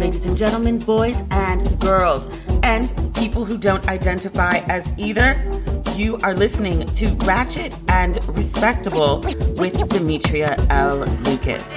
Ladies 0.00 0.24
and 0.24 0.34
gentlemen, 0.34 0.78
boys 0.78 1.22
and 1.30 1.78
girls, 1.78 2.26
and 2.62 2.88
people 3.14 3.44
who 3.44 3.58
don't 3.58 3.86
identify 3.86 4.56
as 4.66 4.90
either, 4.96 5.46
you 5.94 6.16
are 6.22 6.32
listening 6.32 6.86
to 6.86 7.08
Ratchet 7.26 7.78
and 7.88 8.16
Respectable 8.28 9.20
with 9.58 9.90
Demetria 9.90 10.56
L. 10.70 11.00
Lucas. 11.00 11.70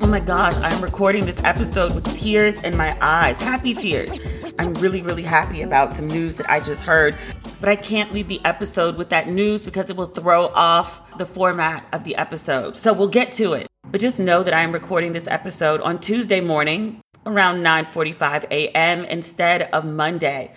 Oh 0.00 0.06
my 0.08 0.20
gosh, 0.20 0.56
I'm 0.58 0.80
recording 0.80 1.26
this 1.26 1.42
episode 1.42 1.92
with 1.96 2.04
tears 2.16 2.62
in 2.62 2.76
my 2.76 2.96
eyes, 3.00 3.40
happy 3.40 3.74
tears. 3.74 4.16
I'm 4.60 4.72
really, 4.74 5.02
really 5.02 5.24
happy 5.24 5.62
about 5.62 5.96
some 5.96 6.06
news 6.06 6.36
that 6.36 6.48
I 6.48 6.60
just 6.60 6.84
heard, 6.84 7.16
but 7.58 7.68
I 7.68 7.74
can't 7.74 8.14
leave 8.14 8.28
the 8.28 8.40
episode 8.44 8.98
with 8.98 9.08
that 9.08 9.28
news 9.28 9.62
because 9.62 9.90
it 9.90 9.96
will 9.96 10.06
throw 10.06 10.46
off 10.46 11.18
the 11.18 11.26
format 11.26 11.84
of 11.92 12.04
the 12.04 12.14
episode. 12.14 12.76
So 12.76 12.92
we'll 12.92 13.08
get 13.08 13.32
to 13.32 13.54
it. 13.54 13.66
But 13.90 14.00
just 14.00 14.18
know 14.18 14.42
that 14.42 14.52
I 14.52 14.62
am 14.62 14.72
recording 14.72 15.12
this 15.12 15.28
episode 15.28 15.80
on 15.80 16.00
Tuesday 16.00 16.40
morning 16.40 17.00
around 17.24 17.62
9:45 17.62 18.44
a.m. 18.50 19.04
instead 19.04 19.62
of 19.72 19.84
Monday. 19.84 20.52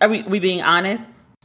Are 0.00 0.08
we, 0.08 0.22
we 0.22 0.40
being 0.40 0.62
honest? 0.62 1.04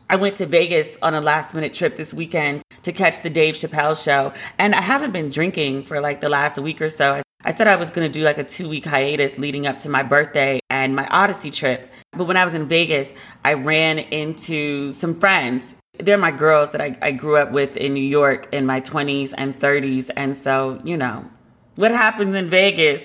I 0.10 0.16
went 0.16 0.38
to 0.38 0.46
Vegas 0.46 0.98
on 1.02 1.14
a 1.14 1.20
last 1.20 1.54
minute 1.54 1.74
trip 1.74 1.98
this 1.98 2.14
weekend 2.14 2.62
to 2.84 2.94
catch 2.94 3.22
the 3.22 3.30
Dave 3.30 3.56
Chappelle 3.56 4.02
show, 4.02 4.32
and 4.58 4.74
I 4.74 4.82
haven't 4.82 5.12
been 5.12 5.30
drinking 5.30 5.84
for 5.84 6.00
like 6.00 6.22
the 6.22 6.30
last 6.30 6.58
week 6.58 6.82
or 6.82 6.90
so. 6.90 7.22
I 7.44 7.54
said 7.54 7.68
I 7.68 7.76
was 7.76 7.92
going 7.92 8.10
to 8.10 8.20
do 8.20 8.24
like 8.24 8.38
a 8.38 8.44
two 8.44 8.70
week 8.70 8.86
hiatus 8.86 9.38
leading 9.38 9.68
up 9.68 9.80
to 9.80 9.90
my 9.90 10.04
birthday 10.04 10.62
and 10.70 10.96
my 10.96 11.06
Odyssey 11.08 11.52
trip. 11.52 11.92
But 12.14 12.26
when 12.26 12.38
I 12.38 12.46
was 12.46 12.54
in 12.54 12.68
Vegas, 12.68 13.12
I 13.44 13.56
ran 13.56 14.00
into 14.00 14.94
some 14.94 15.20
friends. 15.20 15.76
They're 16.00 16.18
my 16.18 16.32
girls 16.32 16.72
that 16.72 16.82
I, 16.82 16.98
I 17.02 17.12
grew 17.12 17.38
up 17.38 17.52
with 17.52 17.78
in 17.78 17.94
New 17.94 18.04
York 18.04 18.48
in 18.52 18.66
my 18.66 18.82
20s 18.82 19.34
and 19.38 19.58
30s. 19.58 20.10
And 20.16 20.36
so, 20.36 20.82
you 20.84 20.98
know, 20.98 21.30
what 21.76 21.92
happens 21.92 22.36
in 22.36 22.50
Vegas 22.50 23.02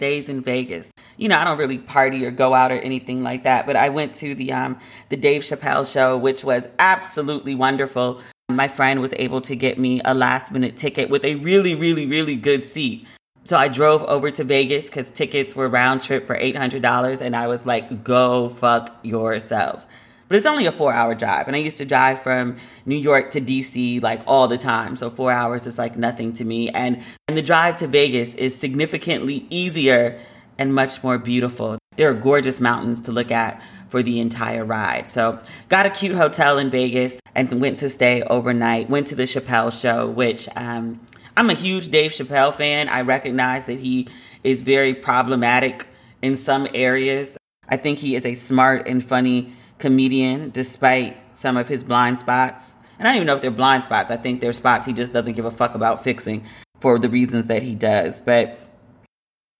stays 0.00 0.30
in 0.30 0.40
Vegas. 0.40 0.90
You 1.18 1.28
know, 1.28 1.36
I 1.36 1.44
don't 1.44 1.58
really 1.58 1.76
party 1.76 2.24
or 2.24 2.30
go 2.30 2.54
out 2.54 2.72
or 2.72 2.76
anything 2.76 3.22
like 3.22 3.44
that, 3.44 3.66
but 3.66 3.76
I 3.76 3.90
went 3.90 4.14
to 4.14 4.34
the 4.34 4.50
um 4.52 4.78
the 5.10 5.16
Dave 5.16 5.42
Chappelle 5.42 5.90
show, 5.90 6.16
which 6.16 6.42
was 6.42 6.66
absolutely 6.78 7.54
wonderful. 7.54 8.20
My 8.48 8.66
friend 8.66 9.02
was 9.02 9.12
able 9.18 9.42
to 9.42 9.54
get 9.54 9.78
me 9.78 10.00
a 10.04 10.14
last 10.14 10.52
minute 10.52 10.78
ticket 10.78 11.10
with 11.10 11.22
a 11.24 11.34
really, 11.34 11.74
really, 11.74 12.06
really 12.06 12.36
good 12.36 12.64
seat. 12.64 13.06
So 13.44 13.58
I 13.58 13.68
drove 13.68 14.02
over 14.04 14.30
to 14.30 14.44
Vegas 14.44 14.86
because 14.86 15.10
tickets 15.10 15.54
were 15.54 15.68
round 15.68 16.02
trip 16.02 16.26
for 16.26 16.36
$800. 16.38 17.20
And 17.20 17.34
I 17.34 17.46
was 17.48 17.66
like, 17.66 18.04
go 18.04 18.48
fuck 18.48 18.96
yourselves. 19.02 19.86
But 20.30 20.36
it's 20.36 20.46
only 20.46 20.66
a 20.66 20.72
four 20.72 20.92
hour 20.92 21.16
drive. 21.16 21.48
And 21.48 21.56
I 21.56 21.58
used 21.58 21.78
to 21.78 21.84
drive 21.84 22.22
from 22.22 22.56
New 22.86 22.96
York 22.96 23.32
to 23.32 23.40
DC 23.40 24.00
like 24.00 24.22
all 24.28 24.46
the 24.46 24.56
time. 24.56 24.94
So 24.94 25.10
four 25.10 25.32
hours 25.32 25.66
is 25.66 25.76
like 25.76 25.96
nothing 25.96 26.32
to 26.34 26.44
me. 26.44 26.68
And, 26.68 27.02
and 27.26 27.36
the 27.36 27.42
drive 27.42 27.74
to 27.78 27.88
Vegas 27.88 28.36
is 28.36 28.56
significantly 28.56 29.44
easier 29.50 30.20
and 30.56 30.72
much 30.72 31.02
more 31.02 31.18
beautiful. 31.18 31.78
There 31.96 32.08
are 32.08 32.14
gorgeous 32.14 32.60
mountains 32.60 33.00
to 33.02 33.12
look 33.12 33.32
at 33.32 33.60
for 33.88 34.04
the 34.04 34.20
entire 34.20 34.64
ride. 34.64 35.10
So 35.10 35.40
got 35.68 35.84
a 35.84 35.90
cute 35.90 36.14
hotel 36.14 36.58
in 36.58 36.70
Vegas 36.70 37.18
and 37.34 37.60
went 37.60 37.80
to 37.80 37.88
stay 37.88 38.22
overnight. 38.22 38.88
Went 38.88 39.08
to 39.08 39.16
the 39.16 39.24
Chappelle 39.24 39.72
show, 39.72 40.06
which 40.06 40.48
um, 40.54 41.00
I'm 41.36 41.50
a 41.50 41.54
huge 41.54 41.88
Dave 41.88 42.12
Chappelle 42.12 42.54
fan. 42.54 42.88
I 42.88 43.00
recognize 43.00 43.64
that 43.64 43.80
he 43.80 44.06
is 44.44 44.62
very 44.62 44.94
problematic 44.94 45.88
in 46.22 46.36
some 46.36 46.68
areas. 46.72 47.36
I 47.68 47.76
think 47.76 47.98
he 47.98 48.14
is 48.14 48.24
a 48.24 48.34
smart 48.34 48.86
and 48.86 49.02
funny 49.02 49.52
comedian 49.80 50.50
despite 50.50 51.16
some 51.34 51.56
of 51.56 51.68
his 51.68 51.82
blind 51.82 52.18
spots. 52.18 52.74
And 52.98 53.08
I 53.08 53.12
don't 53.12 53.16
even 53.16 53.26
know 53.26 53.36
if 53.36 53.42
they're 53.42 53.50
blind 53.50 53.82
spots. 53.82 54.10
I 54.10 54.16
think 54.16 54.40
they're 54.40 54.52
spots 54.52 54.86
he 54.86 54.92
just 54.92 55.12
doesn't 55.12 55.34
give 55.34 55.46
a 55.46 55.50
fuck 55.50 55.74
about 55.74 56.04
fixing 56.04 56.44
for 56.80 56.98
the 56.98 57.08
reasons 57.08 57.46
that 57.46 57.62
he 57.62 57.74
does. 57.74 58.20
But 58.20 58.58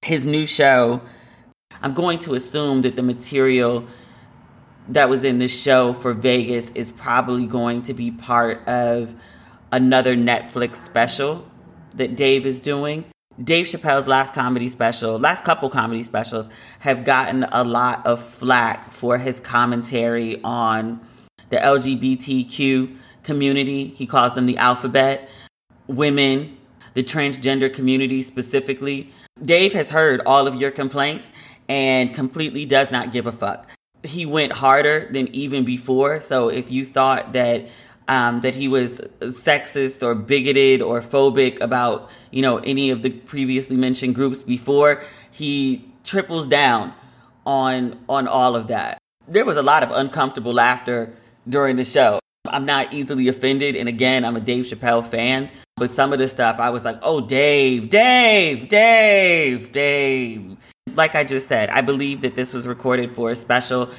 his 0.02 0.26
new 0.26 0.46
show, 0.46 1.00
I'm 1.82 1.94
going 1.94 2.19
to 2.20 2.34
assume 2.34 2.82
that 2.82 2.96
the 2.96 3.02
material 3.02 3.87
that 4.88 5.08
was 5.08 5.25
in 5.25 5.38
the 5.38 5.49
show 5.49 5.93
for 5.93 6.12
Vegas 6.12 6.70
is 6.73 6.90
probably 6.90 7.46
going 7.46 7.82
to 7.82 7.94
be 7.94 8.11
part 8.11 8.66
of 8.69 9.14
another 9.73 10.16
Netflix 10.16 10.76
special 10.76 11.46
that 11.94 12.16
Dave 12.16 12.44
is 12.44 12.61
doing. 12.61 13.05
Dave 13.42 13.66
Chappelle's 13.66 14.06
last 14.06 14.34
comedy 14.34 14.69
special, 14.69 15.19
last 15.19 15.44
couple 15.44 15.70
comedy 15.70 16.02
specials, 16.02 16.48
have 16.81 17.04
gotten 17.04 17.44
a 17.44 17.64
lot 17.64 18.06
of 18.06 18.22
flack 18.22 18.92
for 18.92 19.16
his 19.16 19.40
commentary 19.40 20.42
on 20.42 21.00
the 21.48 21.56
LGBTQ 21.56 22.96
community. 23.22 23.88
He 23.88 24.06
calls 24.06 24.34
them 24.34 24.44
the 24.44 24.58
alphabet, 24.58 25.31
women, 25.87 26.58
the 26.92 27.02
transgender 27.02 27.72
community 27.72 28.20
specifically. 28.20 29.10
Dave 29.42 29.72
has 29.72 29.88
heard 29.88 30.20
all 30.26 30.46
of 30.46 30.56
your 30.56 30.70
complaints 30.70 31.32
and 31.66 32.14
completely 32.14 32.66
does 32.66 32.90
not 32.90 33.10
give 33.10 33.26
a 33.26 33.32
fuck. 33.32 33.70
He 34.02 34.26
went 34.26 34.52
harder 34.52 35.08
than 35.10 35.28
even 35.28 35.64
before. 35.64 36.20
So 36.20 36.48
if 36.48 36.70
you 36.70 36.84
thought 36.84 37.32
that 37.32 37.69
um, 38.08 38.41
that 38.41 38.55
he 38.55 38.69
was 38.69 39.00
sexist 39.20 40.02
or 40.02 40.14
bigoted 40.14 40.82
or 40.82 41.00
phobic 41.00 41.61
about 41.61 42.11
you 42.31 42.43
know 42.43 42.58
any 42.58 42.91
of 42.91 43.02
the 43.02 43.11
previously 43.11 43.76
mentioned 43.76 44.14
groups 44.14 44.43
before. 44.43 45.02
He 45.31 45.93
triples 46.05 46.49
down 46.49 46.93
on 47.47 47.99
on 48.08 48.26
all 48.26 48.56
of 48.56 48.67
that. 48.67 48.99
There 49.29 49.44
was 49.44 49.56
a 49.56 49.62
lot 49.62 49.82
of 49.82 49.91
uncomfortable 49.91 50.52
laughter 50.52 51.14
during 51.49 51.76
the 51.76 51.85
show. 51.85 52.19
I'm 52.47 52.67
not 52.67 52.93
easily 52.93 53.29
offended, 53.29 53.76
and 53.76 53.88
again, 53.88 54.25
I'm 54.25 54.37
a 54.37 54.41
Dave 54.41 54.64
Chappelle 54.64 55.06
fan. 55.06 55.50
But 55.76 55.91
some 55.91 56.12
of 56.12 56.19
the 56.19 56.29
stuff, 56.29 56.58
I 56.58 56.70
was 56.70 56.85
like, 56.85 56.99
"Oh, 57.02 57.20
Dave, 57.20 57.91
Dave, 57.91 58.69
Dave, 58.69 59.73
Dave." 59.73 60.56
Like 60.94 61.14
I 61.14 61.25
just 61.25 61.47
said, 61.49 61.70
I 61.70 61.81
believe 61.81 62.23
that 62.23 62.35
this 62.35 62.52
was 62.52 62.67
recorded 62.67 63.14
for 63.14 63.31
a 63.31 63.37
special. 63.37 63.91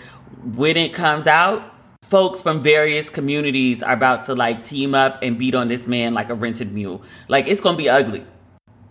When 0.43 0.77
it 0.77 0.93
comes 0.93 1.27
out, 1.27 1.63
folks 2.11 2.41
from 2.41 2.61
various 2.61 3.09
communities 3.09 3.81
are 3.81 3.93
about 3.93 4.25
to 4.25 4.35
like 4.35 4.65
team 4.65 4.93
up 4.93 5.17
and 5.23 5.39
beat 5.39 5.55
on 5.55 5.69
this 5.69 5.87
man 5.87 6.13
like 6.13 6.29
a 6.29 6.35
rented 6.35 6.73
mule. 6.73 7.01
Like 7.29 7.47
it's 7.47 7.61
gonna 7.61 7.77
be 7.77 7.87
ugly, 7.87 8.25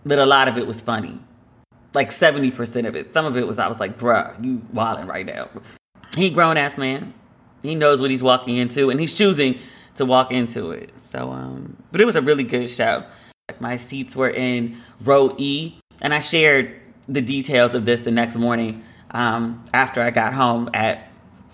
but 0.03 0.17
a 0.17 0.25
lot 0.25 0.47
of 0.47 0.57
it 0.57 0.65
was 0.65 0.81
funny. 0.81 1.19
Like 1.93 2.11
seventy 2.11 2.49
percent 2.49 2.87
of 2.87 2.95
it. 2.95 3.13
Some 3.13 3.25
of 3.25 3.37
it 3.37 3.45
was 3.45 3.59
I 3.59 3.67
was 3.67 3.79
like, 3.79 3.99
bruh, 3.99 4.43
you 4.43 4.63
wilding 4.73 5.05
right 5.05 5.25
now. 5.25 5.49
He 6.17 6.31
grown 6.31 6.57
ass 6.57 6.79
man. 6.79 7.13
He 7.61 7.75
knows 7.75 8.01
what 8.01 8.09
he's 8.09 8.23
walking 8.23 8.57
into, 8.57 8.89
and 8.89 8.99
he's 8.99 9.15
choosing 9.15 9.59
to 9.95 10.05
walk 10.05 10.31
into 10.31 10.71
it. 10.71 10.97
So, 10.97 11.29
um, 11.31 11.77
but 11.91 12.01
it 12.01 12.05
was 12.05 12.15
a 12.15 12.23
really 12.23 12.43
good 12.43 12.71
show. 12.71 13.05
My 13.59 13.77
seats 13.77 14.15
were 14.15 14.31
in 14.31 14.77
row 15.03 15.35
E, 15.37 15.75
and 16.01 16.11
I 16.11 16.21
shared 16.21 16.81
the 17.07 17.21
details 17.21 17.75
of 17.75 17.85
this 17.85 18.01
the 18.01 18.09
next 18.09 18.35
morning 18.35 18.83
um, 19.11 19.63
after 19.75 20.01
I 20.01 20.09
got 20.09 20.33
home 20.33 20.71
at 20.73 21.10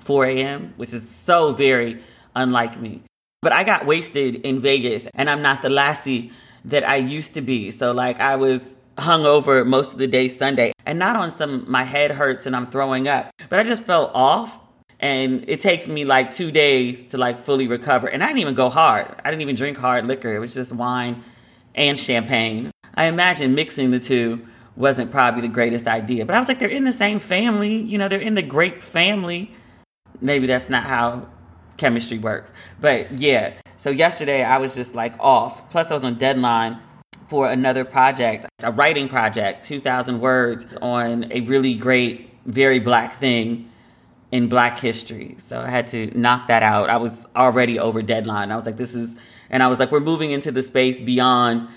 4 0.07 0.25
a.m., 0.25 0.73
which 0.77 0.93
is 0.93 1.07
so 1.07 1.51
very 1.51 2.01
unlike 2.33 2.79
me. 2.79 3.03
But 3.41 3.51
I 3.51 3.65
got 3.65 3.85
wasted 3.85 4.37
in 4.37 4.61
Vegas, 4.61 5.05
and 5.13 5.29
I'm 5.29 5.41
not 5.41 5.61
the 5.61 5.69
lassie 5.69 6.31
that 6.63 6.87
I 6.87 6.95
used 6.95 7.33
to 7.33 7.41
be. 7.41 7.71
So, 7.71 7.91
like, 7.91 8.19
I 8.21 8.37
was 8.37 8.75
hungover 8.95 9.67
most 9.67 9.93
of 9.93 9.99
the 9.99 10.07
day 10.07 10.29
Sunday, 10.29 10.71
and 10.85 10.97
not 10.97 11.17
on 11.17 11.29
some 11.29 11.69
my 11.69 11.83
head 11.83 12.11
hurts 12.11 12.45
and 12.45 12.55
I'm 12.55 12.67
throwing 12.67 13.07
up, 13.07 13.29
but 13.49 13.59
I 13.59 13.63
just 13.63 13.83
felt 13.83 14.11
off. 14.13 14.59
And 14.99 15.45
it 15.47 15.59
takes 15.59 15.87
me 15.87 16.05
like 16.05 16.31
two 16.31 16.49
days 16.49 17.05
to 17.09 17.19
like 17.19 17.39
fully 17.39 17.67
recover. 17.67 18.07
And 18.07 18.23
I 18.23 18.27
didn't 18.27 18.39
even 18.39 18.55
go 18.55 18.69
hard. 18.69 19.13
I 19.23 19.29
didn't 19.29 19.43
even 19.43 19.55
drink 19.55 19.77
hard 19.77 20.07
liquor. 20.07 20.35
It 20.35 20.39
was 20.39 20.55
just 20.55 20.71
wine 20.71 21.23
and 21.75 21.99
champagne. 21.99 22.71
I 22.95 23.05
imagine 23.05 23.53
mixing 23.53 23.91
the 23.91 23.99
two 23.99 24.47
wasn't 24.75 25.11
probably 25.11 25.41
the 25.41 25.49
greatest 25.49 25.85
idea. 25.85 26.25
But 26.25 26.33
I 26.33 26.39
was 26.39 26.47
like, 26.47 26.57
they're 26.57 26.67
in 26.67 26.83
the 26.83 26.91
same 26.91 27.19
family. 27.19 27.75
You 27.75 27.99
know, 27.99 28.07
they're 28.07 28.19
in 28.19 28.33
the 28.33 28.41
grape 28.41 28.81
family 28.81 29.51
maybe 30.21 30.47
that's 30.47 30.69
not 30.69 30.83
how 30.83 31.27
chemistry 31.77 32.17
works. 32.17 32.51
But 32.79 33.19
yeah, 33.19 33.53
so 33.77 33.89
yesterday 33.89 34.43
I 34.43 34.57
was 34.57 34.75
just 34.75 34.95
like 34.95 35.13
off. 35.19 35.69
Plus, 35.69 35.91
I 35.91 35.93
was 35.93 36.03
on 36.03 36.15
deadline 36.15 36.79
for 37.27 37.49
another 37.49 37.83
project, 37.83 38.45
a 38.59 38.71
writing 38.71 39.09
project, 39.09 39.63
2,000 39.65 40.19
words 40.19 40.75
on 40.81 41.31
a 41.31 41.41
really 41.41 41.75
great, 41.75 42.33
very 42.45 42.79
black 42.79 43.13
thing 43.13 43.69
in 44.31 44.47
black 44.49 44.79
history. 44.79 45.35
So 45.37 45.59
I 45.59 45.69
had 45.69 45.87
to 45.87 46.17
knock 46.17 46.47
that 46.47 46.63
out. 46.63 46.89
I 46.89 46.97
was 46.97 47.27
already 47.35 47.79
over 47.79 48.01
deadline. 48.01 48.51
I 48.51 48.55
was 48.55 48.65
like, 48.65 48.77
this 48.77 48.95
is, 48.95 49.15
and 49.49 49.61
I 49.61 49.67
was 49.67 49.79
like, 49.79 49.91
we're 49.91 49.99
moving 49.99 50.31
into 50.31 50.51
the 50.51 50.63
space 50.63 50.99
beyond 50.99 51.69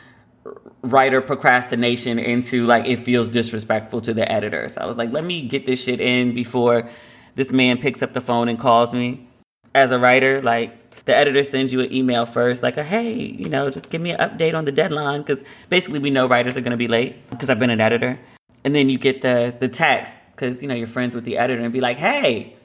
writer 0.82 1.20
procrastination 1.20 2.18
into 2.18 2.66
like 2.66 2.86
it 2.86 3.04
feels 3.04 3.28
disrespectful 3.28 4.00
to 4.00 4.14
the 4.14 4.30
editor. 4.30 4.68
So 4.68 4.80
I 4.80 4.86
was 4.86 4.96
like, 4.96 5.12
let 5.12 5.24
me 5.24 5.42
get 5.42 5.66
this 5.66 5.82
shit 5.82 6.00
in 6.00 6.34
before 6.34 6.88
this 7.34 7.50
man 7.52 7.78
picks 7.78 8.02
up 8.02 8.12
the 8.12 8.20
phone 8.20 8.48
and 8.48 8.58
calls 8.58 8.92
me. 8.92 9.26
As 9.74 9.92
a 9.92 9.98
writer 9.98 10.42
like 10.42 10.80
the 11.04 11.14
editor 11.14 11.42
sends 11.42 11.72
you 11.72 11.80
an 11.80 11.92
email 11.92 12.26
first 12.26 12.62
like 12.62 12.76
a 12.76 12.84
hey 12.84 13.14
you 13.14 13.48
know 13.48 13.70
just 13.70 13.90
give 13.90 14.00
me 14.00 14.10
an 14.10 14.18
update 14.18 14.54
on 14.54 14.64
the 14.64 14.72
deadline 14.72 15.20
because 15.20 15.44
basically 15.68 15.98
we 15.98 16.10
know 16.10 16.26
writers 16.26 16.56
are 16.56 16.60
going 16.60 16.72
to 16.72 16.76
be 16.76 16.88
late 16.88 17.28
because 17.30 17.48
i've 17.48 17.58
been 17.58 17.70
an 17.70 17.80
editor. 17.80 18.18
And 18.62 18.74
then 18.74 18.90
you 18.90 18.98
get 18.98 19.22
the 19.22 19.54
the 19.58 19.68
text 19.68 20.18
because 20.32 20.62
you 20.62 20.68
know 20.68 20.74
you're 20.74 20.86
friends 20.86 21.14
with 21.14 21.24
the 21.24 21.38
editor 21.38 21.62
and 21.62 21.72
be 21.72 21.80
like 21.80 21.98
hey 21.98 22.56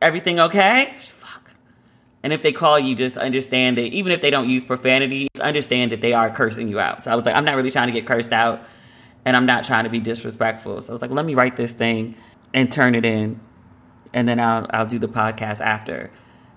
everything 0.00 0.40
okay? 0.40 0.94
Fuck. 0.98 1.52
And 2.22 2.32
if 2.32 2.40
they 2.42 2.52
call 2.52 2.78
you 2.78 2.94
just 2.94 3.16
understand 3.16 3.76
that 3.78 3.92
even 3.92 4.12
if 4.12 4.22
they 4.22 4.30
don't 4.30 4.48
use 4.48 4.64
profanity 4.64 5.28
understand 5.40 5.92
that 5.92 6.00
they 6.00 6.12
are 6.12 6.30
cursing 6.30 6.68
you 6.68 6.80
out. 6.80 7.02
So 7.02 7.10
i 7.10 7.14
was 7.14 7.24
like 7.26 7.34
i'm 7.34 7.44
not 7.44 7.56
really 7.56 7.70
trying 7.70 7.88
to 7.88 7.92
get 7.92 8.06
cursed 8.06 8.32
out 8.32 8.62
and 9.24 9.36
i'm 9.36 9.46
not 9.46 9.64
trying 9.64 9.84
to 9.84 9.90
be 9.90 10.00
disrespectful. 10.00 10.80
So 10.80 10.90
i 10.90 10.92
was 10.92 11.02
like 11.02 11.10
let 11.10 11.26
me 11.26 11.34
write 11.34 11.56
this 11.56 11.74
thing 11.74 12.16
and 12.52 12.70
turn 12.70 12.94
it 12.94 13.04
in 13.04 13.40
and 14.12 14.28
then 14.28 14.40
I'll 14.40 14.66
I'll 14.70 14.86
do 14.86 14.98
the 14.98 15.08
podcast 15.08 15.60
after. 15.60 16.10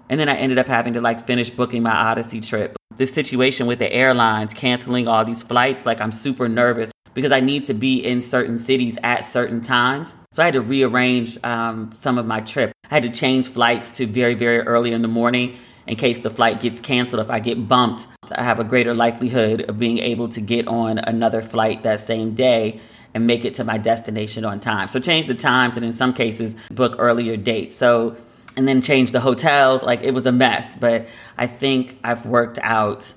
And 0.10 0.19
then 0.19 0.30
I 0.30 0.36
ended 0.36 0.57
up 0.57 0.68
having 0.68 0.94
to 0.94 1.01
like 1.01 1.25
finish 1.25 1.50
booking 1.50 1.84
my 1.84 1.95
Odyssey 1.95 2.42
trip. 2.42 2.75
This 2.95 3.13
situation 3.13 3.68
with 3.68 3.80
the 3.80 3.92
airlines 3.92 4.54
canceling 4.54 5.07
all 5.07 5.25
these 5.25 5.42
flights, 5.42 5.86
like 5.86 6.01
I'm 6.01 6.12
super 6.12 6.48
nervous 6.48 6.92
because 7.13 7.31
I 7.31 7.40
need 7.40 7.66
to 7.66 7.74
be 7.74 8.04
in 8.04 8.22
certain 8.22 8.60
cities 8.60 8.98
at 9.04 9.25
certain 9.25 9.62
times. 9.62 10.13
So 10.31 10.42
I 10.42 10.45
had 10.45 10.56
to 10.56 10.62
rearrange 10.62 11.38
um, 11.44 11.92
some 11.95 12.18
of 12.18 12.25
my 12.25 12.42
trip. 12.42 12.74
I 12.90 12.95
had 12.95 13.04
to 13.04 13.10
change 13.10 13.48
flights 13.48 13.92
to 13.92 14.07
very, 14.07 14.36
very 14.36 14.62
early 14.62 14.92
in 14.92 15.04
the 15.04 15.07
morning 15.07 15.57
in 15.86 15.95
case 15.95 16.22
the 16.22 16.30
flight 16.30 16.60
gets 16.60 16.80
canceled. 16.80 17.22
If 17.22 17.30
I 17.30 17.40
get 17.40 17.68
bumped, 17.68 18.07
I 18.31 18.44
have 18.44 18.60
a 18.60 18.63
greater 18.63 18.94
likelihood 18.94 19.62
of 19.69 19.80
being 19.80 20.00
able 20.00 20.30
to 20.30 20.42
get 20.42 20.68
on 20.68 20.98
another 20.98 21.42
flight 21.42 21.84
that 21.84 22.00
same 22.00 22.34
day 22.34 22.80
and 23.13 23.27
make 23.27 23.45
it 23.45 23.54
to 23.56 23.63
my 23.63 23.77
destination 23.77 24.45
on 24.45 24.60
time. 24.60 24.88
So 24.88 25.00
change 25.00 25.27
the 25.27 25.36
times 25.36 25.77
and 25.77 25.86
in 25.86 25.94
some 25.94 26.13
cases 26.13 26.56
book 26.71 26.95
earlier 26.98 27.38
dates. 27.38 27.75
So 27.75 28.15
and 28.56 28.68
then 28.68 28.81
change 28.81 29.12
the 29.12 29.19
hotels. 29.19 29.83
Like 29.83 30.04
it 30.04 30.13
was 30.13 30.25
a 30.25 30.31
mess, 30.31 30.75
but 30.75 31.07
I 31.38 31.48
think 31.48 31.98
I've 32.04 32.25
worked 32.25 32.60
out 32.62 33.13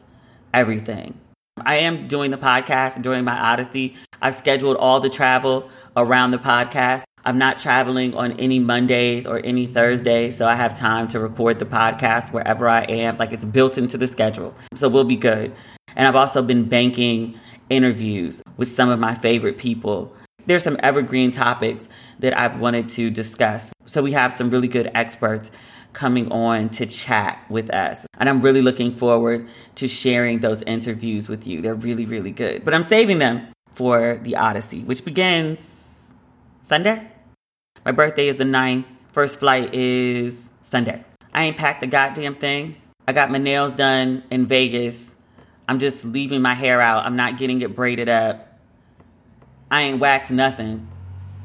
everything. 0.52 1.18
I 1.58 1.76
am 1.76 2.06
doing 2.08 2.30
the 2.30 2.38
podcast 2.38 3.02
during 3.02 3.24
my 3.24 3.38
Odyssey. 3.38 3.96
I've 4.20 4.34
scheduled 4.34 4.76
all 4.76 5.00
the 5.00 5.08
travel 5.08 5.70
around 5.96 6.30
the 6.30 6.38
podcast. 6.38 7.04
I'm 7.24 7.38
not 7.38 7.58
traveling 7.58 8.14
on 8.14 8.32
any 8.32 8.60
Mondays 8.60 9.26
or 9.26 9.40
any 9.42 9.66
Thursdays, 9.66 10.36
so 10.36 10.46
I 10.46 10.54
have 10.54 10.78
time 10.78 11.08
to 11.08 11.18
record 11.18 11.58
the 11.58 11.64
podcast 11.64 12.32
wherever 12.32 12.68
I 12.68 12.82
am. 12.82 13.18
Like 13.18 13.32
it's 13.32 13.44
built 13.44 13.78
into 13.78 13.98
the 13.98 14.06
schedule. 14.06 14.54
So 14.74 14.88
we'll 14.88 15.04
be 15.04 15.16
good. 15.16 15.54
And 15.96 16.06
I've 16.06 16.14
also 16.14 16.42
been 16.42 16.64
banking 16.64 17.38
interviews 17.68 18.42
with 18.56 18.68
some 18.68 18.88
of 18.88 18.98
my 18.98 19.14
favorite 19.14 19.58
people. 19.58 20.12
There's 20.46 20.62
some 20.62 20.76
evergreen 20.80 21.30
topics 21.30 21.88
that 22.20 22.38
I've 22.38 22.60
wanted 22.60 22.88
to 22.90 23.10
discuss. 23.10 23.72
So 23.84 24.02
we 24.02 24.12
have 24.12 24.32
some 24.32 24.50
really 24.50 24.68
good 24.68 24.90
experts 24.94 25.50
coming 25.92 26.30
on 26.30 26.68
to 26.68 26.86
chat 26.86 27.42
with 27.48 27.70
us. 27.70 28.06
And 28.18 28.28
I'm 28.28 28.40
really 28.40 28.62
looking 28.62 28.92
forward 28.92 29.48
to 29.76 29.88
sharing 29.88 30.40
those 30.40 30.62
interviews 30.62 31.28
with 31.28 31.46
you. 31.46 31.62
They're 31.62 31.74
really, 31.74 32.04
really 32.04 32.30
good. 32.30 32.64
But 32.64 32.74
I'm 32.74 32.84
saving 32.84 33.18
them 33.18 33.48
for 33.72 34.18
the 34.22 34.36
Odyssey, 34.36 34.82
which 34.82 35.04
begins 35.04 36.12
Sunday. 36.60 37.08
My 37.84 37.92
birthday 37.92 38.28
is 38.28 38.36
the 38.36 38.44
9th. 38.44 38.84
First 39.12 39.38
flight 39.38 39.72
is 39.74 40.48
Sunday. 40.62 41.04
I 41.32 41.44
ain't 41.44 41.56
packed 41.56 41.82
a 41.82 41.86
goddamn 41.86 42.34
thing. 42.34 42.76
I 43.08 43.12
got 43.12 43.30
my 43.30 43.38
nails 43.38 43.72
done 43.72 44.24
in 44.30 44.46
Vegas 44.46 45.05
I'm 45.68 45.78
just 45.78 46.04
leaving 46.04 46.42
my 46.42 46.54
hair 46.54 46.80
out. 46.80 47.04
I'm 47.04 47.16
not 47.16 47.38
getting 47.38 47.60
it 47.60 47.74
braided 47.74 48.08
up. 48.08 48.58
I 49.70 49.82
ain't 49.82 49.98
waxed 49.98 50.30
nothing, 50.30 50.86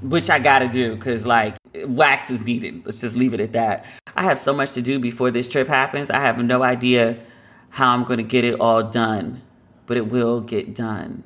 which 0.01 0.29
I 0.29 0.39
gotta 0.39 0.67
do 0.67 0.95
because, 0.95 1.25
like, 1.25 1.55
wax 1.85 2.29
is 2.29 2.43
needed. 2.43 2.83
Let's 2.85 3.01
just 3.01 3.15
leave 3.15 3.33
it 3.33 3.39
at 3.39 3.53
that. 3.53 3.85
I 4.15 4.23
have 4.23 4.37
so 4.37 4.53
much 4.53 4.73
to 4.73 4.81
do 4.81 4.99
before 4.99 5.31
this 5.31 5.49
trip 5.49 5.67
happens. 5.67 6.11
I 6.11 6.19
have 6.19 6.37
no 6.37 6.61
idea 6.61 7.17
how 7.69 7.93
I'm 7.93 8.03
gonna 8.03 8.23
get 8.23 8.43
it 8.43 8.59
all 8.59 8.83
done, 8.83 9.41
but 9.87 9.97
it 9.97 10.07
will 10.07 10.41
get 10.41 10.75
done. 10.75 11.23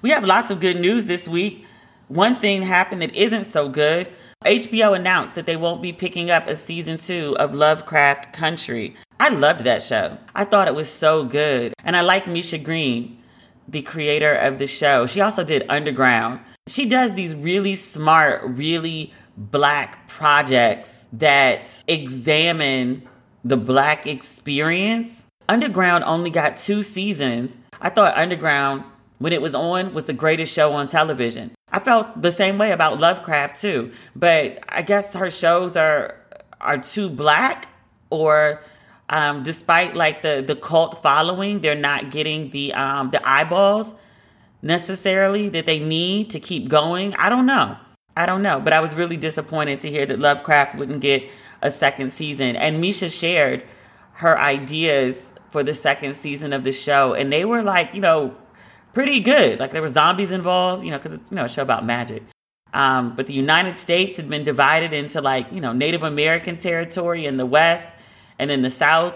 We 0.00 0.10
have 0.10 0.24
lots 0.24 0.50
of 0.50 0.60
good 0.60 0.80
news 0.80 1.04
this 1.06 1.28
week. 1.28 1.66
One 2.06 2.36
thing 2.36 2.62
happened 2.62 3.02
that 3.02 3.14
isn't 3.14 3.44
so 3.44 3.68
good. 3.68 4.08
HBO 4.44 4.96
announced 4.96 5.34
that 5.34 5.46
they 5.46 5.56
won't 5.56 5.82
be 5.82 5.92
picking 5.92 6.30
up 6.30 6.46
a 6.46 6.54
season 6.54 6.96
two 6.96 7.36
of 7.38 7.54
Lovecraft 7.54 8.32
Country. 8.32 8.94
I 9.20 9.30
loved 9.30 9.60
that 9.64 9.82
show. 9.82 10.18
I 10.34 10.44
thought 10.44 10.68
it 10.68 10.74
was 10.74 10.88
so 10.88 11.24
good. 11.24 11.74
And 11.82 11.96
I 11.96 12.02
like 12.02 12.26
Misha 12.26 12.58
Green, 12.58 13.18
the 13.66 13.82
creator 13.82 14.32
of 14.32 14.58
the 14.58 14.66
show. 14.66 15.06
She 15.06 15.20
also 15.20 15.44
did 15.44 15.64
Underground. 15.68 16.40
She 16.68 16.88
does 16.88 17.14
these 17.14 17.34
really 17.34 17.74
smart, 17.74 18.42
really 18.44 19.12
black 19.36 20.08
projects 20.08 21.06
that 21.12 21.82
examine 21.88 23.02
the 23.44 23.56
black 23.56 24.06
experience. 24.06 25.26
Underground 25.48 26.04
only 26.04 26.30
got 26.30 26.56
two 26.56 26.82
seasons. 26.82 27.58
I 27.80 27.88
thought 27.90 28.16
Underground, 28.16 28.84
when 29.18 29.32
it 29.32 29.42
was 29.42 29.54
on, 29.54 29.94
was 29.94 30.04
the 30.04 30.12
greatest 30.12 30.52
show 30.52 30.72
on 30.74 30.88
television. 30.88 31.52
I 31.72 31.80
felt 31.80 32.22
the 32.22 32.32
same 32.32 32.58
way 32.58 32.70
about 32.70 33.00
Lovecraft 33.00 33.60
too, 33.60 33.92
but 34.14 34.62
I 34.68 34.82
guess 34.82 35.14
her 35.14 35.30
shows 35.30 35.76
are 35.76 36.14
are 36.60 36.78
too 36.78 37.08
black 37.08 37.68
or 38.10 38.60
um, 39.08 39.42
despite 39.42 39.94
like 39.94 40.22
the 40.22 40.44
the 40.46 40.56
cult 40.56 41.02
following, 41.02 41.60
they're 41.60 41.74
not 41.74 42.10
getting 42.10 42.50
the 42.50 42.74
um, 42.74 43.10
the 43.10 43.26
eyeballs 43.28 43.94
necessarily 44.62 45.48
that 45.48 45.66
they 45.66 45.78
need 45.78 46.30
to 46.30 46.40
keep 46.40 46.68
going. 46.68 47.14
I 47.14 47.28
don't 47.28 47.46
know. 47.46 47.76
I 48.16 48.26
don't 48.26 48.42
know, 48.42 48.58
but 48.60 48.72
I 48.72 48.80
was 48.80 48.94
really 48.94 49.16
disappointed 49.16 49.80
to 49.82 49.90
hear 49.90 50.04
that 50.06 50.18
Lovecraft 50.18 50.74
wouldn't 50.74 51.00
get 51.00 51.30
a 51.62 51.70
second 51.70 52.12
season. 52.12 52.56
And 52.56 52.80
Misha 52.80 53.08
shared 53.10 53.62
her 54.14 54.36
ideas 54.36 55.32
for 55.50 55.62
the 55.62 55.72
second 55.72 56.14
season 56.14 56.52
of 56.52 56.64
the 56.64 56.72
show, 56.72 57.14
and 57.14 57.32
they 57.32 57.44
were 57.44 57.62
like, 57.62 57.94
you 57.94 58.00
know, 58.00 58.36
pretty 58.92 59.20
good. 59.20 59.60
Like 59.60 59.72
there 59.72 59.82
were 59.82 59.88
zombies 59.88 60.30
involved, 60.30 60.84
you 60.84 60.90
know, 60.90 60.98
because 60.98 61.12
it's 61.12 61.30
you 61.30 61.36
know 61.36 61.44
a 61.44 61.48
show 61.48 61.62
about 61.62 61.86
magic. 61.86 62.24
Um, 62.74 63.14
but 63.16 63.26
the 63.26 63.32
United 63.32 63.78
States 63.78 64.16
had 64.16 64.28
been 64.28 64.44
divided 64.44 64.92
into 64.92 65.20
like 65.20 65.50
you 65.52 65.60
know 65.60 65.72
Native 65.72 66.02
American 66.02 66.56
territory 66.58 67.24
in 67.24 67.36
the 67.36 67.46
West, 67.46 67.88
and 68.38 68.50
then 68.50 68.62
the 68.62 68.70
South 68.70 69.14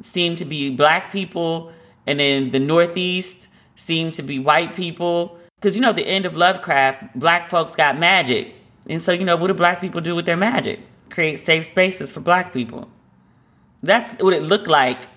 seemed 0.00 0.38
to 0.38 0.44
be 0.44 0.70
black 0.70 1.12
people, 1.12 1.72
and 2.06 2.20
then 2.20 2.50
the 2.50 2.60
Northeast 2.60 3.48
seemed 3.76 4.14
to 4.14 4.22
be 4.22 4.38
white 4.38 4.74
people. 4.74 5.38
Because 5.56 5.74
you 5.74 5.82
know 5.82 5.92
the 5.92 6.06
end 6.06 6.24
of 6.24 6.36
Lovecraft, 6.36 7.18
black 7.18 7.50
folks 7.50 7.74
got 7.74 7.98
magic, 7.98 8.54
and 8.88 9.00
so 9.00 9.12
you 9.12 9.24
know 9.24 9.36
what 9.36 9.48
do 9.48 9.54
black 9.54 9.80
people 9.80 10.00
do 10.00 10.14
with 10.14 10.26
their 10.26 10.36
magic? 10.36 10.80
Create 11.10 11.36
safe 11.36 11.66
spaces 11.66 12.12
for 12.12 12.20
black 12.20 12.52
people. 12.52 12.88
That's 13.82 14.22
what 14.22 14.34
it 14.34 14.42
looked 14.42 14.68
like 14.68 15.08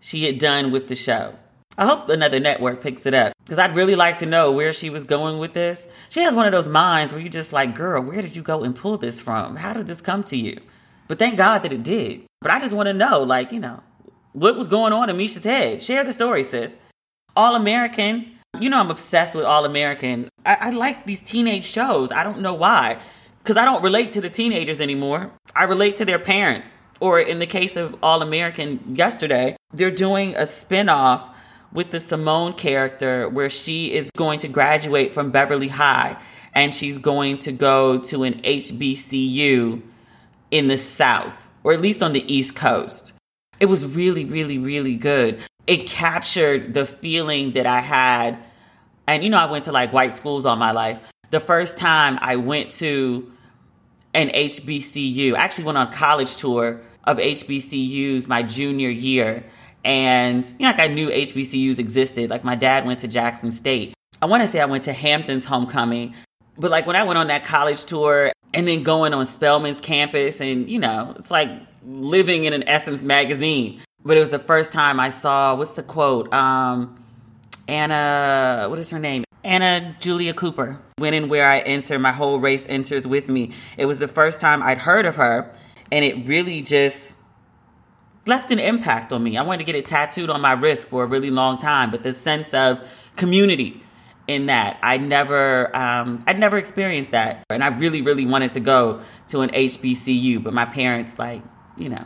she 0.00 0.24
had 0.24 0.38
done 0.38 0.70
with 0.70 0.88
the 0.88 0.94
show. 0.94 1.36
I 1.78 1.86
hope 1.86 2.08
another 2.08 2.38
network 2.38 2.82
picks 2.82 3.06
it 3.06 3.14
up 3.14 3.32
because 3.44 3.58
I'd 3.58 3.74
really 3.74 3.94
like 3.94 4.18
to 4.18 4.26
know 4.26 4.52
where 4.52 4.72
she 4.72 4.90
was 4.90 5.04
going 5.04 5.38
with 5.38 5.54
this. 5.54 5.88
She 6.10 6.20
has 6.20 6.34
one 6.34 6.46
of 6.46 6.52
those 6.52 6.68
minds 6.68 7.12
where 7.12 7.20
you're 7.22 7.30
just 7.30 7.52
like, 7.52 7.74
girl, 7.74 8.02
where 8.02 8.20
did 8.20 8.36
you 8.36 8.42
go 8.42 8.62
and 8.62 8.76
pull 8.76 8.98
this 8.98 9.20
from? 9.20 9.56
How 9.56 9.72
did 9.72 9.86
this 9.86 10.02
come 10.02 10.22
to 10.24 10.36
you? 10.36 10.60
But 11.12 11.18
thank 11.18 11.36
God 11.36 11.58
that 11.58 11.74
it 11.74 11.82
did. 11.82 12.22
But 12.40 12.52
I 12.52 12.58
just 12.58 12.72
want 12.72 12.86
to 12.86 12.94
know, 12.94 13.20
like, 13.20 13.52
you 13.52 13.60
know, 13.60 13.82
what 14.32 14.56
was 14.56 14.66
going 14.66 14.94
on 14.94 15.10
in 15.10 15.18
Misha's 15.18 15.44
head? 15.44 15.82
Share 15.82 16.02
the 16.04 16.12
story, 16.14 16.42
sis. 16.42 16.74
All 17.36 17.54
American. 17.54 18.32
You 18.58 18.70
know, 18.70 18.78
I'm 18.78 18.90
obsessed 18.90 19.34
with 19.34 19.44
All 19.44 19.66
American. 19.66 20.30
I, 20.46 20.56
I 20.58 20.70
like 20.70 21.04
these 21.04 21.20
teenage 21.20 21.66
shows. 21.66 22.10
I 22.12 22.24
don't 22.24 22.40
know 22.40 22.54
why. 22.54 22.96
Because 23.42 23.58
I 23.58 23.66
don't 23.66 23.82
relate 23.82 24.12
to 24.12 24.22
the 24.22 24.30
teenagers 24.30 24.80
anymore. 24.80 25.30
I 25.54 25.64
relate 25.64 25.96
to 25.96 26.06
their 26.06 26.18
parents. 26.18 26.78
Or 26.98 27.20
in 27.20 27.40
the 27.40 27.46
case 27.46 27.76
of 27.76 27.94
All 28.02 28.22
American 28.22 28.80
yesterday, 28.96 29.54
they're 29.74 29.90
doing 29.90 30.34
a 30.34 30.46
spin 30.46 30.88
off 30.88 31.28
with 31.74 31.90
the 31.90 32.00
Simone 32.00 32.54
character 32.54 33.28
where 33.28 33.50
she 33.50 33.92
is 33.92 34.10
going 34.16 34.38
to 34.38 34.48
graduate 34.48 35.12
from 35.12 35.30
Beverly 35.30 35.68
High 35.68 36.16
and 36.54 36.74
she's 36.74 36.96
going 36.96 37.36
to 37.40 37.52
go 37.52 37.98
to 37.98 38.24
an 38.24 38.40
HBCU 38.40 39.82
in 40.52 40.68
the 40.68 40.76
South, 40.76 41.48
or 41.64 41.72
at 41.72 41.80
least 41.80 42.02
on 42.02 42.12
the 42.12 42.32
East 42.32 42.54
Coast. 42.54 43.12
It 43.58 43.66
was 43.66 43.84
really, 43.84 44.24
really, 44.24 44.58
really 44.58 44.94
good. 44.94 45.40
It 45.66 45.86
captured 45.88 46.74
the 46.74 46.86
feeling 46.86 47.52
that 47.52 47.66
I 47.66 47.80
had. 47.80 48.38
And 49.08 49.24
you 49.24 49.30
know, 49.30 49.38
I 49.38 49.46
went 49.46 49.64
to 49.64 49.72
like 49.72 49.92
white 49.92 50.14
schools 50.14 50.46
all 50.46 50.56
my 50.56 50.70
life. 50.70 51.00
The 51.30 51.40
first 51.40 51.78
time 51.78 52.18
I 52.20 52.36
went 52.36 52.70
to 52.72 53.32
an 54.14 54.28
HBCU, 54.28 55.34
I 55.34 55.38
actually 55.38 55.64
went 55.64 55.78
on 55.78 55.88
a 55.88 55.92
college 55.92 56.36
tour 56.36 56.82
of 57.04 57.16
HBCUs 57.16 58.28
my 58.28 58.42
junior 58.42 58.90
year. 58.90 59.44
And, 59.84 60.44
you 60.44 60.66
know, 60.66 60.66
like 60.66 60.80
I 60.80 60.88
knew 60.88 61.08
HBCUs 61.08 61.78
existed. 61.78 62.30
Like 62.30 62.44
my 62.44 62.54
dad 62.54 62.84
went 62.84 63.00
to 63.00 63.08
Jackson 63.08 63.50
State. 63.50 63.94
I 64.20 64.26
want 64.26 64.42
to 64.42 64.48
say 64.48 64.60
I 64.60 64.66
went 64.66 64.84
to 64.84 64.92
Hampton's 64.92 65.44
homecoming. 65.44 66.14
But 66.58 66.70
like 66.70 66.86
when 66.86 66.96
I 66.96 67.04
went 67.04 67.18
on 67.18 67.28
that 67.28 67.44
college 67.44 67.84
tour 67.86 68.32
and 68.54 68.68
then 68.68 68.82
going 68.82 69.14
on 69.14 69.26
Spelman's 69.26 69.80
campus 69.80 70.40
and, 70.40 70.68
you 70.68 70.78
know, 70.78 71.14
it's 71.18 71.30
like 71.30 71.50
living 71.84 72.44
in 72.44 72.52
an 72.52 72.66
Essence 72.68 73.02
magazine. 73.02 73.80
But 74.04 74.16
it 74.16 74.20
was 74.20 74.30
the 74.30 74.38
first 74.38 74.72
time 74.72 74.98
I 74.98 75.10
saw, 75.10 75.54
what's 75.54 75.74
the 75.74 75.82
quote? 75.82 76.32
Um, 76.32 77.02
Anna, 77.68 78.66
what 78.68 78.78
is 78.78 78.90
her 78.90 78.98
name? 78.98 79.24
Anna 79.44 79.96
Julia 80.00 80.34
Cooper. 80.34 80.80
When 80.96 81.14
and 81.14 81.30
where 81.30 81.46
I 81.46 81.60
enter, 81.60 81.98
my 81.98 82.12
whole 82.12 82.38
race 82.38 82.66
enters 82.68 83.06
with 83.06 83.28
me. 83.28 83.52
It 83.76 83.86
was 83.86 83.98
the 83.98 84.08
first 84.08 84.40
time 84.40 84.62
I'd 84.62 84.78
heard 84.78 85.06
of 85.06 85.16
her. 85.16 85.52
And 85.90 86.04
it 86.04 86.26
really 86.26 86.62
just 86.62 87.14
left 88.26 88.50
an 88.50 88.58
impact 88.58 89.12
on 89.12 89.22
me. 89.22 89.36
I 89.36 89.42
wanted 89.42 89.58
to 89.58 89.64
get 89.64 89.74
it 89.74 89.84
tattooed 89.84 90.30
on 90.30 90.40
my 90.40 90.52
wrist 90.52 90.88
for 90.88 91.04
a 91.04 91.06
really 91.06 91.30
long 91.30 91.58
time, 91.58 91.90
but 91.90 92.02
the 92.02 92.12
sense 92.12 92.54
of 92.54 92.80
community 93.16 93.81
in 94.28 94.46
that 94.46 94.78
I 94.82 94.98
never 94.98 95.74
um, 95.76 96.22
I'd 96.26 96.38
never 96.38 96.58
experienced 96.58 97.10
that, 97.10 97.44
and 97.50 97.62
I 97.62 97.68
really 97.68 98.02
really 98.02 98.26
wanted 98.26 98.52
to 98.52 98.60
go 98.60 99.02
to 99.28 99.40
an 99.40 99.50
HBCU, 99.50 100.42
but 100.42 100.52
my 100.52 100.64
parents 100.64 101.18
like 101.18 101.42
you 101.76 101.88
know 101.88 102.04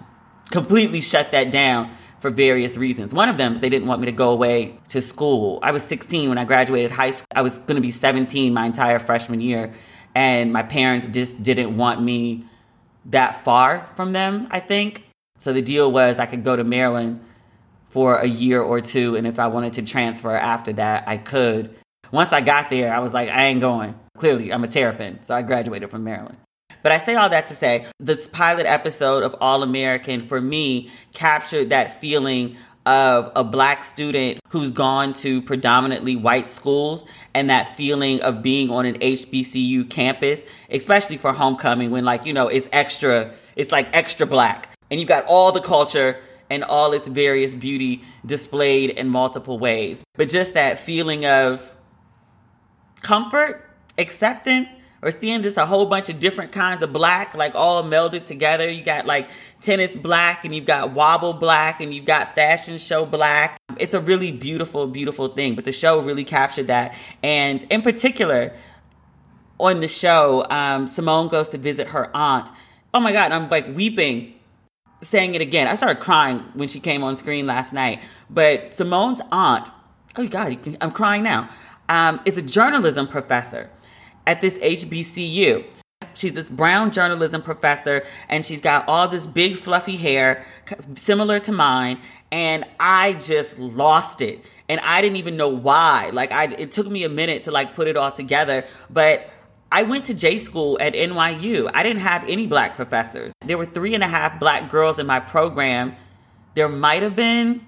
completely 0.50 1.00
shut 1.00 1.32
that 1.32 1.50
down 1.50 1.90
for 2.20 2.30
various 2.30 2.76
reasons. 2.76 3.12
One 3.12 3.28
of 3.28 3.36
them 3.36 3.52
is 3.52 3.60
they 3.60 3.68
didn't 3.68 3.88
want 3.88 4.00
me 4.00 4.06
to 4.06 4.12
go 4.12 4.30
away 4.30 4.78
to 4.88 5.02
school. 5.02 5.58
I 5.62 5.72
was 5.72 5.82
16 5.82 6.28
when 6.28 6.38
I 6.38 6.44
graduated 6.44 6.90
high 6.92 7.10
school. 7.10 7.26
I 7.34 7.42
was 7.42 7.58
going 7.58 7.76
to 7.76 7.82
be 7.82 7.90
17 7.90 8.54
my 8.54 8.64
entire 8.66 8.98
freshman 8.98 9.40
year, 9.40 9.74
and 10.14 10.52
my 10.52 10.62
parents 10.62 11.08
just 11.08 11.42
didn't 11.42 11.76
want 11.76 12.02
me 12.02 12.46
that 13.06 13.44
far 13.44 13.88
from 13.96 14.12
them. 14.12 14.48
I 14.50 14.60
think 14.60 15.04
so 15.38 15.52
the 15.52 15.62
deal 15.62 15.90
was 15.90 16.18
I 16.18 16.26
could 16.26 16.42
go 16.42 16.56
to 16.56 16.64
Maryland 16.64 17.20
for 17.88 18.16
a 18.16 18.26
year 18.26 18.60
or 18.60 18.80
two, 18.80 19.16
and 19.16 19.26
if 19.26 19.38
I 19.38 19.46
wanted 19.46 19.74
to 19.74 19.82
transfer 19.82 20.34
after 20.34 20.72
that, 20.74 21.04
I 21.06 21.16
could. 21.16 21.76
Once 22.12 22.32
I 22.32 22.40
got 22.40 22.70
there, 22.70 22.92
I 22.92 23.00
was 23.00 23.14
like, 23.14 23.28
I 23.28 23.46
ain't 23.46 23.60
going. 23.60 23.98
Clearly, 24.16 24.52
I'm 24.52 24.64
a 24.64 24.68
terrapin, 24.68 25.22
so 25.22 25.34
I 25.34 25.42
graduated 25.42 25.90
from 25.90 26.04
Maryland. 26.04 26.38
But 26.82 26.92
I 26.92 26.98
say 26.98 27.14
all 27.14 27.28
that 27.28 27.46
to 27.48 27.56
say 27.56 27.86
this 27.98 28.28
pilot 28.28 28.66
episode 28.66 29.22
of 29.22 29.34
All 29.40 29.62
American 29.62 30.26
for 30.26 30.40
me 30.40 30.90
captured 31.12 31.70
that 31.70 32.00
feeling 32.00 32.56
of 32.84 33.32
a 33.34 33.42
black 33.42 33.82
student 33.82 34.38
who's 34.50 34.70
gone 34.70 35.12
to 35.12 35.42
predominantly 35.42 36.14
white 36.14 36.48
schools 36.48 37.04
and 37.34 37.50
that 37.50 37.76
feeling 37.76 38.20
of 38.20 38.42
being 38.42 38.70
on 38.70 38.86
an 38.86 38.98
HBCU 39.00 39.90
campus, 39.90 40.44
especially 40.70 41.16
for 41.16 41.32
homecoming 41.32 41.90
when 41.90 42.04
like, 42.04 42.24
you 42.24 42.32
know, 42.32 42.46
it's 42.46 42.68
extra, 42.72 43.32
it's 43.56 43.72
like 43.72 43.88
extra 43.92 44.24
black 44.24 44.72
and 44.90 45.00
you've 45.00 45.08
got 45.08 45.24
all 45.26 45.52
the 45.52 45.60
culture 45.60 46.20
and 46.48 46.62
all 46.62 46.92
its 46.92 47.08
various 47.08 47.54
beauty 47.54 48.04
displayed 48.24 48.90
in 48.90 49.08
multiple 49.08 49.58
ways. 49.58 50.04
But 50.14 50.28
just 50.28 50.54
that 50.54 50.78
feeling 50.78 51.26
of 51.26 51.75
comfort, 53.06 53.64
acceptance, 53.98 54.68
or 55.00 55.12
seeing 55.12 55.40
just 55.40 55.56
a 55.56 55.64
whole 55.64 55.86
bunch 55.86 56.08
of 56.08 56.18
different 56.18 56.50
kinds 56.50 56.82
of 56.82 56.92
black, 56.92 57.36
like 57.36 57.54
all 57.54 57.84
melded 57.84 58.24
together. 58.24 58.68
You 58.68 58.82
got 58.82 59.06
like 59.06 59.28
tennis 59.60 59.96
black, 59.96 60.44
and 60.44 60.52
you've 60.52 60.66
got 60.66 60.90
wobble 60.90 61.32
black, 61.32 61.80
and 61.80 61.94
you've 61.94 62.04
got 62.04 62.34
fashion 62.34 62.78
show 62.78 63.06
black. 63.06 63.60
It's 63.78 63.94
a 63.94 64.00
really 64.00 64.32
beautiful, 64.32 64.88
beautiful 64.88 65.28
thing. 65.28 65.54
But 65.54 65.64
the 65.64 65.72
show 65.72 66.00
really 66.00 66.24
captured 66.24 66.66
that. 66.66 66.96
And 67.22 67.64
in 67.70 67.82
particular, 67.82 68.52
on 69.60 69.78
the 69.78 69.88
show, 69.88 70.44
um, 70.50 70.88
Simone 70.88 71.28
goes 71.28 71.48
to 71.50 71.58
visit 71.58 71.88
her 71.88 72.10
aunt. 72.12 72.48
Oh 72.92 72.98
my 72.98 73.12
God, 73.12 73.30
I'm 73.30 73.48
like 73.48 73.68
weeping 73.72 74.34
saying 75.00 75.36
it 75.36 75.40
again. 75.40 75.68
I 75.68 75.76
started 75.76 76.02
crying 76.02 76.40
when 76.54 76.66
she 76.66 76.80
came 76.80 77.04
on 77.04 77.16
screen 77.16 77.46
last 77.46 77.72
night. 77.72 78.00
But 78.28 78.72
Simone's 78.72 79.20
aunt, 79.30 79.68
oh 80.16 80.26
God, 80.26 80.58
I'm 80.80 80.90
crying 80.90 81.22
now, 81.22 81.50
um, 81.88 82.20
is 82.24 82.36
a 82.36 82.42
journalism 82.42 83.06
professor 83.06 83.70
at 84.26 84.40
this 84.40 84.58
HBCU. 84.58 85.64
She's 86.14 86.32
this 86.32 86.50
brown 86.50 86.90
journalism 86.90 87.42
professor, 87.42 88.04
and 88.28 88.44
she's 88.44 88.60
got 88.60 88.86
all 88.88 89.08
this 89.08 89.26
big 89.26 89.56
fluffy 89.56 89.96
hair, 89.96 90.44
similar 90.94 91.40
to 91.40 91.52
mine. 91.52 92.00
And 92.30 92.64
I 92.78 93.14
just 93.14 93.58
lost 93.58 94.20
it, 94.20 94.44
and 94.68 94.80
I 94.80 95.00
didn't 95.00 95.16
even 95.16 95.36
know 95.36 95.48
why. 95.48 96.10
Like, 96.12 96.32
I 96.32 96.44
it 96.44 96.72
took 96.72 96.88
me 96.88 97.04
a 97.04 97.08
minute 97.08 97.44
to 97.44 97.50
like 97.50 97.74
put 97.74 97.88
it 97.88 97.96
all 97.96 98.12
together, 98.12 98.64
but 98.90 99.30
I 99.72 99.82
went 99.82 100.04
to 100.06 100.14
J 100.14 100.38
school 100.38 100.78
at 100.80 100.94
NYU. 100.94 101.70
I 101.72 101.82
didn't 101.82 102.02
have 102.02 102.24
any 102.28 102.46
black 102.46 102.76
professors. 102.76 103.32
There 103.44 103.58
were 103.58 103.66
three 103.66 103.94
and 103.94 104.02
a 104.02 104.08
half 104.08 104.38
black 104.38 104.70
girls 104.70 104.98
in 104.98 105.06
my 105.06 105.20
program. 105.20 105.96
There 106.54 106.68
might 106.68 107.02
have 107.02 107.16
been 107.16 107.64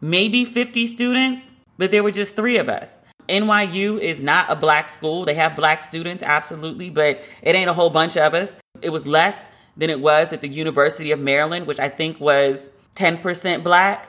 maybe 0.00 0.44
50 0.44 0.86
students, 0.86 1.51
but 1.82 1.90
there 1.90 2.04
were 2.04 2.12
just 2.12 2.36
three 2.36 2.58
of 2.58 2.68
us. 2.68 2.94
NYU 3.28 3.98
is 3.98 4.20
not 4.20 4.48
a 4.48 4.54
black 4.54 4.88
school. 4.88 5.24
They 5.24 5.34
have 5.34 5.56
black 5.56 5.82
students, 5.82 6.22
absolutely, 6.22 6.90
but 6.90 7.20
it 7.42 7.56
ain't 7.56 7.68
a 7.68 7.72
whole 7.72 7.90
bunch 7.90 8.16
of 8.16 8.34
us. 8.34 8.54
It 8.82 8.90
was 8.90 9.04
less 9.04 9.44
than 9.76 9.90
it 9.90 9.98
was 9.98 10.32
at 10.32 10.42
the 10.42 10.48
University 10.48 11.10
of 11.10 11.18
Maryland, 11.18 11.66
which 11.66 11.80
I 11.80 11.88
think 11.88 12.20
was 12.20 12.70
10% 12.94 13.64
black 13.64 14.08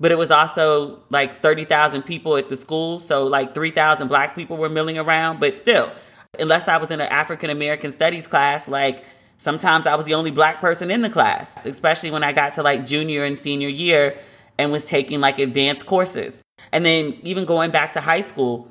but 0.00 0.10
it 0.10 0.18
was 0.18 0.32
also 0.32 0.98
like 1.10 1.40
30,000 1.40 2.02
people 2.02 2.36
at 2.36 2.48
the 2.48 2.56
school. 2.56 2.98
So 2.98 3.22
like 3.22 3.54
3,000 3.54 4.08
black 4.08 4.34
people 4.34 4.56
were 4.56 4.68
milling 4.68 4.98
around. 4.98 5.38
But 5.38 5.56
still, 5.56 5.92
unless 6.40 6.66
I 6.66 6.78
was 6.78 6.90
in 6.90 7.00
an 7.00 7.06
African 7.06 7.50
American 7.50 7.92
studies 7.92 8.26
class, 8.26 8.66
like 8.66 9.04
sometimes 9.38 9.86
I 9.86 9.94
was 9.94 10.06
the 10.06 10.14
only 10.14 10.32
black 10.32 10.60
person 10.60 10.90
in 10.90 11.02
the 11.02 11.10
class, 11.10 11.54
especially 11.64 12.10
when 12.10 12.24
I 12.24 12.32
got 12.32 12.54
to 12.54 12.64
like 12.64 12.84
junior 12.84 13.22
and 13.22 13.38
senior 13.38 13.68
year 13.68 14.18
and 14.58 14.72
was 14.72 14.84
taking 14.84 15.20
like 15.20 15.38
advanced 15.38 15.86
courses. 15.86 16.42
And 16.72 16.84
then 16.84 17.18
even 17.22 17.44
going 17.44 17.70
back 17.70 17.92
to 17.92 18.00
high 18.00 18.22
school, 18.22 18.68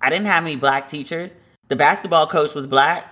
I 0.00 0.10
didn't 0.10 0.26
have 0.26 0.44
any 0.44 0.56
black 0.56 0.86
teachers. 0.86 1.34
The 1.68 1.76
basketball 1.76 2.26
coach 2.26 2.54
was 2.54 2.66
black, 2.66 3.06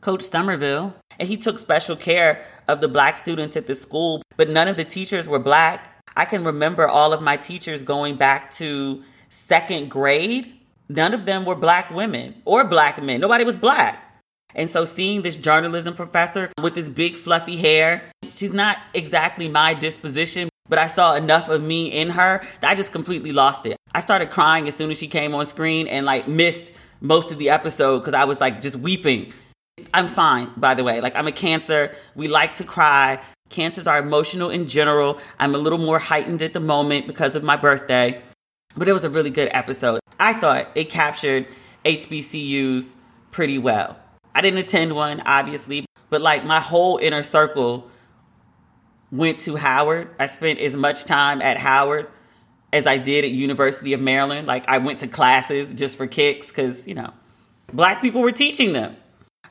Coach 0.00 0.22
Somerville, 0.22 0.94
and 1.18 1.28
he 1.28 1.36
took 1.36 1.58
special 1.58 1.94
care 1.94 2.44
of 2.66 2.80
the 2.80 2.88
black 2.88 3.18
students 3.18 3.56
at 3.56 3.66
the 3.66 3.74
school, 3.74 4.22
but 4.36 4.48
none 4.48 4.68
of 4.68 4.76
the 4.76 4.84
teachers 4.84 5.28
were 5.28 5.38
black. 5.38 6.02
I 6.16 6.24
can 6.24 6.44
remember 6.44 6.88
all 6.88 7.12
of 7.12 7.22
my 7.22 7.36
teachers 7.36 7.82
going 7.82 8.16
back 8.16 8.50
to 8.52 9.02
second 9.28 9.90
grade. 9.90 10.52
None 10.88 11.14
of 11.14 11.24
them 11.24 11.44
were 11.44 11.54
black 11.54 11.90
women 11.90 12.42
or 12.44 12.64
black 12.64 13.02
men. 13.02 13.20
Nobody 13.20 13.44
was 13.44 13.56
black. 13.56 14.20
And 14.54 14.68
so 14.68 14.84
seeing 14.84 15.22
this 15.22 15.36
journalism 15.36 15.94
professor 15.94 16.50
with 16.60 16.74
this 16.74 16.88
big 16.88 17.14
fluffy 17.16 17.56
hair, 17.56 18.02
she's 18.30 18.52
not 18.52 18.78
exactly 18.92 19.48
my 19.48 19.72
disposition, 19.72 20.48
but 20.72 20.78
I 20.78 20.88
saw 20.88 21.14
enough 21.14 21.50
of 21.50 21.62
me 21.62 21.88
in 21.88 22.08
her 22.08 22.42
that 22.62 22.70
I 22.70 22.74
just 22.74 22.92
completely 22.92 23.30
lost 23.30 23.66
it. 23.66 23.76
I 23.94 24.00
started 24.00 24.30
crying 24.30 24.66
as 24.68 24.74
soon 24.74 24.90
as 24.90 24.96
she 24.96 25.06
came 25.06 25.34
on 25.34 25.44
screen 25.44 25.86
and 25.86 26.06
like 26.06 26.26
missed 26.26 26.72
most 27.02 27.30
of 27.30 27.36
the 27.36 27.50
episode 27.50 27.98
because 27.98 28.14
I 28.14 28.24
was 28.24 28.40
like 28.40 28.62
just 28.62 28.76
weeping. 28.76 29.34
I'm 29.92 30.08
fine, 30.08 30.50
by 30.56 30.72
the 30.72 30.82
way. 30.82 31.02
Like, 31.02 31.14
I'm 31.14 31.26
a 31.26 31.32
cancer. 31.32 31.94
We 32.14 32.26
like 32.26 32.54
to 32.54 32.64
cry. 32.64 33.22
Cancers 33.50 33.86
are 33.86 33.98
emotional 33.98 34.48
in 34.48 34.66
general. 34.66 35.18
I'm 35.38 35.54
a 35.54 35.58
little 35.58 35.78
more 35.78 35.98
heightened 35.98 36.40
at 36.40 36.54
the 36.54 36.60
moment 36.60 37.06
because 37.06 37.36
of 37.36 37.44
my 37.44 37.56
birthday. 37.56 38.22
But 38.74 38.88
it 38.88 38.94
was 38.94 39.04
a 39.04 39.10
really 39.10 39.28
good 39.28 39.50
episode. 39.52 40.00
I 40.18 40.32
thought 40.32 40.70
it 40.74 40.88
captured 40.88 41.48
HBCUs 41.84 42.94
pretty 43.30 43.58
well. 43.58 43.98
I 44.34 44.40
didn't 44.40 44.60
attend 44.60 44.96
one, 44.96 45.20
obviously, 45.26 45.84
but 46.08 46.22
like 46.22 46.46
my 46.46 46.60
whole 46.60 46.96
inner 46.96 47.22
circle 47.22 47.90
went 49.12 49.38
to 49.40 49.54
Howard. 49.54 50.08
I 50.18 50.26
spent 50.26 50.58
as 50.58 50.74
much 50.74 51.04
time 51.04 51.40
at 51.40 51.58
Howard 51.58 52.08
as 52.72 52.86
I 52.86 52.98
did 52.98 53.24
at 53.24 53.30
University 53.30 53.92
of 53.92 54.00
Maryland. 54.00 54.48
Like 54.48 54.68
I 54.68 54.78
went 54.78 55.00
to 55.00 55.06
classes 55.06 55.74
just 55.74 55.96
for 55.96 56.06
kicks 56.08 56.48
because, 56.48 56.88
you 56.88 56.94
know, 56.94 57.12
black 57.72 58.00
people 58.02 58.22
were 58.22 58.32
teaching 58.32 58.72
them. 58.72 58.96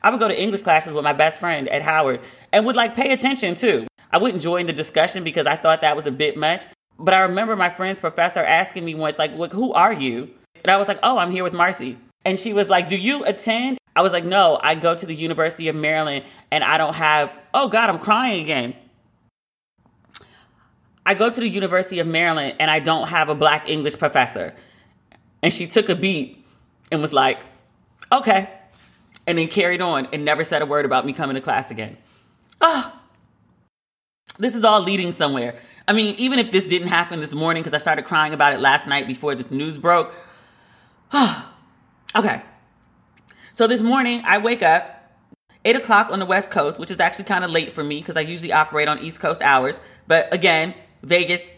I 0.02 0.10
would 0.10 0.18
go 0.18 0.28
to 0.28 0.38
English 0.38 0.62
classes 0.62 0.92
with 0.92 1.04
my 1.04 1.12
best 1.12 1.38
friend 1.38 1.68
at 1.68 1.82
Howard 1.82 2.20
and 2.52 2.66
would 2.66 2.76
like 2.76 2.96
pay 2.96 3.12
attention 3.12 3.54
too. 3.54 3.86
I 4.10 4.18
wouldn't 4.18 4.42
join 4.42 4.66
the 4.66 4.72
discussion 4.72 5.24
because 5.24 5.46
I 5.46 5.56
thought 5.56 5.80
that 5.80 5.96
was 5.96 6.06
a 6.06 6.12
bit 6.12 6.36
much. 6.36 6.64
But 6.98 7.14
I 7.14 7.20
remember 7.20 7.56
my 7.56 7.70
friend's 7.70 8.00
professor 8.00 8.40
asking 8.40 8.84
me 8.84 8.94
once, 8.94 9.18
like, 9.18 9.32
who 9.52 9.72
are 9.72 9.92
you? 9.92 10.28
And 10.62 10.70
I 10.70 10.76
was 10.76 10.86
like, 10.86 10.98
oh, 11.02 11.18
I'm 11.18 11.30
here 11.30 11.42
with 11.42 11.54
Marcy. 11.54 11.98
And 12.24 12.38
she 12.38 12.52
was 12.52 12.68
like, 12.68 12.86
do 12.86 12.96
you 12.96 13.24
attend? 13.24 13.78
I 13.96 14.02
was 14.02 14.12
like, 14.12 14.24
no, 14.24 14.58
I 14.62 14.74
go 14.74 14.94
to 14.94 15.06
the 15.06 15.14
University 15.14 15.68
of 15.68 15.76
Maryland 15.76 16.24
and 16.50 16.62
I 16.62 16.78
don't 16.78 16.94
have, 16.94 17.40
oh 17.54 17.68
God, 17.68 17.90
I'm 17.90 17.98
crying 17.98 18.42
again. 18.42 18.74
I 21.04 21.14
go 21.14 21.30
to 21.30 21.40
the 21.40 21.48
University 21.48 21.98
of 21.98 22.06
Maryland 22.06 22.56
and 22.60 22.70
I 22.70 22.78
don't 22.78 23.08
have 23.08 23.28
a 23.28 23.34
black 23.34 23.68
English 23.68 23.98
professor. 23.98 24.54
And 25.42 25.52
she 25.52 25.66
took 25.66 25.88
a 25.88 25.96
beat 25.96 26.44
and 26.90 27.00
was 27.00 27.12
like, 27.12 27.40
okay. 28.12 28.50
And 29.26 29.38
then 29.38 29.48
carried 29.48 29.80
on 29.80 30.06
and 30.12 30.24
never 30.24 30.44
said 30.44 30.62
a 30.62 30.66
word 30.66 30.84
about 30.84 31.04
me 31.04 31.12
coming 31.12 31.34
to 31.34 31.40
class 31.40 31.70
again. 31.70 31.96
Oh, 32.60 32.92
this 34.38 34.54
is 34.54 34.64
all 34.64 34.80
leading 34.80 35.12
somewhere. 35.12 35.56
I 35.86 35.92
mean, 35.92 36.14
even 36.18 36.38
if 36.38 36.52
this 36.52 36.66
didn't 36.66 36.88
happen 36.88 37.20
this 37.20 37.34
morning, 37.34 37.62
because 37.62 37.74
I 37.74 37.78
started 37.78 38.04
crying 38.04 38.32
about 38.32 38.52
it 38.52 38.60
last 38.60 38.86
night 38.86 39.06
before 39.06 39.34
this 39.34 39.50
news 39.50 39.78
broke. 39.78 40.14
okay. 42.16 42.42
So 43.52 43.66
this 43.66 43.82
morning, 43.82 44.22
I 44.24 44.38
wake 44.38 44.62
up, 44.62 44.98
8 45.64 45.76
o'clock 45.76 46.10
on 46.10 46.18
the 46.18 46.26
West 46.26 46.50
Coast, 46.50 46.78
which 46.78 46.90
is 46.90 47.00
actually 47.00 47.26
kind 47.26 47.44
of 47.44 47.50
late 47.50 47.72
for 47.72 47.84
me 47.84 47.98
because 47.98 48.16
I 48.16 48.20
usually 48.20 48.52
operate 48.52 48.88
on 48.88 49.00
East 49.00 49.20
Coast 49.20 49.42
hours. 49.42 49.78
But 50.06 50.32
again, 50.32 50.74
Vegas 51.02 51.50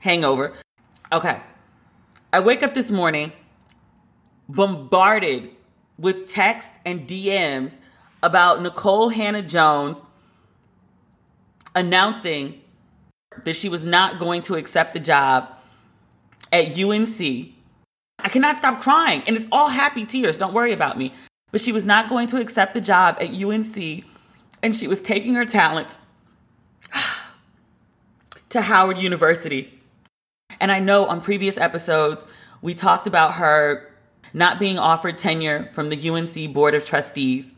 hangover. 0.00 0.54
Okay. 1.12 1.40
I 2.32 2.40
wake 2.40 2.62
up 2.62 2.74
this 2.74 2.90
morning 2.90 3.32
bombarded 4.48 5.50
with 5.98 6.28
texts 6.28 6.72
and 6.84 7.06
DMs 7.06 7.78
about 8.22 8.60
Nikole 8.60 9.12
Hannah-Jones 9.12 10.02
announcing 11.74 12.60
that 13.44 13.56
she 13.56 13.68
was 13.68 13.84
not 13.84 14.18
going 14.18 14.42
to 14.42 14.54
accept 14.54 14.94
the 14.94 15.00
job 15.00 15.48
at 16.52 16.78
UNC. 16.78 17.20
I 18.18 18.28
cannot 18.28 18.56
stop 18.56 18.80
crying, 18.80 19.22
and 19.26 19.36
it's 19.36 19.46
all 19.50 19.68
happy 19.68 20.06
tears. 20.06 20.36
Don't 20.36 20.54
worry 20.54 20.72
about 20.72 20.96
me. 20.96 21.12
But 21.50 21.60
she 21.60 21.72
was 21.72 21.84
not 21.84 22.08
going 22.08 22.26
to 22.28 22.40
accept 22.40 22.74
the 22.74 22.80
job 22.80 23.16
at 23.20 23.30
UNC, 23.30 24.04
and 24.62 24.74
she 24.74 24.88
was 24.88 25.00
taking 25.00 25.34
her 25.34 25.44
talents 25.44 26.00
to 28.54 28.62
Howard 28.62 28.98
University. 28.98 29.82
And 30.60 30.70
I 30.70 30.78
know 30.78 31.06
on 31.06 31.20
previous 31.20 31.56
episodes, 31.56 32.24
we 32.62 32.72
talked 32.72 33.08
about 33.08 33.34
her 33.34 33.92
not 34.32 34.60
being 34.60 34.78
offered 34.78 35.18
tenure 35.18 35.68
from 35.72 35.88
the 35.88 36.08
UNC 36.08 36.54
Board 36.54 36.76
of 36.76 36.86
Trustees. 36.86 37.52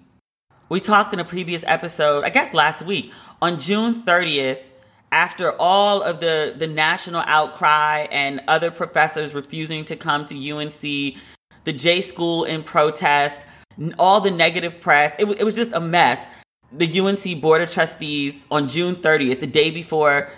We 0.71 0.81
talked 0.81 1.13
in 1.13 1.21
a 1.21 1.25
previous 1.25 1.63
episode, 1.67 2.25
I 2.25 2.31
guess 2.31 2.55
last 2.55 2.81
week, 2.81 3.13
on 3.43 3.59
June 3.59 4.03
30th, 4.03 4.61
after 5.13 5.53
all 5.59 6.01
of 6.01 6.21
the, 6.21 6.55
the 6.57 6.67
national 6.67 7.23
outcry 7.27 8.07
and 8.11 8.41
other 8.49 8.71
professors 8.71 9.35
refusing 9.35 9.85
to 9.85 9.97
come 9.97 10.25
to 10.25 10.51
UNC, 10.51 10.81
the 10.81 11.73
J 11.75 12.01
School 12.01 12.45
in 12.45 12.63
protest, 12.63 13.39
all 13.99 14.23
the 14.23 14.31
negative 14.31 14.81
press, 14.81 15.15
it, 15.19 15.27
it 15.27 15.45
was 15.45 15.57
just 15.57 15.75
a 15.75 15.81
mess. 15.81 16.27
The 16.73 17.01
UNC 17.01 17.43
Board 17.43 17.61
of 17.61 17.71
Trustees 17.71 18.47
on 18.51 18.67
June 18.67 18.97
30th, 18.97 19.41
the 19.41 19.47
day 19.47 19.71
before 19.71 20.31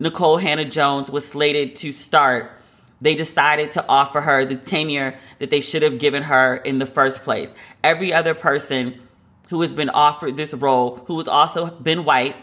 Nikole 0.00 0.40
Hannah-Jones 0.40 1.10
was 1.10 1.26
slated 1.28 1.76
to 1.76 1.92
start, 1.92 2.50
they 3.00 3.14
decided 3.14 3.72
to 3.72 3.84
offer 3.88 4.20
her 4.20 4.44
the 4.44 4.56
tenure 4.56 5.16
that 5.38 5.50
they 5.50 5.60
should 5.60 5.82
have 5.82 5.98
given 5.98 6.24
her 6.24 6.56
in 6.56 6.78
the 6.78 6.86
first 6.86 7.22
place. 7.22 7.52
Every 7.84 8.12
other 8.12 8.34
person 8.34 9.00
who 9.48 9.60
has 9.60 9.72
been 9.72 9.90
offered 9.90 10.36
this 10.36 10.54
role, 10.54 10.96
who 11.06 11.18
has 11.18 11.28
also 11.28 11.70
been 11.70 12.04
white, 12.04 12.36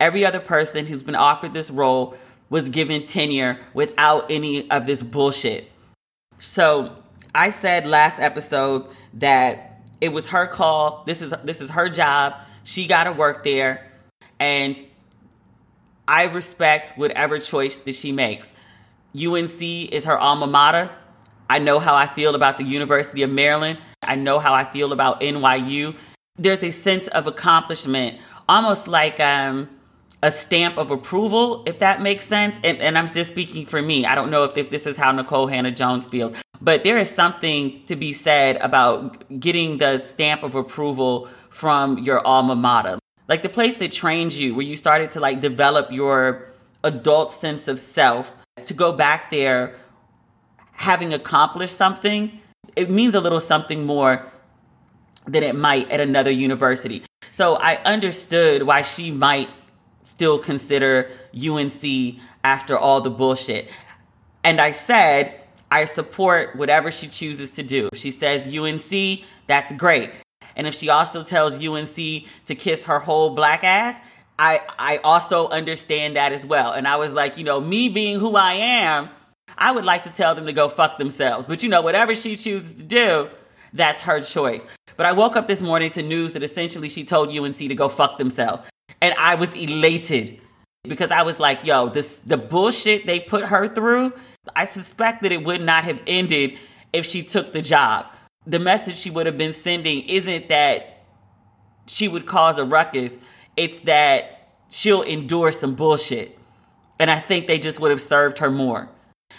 every 0.00 0.24
other 0.24 0.40
person 0.40 0.86
who's 0.86 1.02
been 1.02 1.14
offered 1.14 1.52
this 1.52 1.70
role 1.70 2.16
was 2.48 2.68
given 2.68 3.04
tenure 3.04 3.58
without 3.74 4.30
any 4.30 4.70
of 4.70 4.86
this 4.86 5.02
bullshit. 5.02 5.70
So 6.38 6.96
I 7.34 7.50
said 7.50 7.86
last 7.86 8.20
episode 8.20 8.86
that 9.14 9.82
it 10.00 10.10
was 10.10 10.28
her 10.28 10.46
call. 10.46 11.02
This 11.06 11.22
is 11.22 11.34
this 11.42 11.60
is 11.60 11.70
her 11.70 11.88
job. 11.88 12.34
She 12.64 12.86
got 12.86 13.04
to 13.04 13.12
work 13.12 13.44
there, 13.44 13.90
and 14.38 14.80
I 16.08 16.24
respect 16.24 16.96
whatever 16.96 17.38
choice 17.38 17.78
that 17.78 17.94
she 17.94 18.12
makes. 18.12 18.54
UNC 19.16 19.60
is 19.60 20.04
her 20.04 20.18
alma 20.18 20.46
mater. 20.46 20.90
I 21.48 21.58
know 21.58 21.78
how 21.78 21.94
I 21.94 22.06
feel 22.06 22.34
about 22.34 22.58
the 22.58 22.64
University 22.64 23.22
of 23.22 23.30
Maryland. 23.30 23.78
I 24.02 24.14
know 24.16 24.38
how 24.38 24.54
I 24.54 24.64
feel 24.64 24.92
about 24.92 25.20
NYU. 25.20 25.96
There's 26.36 26.62
a 26.62 26.70
sense 26.70 27.06
of 27.08 27.26
accomplishment, 27.26 28.20
almost 28.48 28.88
like 28.88 29.18
um, 29.20 29.68
a 30.22 30.30
stamp 30.30 30.76
of 30.76 30.90
approval, 30.90 31.62
if 31.66 31.78
that 31.78 32.02
makes 32.02 32.26
sense. 32.26 32.56
And, 32.62 32.78
and 32.78 32.98
I'm 32.98 33.06
just 33.06 33.30
speaking 33.30 33.66
for 33.66 33.80
me. 33.80 34.04
I 34.04 34.14
don't 34.14 34.30
know 34.30 34.44
if, 34.44 34.56
if 34.56 34.70
this 34.70 34.86
is 34.86 34.96
how 34.96 35.12
Nikole 35.12 35.50
Hannah-Jones 35.50 36.06
feels, 36.06 36.32
but 36.60 36.84
there 36.84 36.98
is 36.98 37.10
something 37.10 37.84
to 37.86 37.96
be 37.96 38.12
said 38.12 38.56
about 38.56 39.40
getting 39.40 39.78
the 39.78 39.98
stamp 39.98 40.42
of 40.42 40.54
approval 40.54 41.28
from 41.50 41.98
your 41.98 42.24
alma 42.26 42.54
mater 42.54 42.98
like 43.28 43.42
the 43.42 43.48
place 43.48 43.76
that 43.78 43.92
trained 43.92 44.32
you, 44.32 44.54
where 44.54 44.64
you 44.64 44.76
started 44.76 45.10
to 45.12 45.20
like 45.20 45.40
develop 45.40 45.90
your 45.90 46.48
adult 46.84 47.32
sense 47.32 47.68
of 47.68 47.78
self, 47.78 48.32
to 48.64 48.74
go 48.74 48.92
back 48.92 49.30
there 49.30 49.74
having 50.72 51.12
accomplished 51.12 51.76
something, 51.76 52.40
it 52.74 52.90
means 52.90 53.14
a 53.14 53.20
little 53.20 53.40
something 53.40 53.84
more 53.84 54.26
than 55.26 55.42
it 55.42 55.56
might 55.56 55.90
at 55.90 56.00
another 56.00 56.30
university. 56.30 57.02
So 57.32 57.56
I 57.56 57.76
understood 57.84 58.62
why 58.62 58.82
she 58.82 59.10
might 59.10 59.54
still 60.02 60.38
consider 60.38 61.10
UNC 61.34 61.82
after 62.44 62.78
all 62.78 63.00
the 63.00 63.10
bullshit. 63.10 63.70
And 64.44 64.60
I 64.60 64.72
said, 64.72 65.40
I 65.70 65.84
support 65.86 66.54
whatever 66.54 66.92
she 66.92 67.08
chooses 67.08 67.56
to 67.56 67.62
do. 67.62 67.88
She 67.94 68.12
says 68.12 68.54
UNC, 68.54 69.24
that's 69.48 69.72
great. 69.72 70.12
And 70.56 70.66
if 70.66 70.74
she 70.74 70.88
also 70.88 71.22
tells 71.22 71.62
UNC 71.62 71.94
to 72.46 72.54
kiss 72.54 72.84
her 72.84 72.98
whole 72.98 73.30
black 73.30 73.62
ass, 73.62 74.00
I 74.38 74.60
I 74.78 74.98
also 75.04 75.48
understand 75.48 76.16
that 76.16 76.32
as 76.32 76.44
well. 76.44 76.72
And 76.72 76.88
I 76.88 76.96
was 76.96 77.12
like, 77.12 77.38
you 77.38 77.44
know, 77.44 77.60
me 77.60 77.88
being 77.88 78.18
who 78.18 78.34
I 78.36 78.54
am, 78.54 79.10
I 79.56 79.72
would 79.72 79.84
like 79.84 80.04
to 80.04 80.10
tell 80.10 80.34
them 80.34 80.46
to 80.46 80.52
go 80.52 80.68
fuck 80.68 80.98
themselves. 80.98 81.46
But 81.46 81.62
you 81.62 81.68
know, 81.68 81.82
whatever 81.82 82.14
she 82.14 82.36
chooses 82.36 82.74
to 82.74 82.82
do, 82.82 83.28
that's 83.72 84.00
her 84.02 84.20
choice. 84.20 84.66
But 84.96 85.06
I 85.06 85.12
woke 85.12 85.36
up 85.36 85.46
this 85.46 85.60
morning 85.60 85.90
to 85.90 86.02
news 86.02 86.32
that 86.32 86.42
essentially 86.42 86.88
she 86.88 87.04
told 87.04 87.28
UNC 87.28 87.56
to 87.56 87.74
go 87.74 87.88
fuck 87.88 88.18
themselves. 88.18 88.62
And 89.02 89.14
I 89.18 89.34
was 89.34 89.54
elated 89.54 90.40
because 90.84 91.10
I 91.10 91.22
was 91.22 91.38
like, 91.38 91.66
yo, 91.66 91.88
this 91.88 92.16
the 92.18 92.38
bullshit 92.38 93.06
they 93.06 93.20
put 93.20 93.46
her 93.46 93.68
through, 93.68 94.12
I 94.54 94.64
suspect 94.64 95.22
that 95.22 95.32
it 95.32 95.44
would 95.44 95.60
not 95.60 95.84
have 95.84 96.02
ended 96.06 96.58
if 96.92 97.04
she 97.04 97.22
took 97.22 97.52
the 97.52 97.60
job 97.60 98.06
the 98.46 98.58
message 98.58 98.96
she 98.96 99.10
would 99.10 99.26
have 99.26 99.36
been 99.36 99.52
sending 99.52 100.02
isn't 100.08 100.48
that 100.48 101.02
she 101.86 102.08
would 102.08 102.26
cause 102.26 102.58
a 102.58 102.64
ruckus, 102.64 103.18
it's 103.56 103.78
that 103.80 104.50
she'll 104.70 105.02
endure 105.02 105.52
some 105.52 105.74
bullshit. 105.74 106.38
And 106.98 107.10
I 107.10 107.18
think 107.18 107.46
they 107.46 107.58
just 107.58 107.80
would 107.80 107.90
have 107.90 108.00
served 108.00 108.38
her 108.38 108.50
more. 108.50 108.88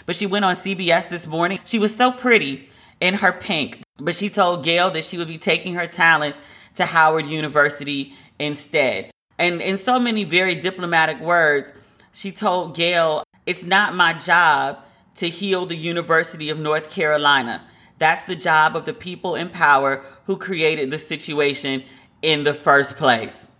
But 0.06 0.16
she 0.16 0.26
went 0.26 0.44
on 0.44 0.54
CBS 0.54 1.08
this 1.08 1.26
morning. 1.26 1.58
She 1.64 1.78
was 1.78 1.94
so 1.94 2.12
pretty 2.12 2.68
in 3.00 3.14
her 3.14 3.32
pink, 3.32 3.80
but 3.96 4.14
she 4.14 4.28
told 4.28 4.64
Gayle 4.64 4.90
that 4.90 5.04
she 5.04 5.18
would 5.18 5.28
be 5.28 5.38
taking 5.38 5.74
her 5.74 5.86
talents 5.86 6.40
to 6.74 6.86
Howard 6.86 7.26
University 7.26 8.14
instead. 8.38 9.10
And 9.38 9.60
in 9.60 9.78
so 9.78 9.98
many 9.98 10.24
very 10.24 10.54
diplomatic 10.54 11.20
words, 11.20 11.72
she 12.12 12.32
told 12.32 12.74
Gayle, 12.74 13.24
It's 13.46 13.64
not 13.64 13.94
my 13.94 14.12
job 14.12 14.78
to 15.16 15.28
heal 15.28 15.66
the 15.66 15.76
University 15.76 16.50
of 16.50 16.58
North 16.58 16.90
Carolina. 16.90 17.64
That's 17.98 18.24
the 18.24 18.36
job 18.36 18.76
of 18.76 18.84
the 18.84 18.94
people 18.94 19.34
in 19.34 19.50
power 19.50 20.04
who 20.24 20.36
created 20.36 20.90
the 20.90 20.98
situation 20.98 21.82
in 22.22 22.44
the 22.44 22.54
first 22.54 22.96
place. 22.96 23.50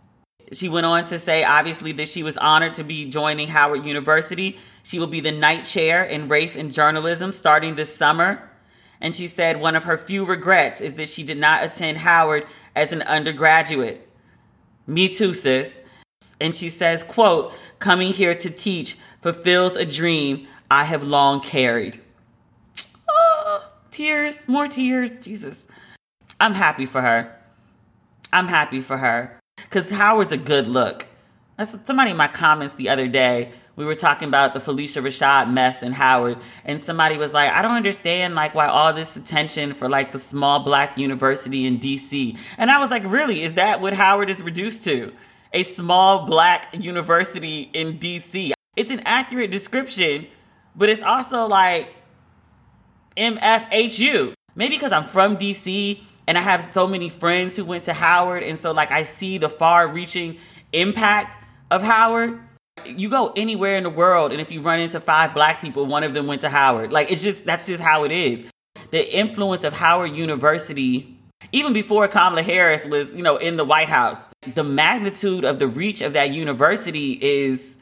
She 0.52 0.68
went 0.68 0.86
on 0.86 1.04
to 1.06 1.18
say, 1.18 1.44
obviously, 1.44 1.92
that 1.92 2.08
she 2.08 2.22
was 2.22 2.38
honored 2.38 2.74
to 2.74 2.84
be 2.84 3.10
joining 3.10 3.48
Howard 3.48 3.84
University. 3.84 4.58
She 4.82 4.98
will 4.98 5.06
be 5.06 5.20
the 5.20 5.32
Knight 5.32 5.64
Chair 5.64 6.04
in 6.04 6.28
Race 6.28 6.56
and 6.56 6.72
Journalism 6.72 7.32
starting 7.32 7.74
this 7.74 7.94
summer. 7.94 8.48
And 9.00 9.14
she 9.14 9.28
said 9.28 9.60
one 9.60 9.76
of 9.76 9.84
her 9.84 9.98
few 9.98 10.24
regrets 10.24 10.80
is 10.80 10.94
that 10.94 11.08
she 11.08 11.22
did 11.22 11.36
not 11.36 11.62
attend 11.62 11.98
Howard 11.98 12.46
as 12.74 12.92
an 12.92 13.02
undergraduate. 13.02 14.08
Me 14.86 15.08
too, 15.08 15.34
sis. 15.34 15.76
And 16.40 16.54
she 16.54 16.68
says, 16.68 17.02
quote, 17.02 17.52
coming 17.78 18.12
here 18.12 18.34
to 18.34 18.50
teach 18.50 18.96
fulfills 19.20 19.76
a 19.76 19.84
dream 19.84 20.46
I 20.70 20.84
have 20.84 21.02
long 21.02 21.40
carried. 21.40 22.00
Tears, 23.98 24.46
more 24.46 24.68
tears, 24.68 25.10
Jesus. 25.18 25.66
I'm 26.38 26.54
happy 26.54 26.86
for 26.86 27.02
her. 27.02 27.34
I'm 28.32 28.46
happy 28.46 28.80
for 28.80 28.96
her. 28.96 29.40
Because 29.56 29.90
Howard's 29.90 30.30
a 30.30 30.36
good 30.36 30.68
look. 30.68 31.08
That's 31.56 31.76
somebody 31.84 32.12
in 32.12 32.16
my 32.16 32.28
comments 32.28 32.74
the 32.74 32.90
other 32.90 33.08
day. 33.08 33.50
We 33.74 33.84
were 33.84 33.96
talking 33.96 34.28
about 34.28 34.54
the 34.54 34.60
Phylicia 34.60 35.02
Rashad 35.02 35.50
mess 35.50 35.82
and 35.82 35.96
Howard, 35.96 36.38
and 36.64 36.80
somebody 36.80 37.16
was 37.16 37.32
like, 37.32 37.50
"I 37.50 37.60
don't 37.60 37.74
understand 37.74 38.36
like 38.36 38.54
why 38.54 38.68
all 38.68 38.92
this 38.92 39.16
attention 39.16 39.74
for 39.74 39.88
like 39.88 40.12
the 40.12 40.20
small 40.20 40.60
black 40.60 40.96
university 40.96 41.66
in 41.66 41.78
D.C." 41.78 42.38
And 42.56 42.70
I 42.70 42.78
was 42.78 42.92
like, 42.92 43.02
"Really? 43.04 43.42
Is 43.42 43.54
that 43.54 43.80
what 43.80 43.94
Howard 43.94 44.30
is 44.30 44.40
reduced 44.40 44.84
to? 44.84 45.12
A 45.52 45.64
small 45.64 46.24
black 46.24 46.68
university 46.78 47.68
in 47.72 47.98
D.C.?" 47.98 48.52
It's 48.76 48.92
an 48.92 49.00
accurate 49.04 49.50
description, 49.50 50.28
but 50.76 50.88
it's 50.88 51.02
also 51.02 51.48
like 51.48 51.96
MFHU. 53.18 54.34
Maybe 54.54 54.76
because 54.76 54.92
I'm 54.92 55.04
from 55.04 55.36
DC 55.36 56.02
and 56.28 56.36
I 56.36 56.42
have 56.42 56.72
so 56.74 56.86
many 56.86 57.08
friends 57.08 57.56
who 57.56 57.64
went 57.64 57.84
to 57.84 57.94
Howard, 57.94 58.42
and 58.42 58.58
so 58.58 58.72
like 58.72 58.90
I 58.90 59.04
see 59.04 59.38
the 59.38 59.48
far-reaching 59.48 60.36
impact 60.72 61.42
of 61.70 61.82
Howard. 61.82 62.38
You 62.84 63.08
go 63.08 63.32
anywhere 63.34 63.76
in 63.76 63.82
the 63.82 63.90
world, 63.90 64.30
and 64.30 64.40
if 64.40 64.52
you 64.52 64.60
run 64.60 64.78
into 64.78 65.00
five 65.00 65.32
black 65.32 65.60
people, 65.62 65.86
one 65.86 66.04
of 66.04 66.12
them 66.12 66.26
went 66.26 66.42
to 66.42 66.50
Howard. 66.50 66.92
Like 66.92 67.10
it's 67.10 67.22
just 67.22 67.44
that's 67.44 67.66
just 67.66 67.82
how 67.82 68.04
it 68.04 68.12
is. 68.12 68.44
The 68.90 69.16
influence 69.16 69.64
of 69.64 69.72
Howard 69.72 70.14
University, 70.14 71.18
even 71.50 71.72
before 71.72 72.06
Kamala 72.08 72.42
Harris 72.42 72.84
was, 72.84 73.10
you 73.14 73.22
know, 73.22 73.36
in 73.38 73.56
the 73.56 73.64
White 73.64 73.88
House, 73.88 74.28
the 74.54 74.64
magnitude 74.64 75.44
of 75.44 75.58
the 75.58 75.66
reach 75.66 76.02
of 76.02 76.12
that 76.12 76.30
university 76.30 77.12
is 77.12 77.74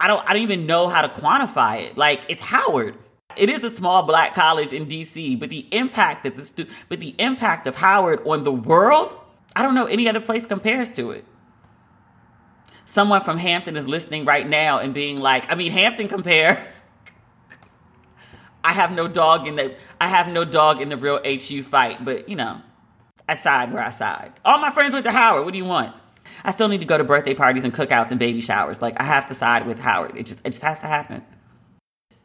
I 0.00 0.08
don't 0.08 0.28
I 0.28 0.32
don't 0.32 0.42
even 0.42 0.66
know 0.66 0.88
how 0.88 1.02
to 1.02 1.08
quantify 1.08 1.82
it. 1.82 1.96
Like 1.96 2.24
it's 2.28 2.42
Howard. 2.42 2.96
It 3.36 3.50
is 3.50 3.64
a 3.64 3.70
small 3.70 4.02
black 4.02 4.34
college 4.34 4.72
in 4.72 4.86
DC, 4.86 5.38
but 5.38 5.50
the 5.50 5.66
impact 5.72 6.24
that 6.24 6.36
the 6.36 6.42
stu- 6.42 6.66
but 6.88 7.00
the 7.00 7.14
impact 7.18 7.66
of 7.66 7.76
Howard 7.76 8.20
on 8.26 8.44
the 8.44 8.52
world, 8.52 9.16
I 9.54 9.62
don't 9.62 9.74
know 9.74 9.86
any 9.86 10.08
other 10.08 10.20
place 10.20 10.46
compares 10.46 10.92
to 10.92 11.10
it. 11.10 11.24
Someone 12.86 13.22
from 13.22 13.38
Hampton 13.38 13.76
is 13.76 13.86
listening 13.86 14.24
right 14.24 14.48
now 14.48 14.78
and 14.78 14.92
being 14.92 15.20
like, 15.20 15.50
I 15.50 15.54
mean, 15.54 15.70
Hampton 15.70 16.08
compares. 16.08 16.68
I 18.64 18.72
have 18.72 18.90
no 18.92 19.06
dog 19.06 19.46
in 19.46 19.56
the 19.56 19.74
I 20.00 20.08
have 20.08 20.28
no 20.28 20.44
dog 20.44 20.80
in 20.80 20.88
the 20.88 20.96
real 20.96 21.20
HU 21.24 21.62
fight, 21.62 22.04
but 22.04 22.28
you 22.28 22.36
know, 22.36 22.60
I 23.28 23.36
side 23.36 23.72
where 23.72 23.82
I 23.82 23.90
side. 23.90 24.32
All 24.44 24.58
my 24.58 24.70
friends 24.70 24.92
went 24.92 25.04
to 25.04 25.12
Howard. 25.12 25.44
What 25.44 25.52
do 25.52 25.58
you 25.58 25.64
want? 25.64 25.94
I 26.44 26.50
still 26.50 26.68
need 26.68 26.80
to 26.80 26.86
go 26.86 26.98
to 26.98 27.04
birthday 27.04 27.34
parties 27.34 27.64
and 27.64 27.72
cookouts 27.72 28.10
and 28.10 28.18
baby 28.18 28.40
showers. 28.40 28.82
Like 28.82 29.00
I 29.00 29.04
have 29.04 29.26
to 29.28 29.34
side 29.34 29.66
with 29.66 29.78
Howard. 29.78 30.16
It 30.16 30.26
just 30.26 30.40
it 30.44 30.50
just 30.50 30.64
has 30.64 30.80
to 30.80 30.86
happen. 30.86 31.22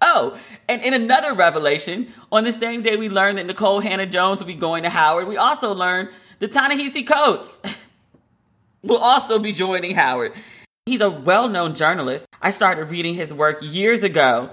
Oh, 0.02 0.38
and 0.68 0.82
in 0.82 0.94
another 0.94 1.34
revelation, 1.34 2.14
on 2.32 2.44
the 2.44 2.52
same 2.52 2.82
day 2.82 2.96
we 2.96 3.10
learned 3.10 3.38
that 3.38 3.48
Nikole 3.48 3.84
Hannah-Jones 3.84 4.40
will 4.40 4.48
be 4.48 4.54
going 4.54 4.84
to 4.84 4.90
Howard, 4.90 5.28
we 5.28 5.38
also 5.38 5.74
learned 5.74 6.10
that 6.40 6.52
Ta-Nehisi 6.52 7.08
Coates 7.08 7.62
will 8.84 8.98
also 8.98 9.40
be 9.40 9.52
joining 9.52 9.96
Howard. 9.96 10.34
He's 10.86 11.02
a 11.02 11.10
well-known 11.10 11.76
journalist. 11.76 12.28
I 12.42 12.52
started 12.52 12.86
reading 12.86 13.16
his 13.16 13.34
work 13.34 13.58
years 13.62 14.04
ago 14.04 14.52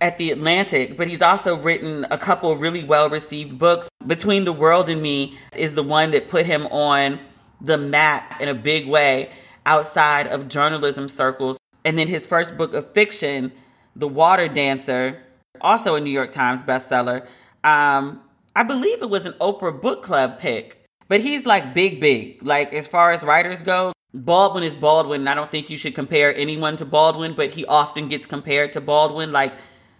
at 0.00 0.18
the 0.18 0.30
Atlantic, 0.30 0.96
but 0.96 1.08
he's 1.08 1.22
also 1.22 1.56
written 1.56 2.06
a 2.10 2.18
couple 2.18 2.54
really 2.56 2.84
well-received 2.84 3.58
books. 3.58 3.88
Between 4.06 4.44
the 4.44 4.52
World 4.52 4.88
and 4.88 5.02
Me 5.02 5.38
is 5.56 5.74
the 5.74 5.82
one 5.82 6.10
that 6.10 6.28
put 6.28 6.46
him 6.46 6.66
on 6.66 7.20
the 7.60 7.78
map 7.78 8.40
in 8.40 8.48
a 8.48 8.54
big 8.54 8.88
way 8.88 9.30
outside 9.64 10.26
of 10.26 10.48
journalism 10.48 11.08
circles. 11.08 11.58
And 11.84 11.98
then 11.98 12.08
his 12.08 12.26
first 12.26 12.56
book 12.56 12.74
of 12.74 12.92
fiction 12.92 13.52
the 13.94 14.08
Water 14.08 14.48
Dancer, 14.48 15.22
also 15.60 15.94
a 15.94 16.00
New 16.00 16.10
York 16.10 16.30
Times 16.30 16.62
bestseller. 16.62 17.26
Um, 17.64 18.20
I 18.54 18.62
believe 18.62 19.02
it 19.02 19.10
was 19.10 19.26
an 19.26 19.32
Oprah 19.34 19.80
Book 19.80 20.02
Club 20.02 20.38
pick, 20.38 20.84
but 21.08 21.20
he's 21.20 21.46
like 21.46 21.74
big, 21.74 22.00
big. 22.00 22.44
Like 22.44 22.72
as 22.72 22.86
far 22.86 23.12
as 23.12 23.22
writers 23.22 23.62
go, 23.62 23.92
Baldwin 24.14 24.64
is 24.64 24.74
Baldwin. 24.74 25.26
I 25.26 25.34
don't 25.34 25.50
think 25.50 25.70
you 25.70 25.78
should 25.78 25.94
compare 25.94 26.34
anyone 26.36 26.76
to 26.76 26.84
Baldwin, 26.84 27.34
but 27.34 27.50
he 27.50 27.64
often 27.64 28.08
gets 28.08 28.26
compared 28.26 28.72
to 28.74 28.80
Baldwin, 28.80 29.32
like 29.32 29.54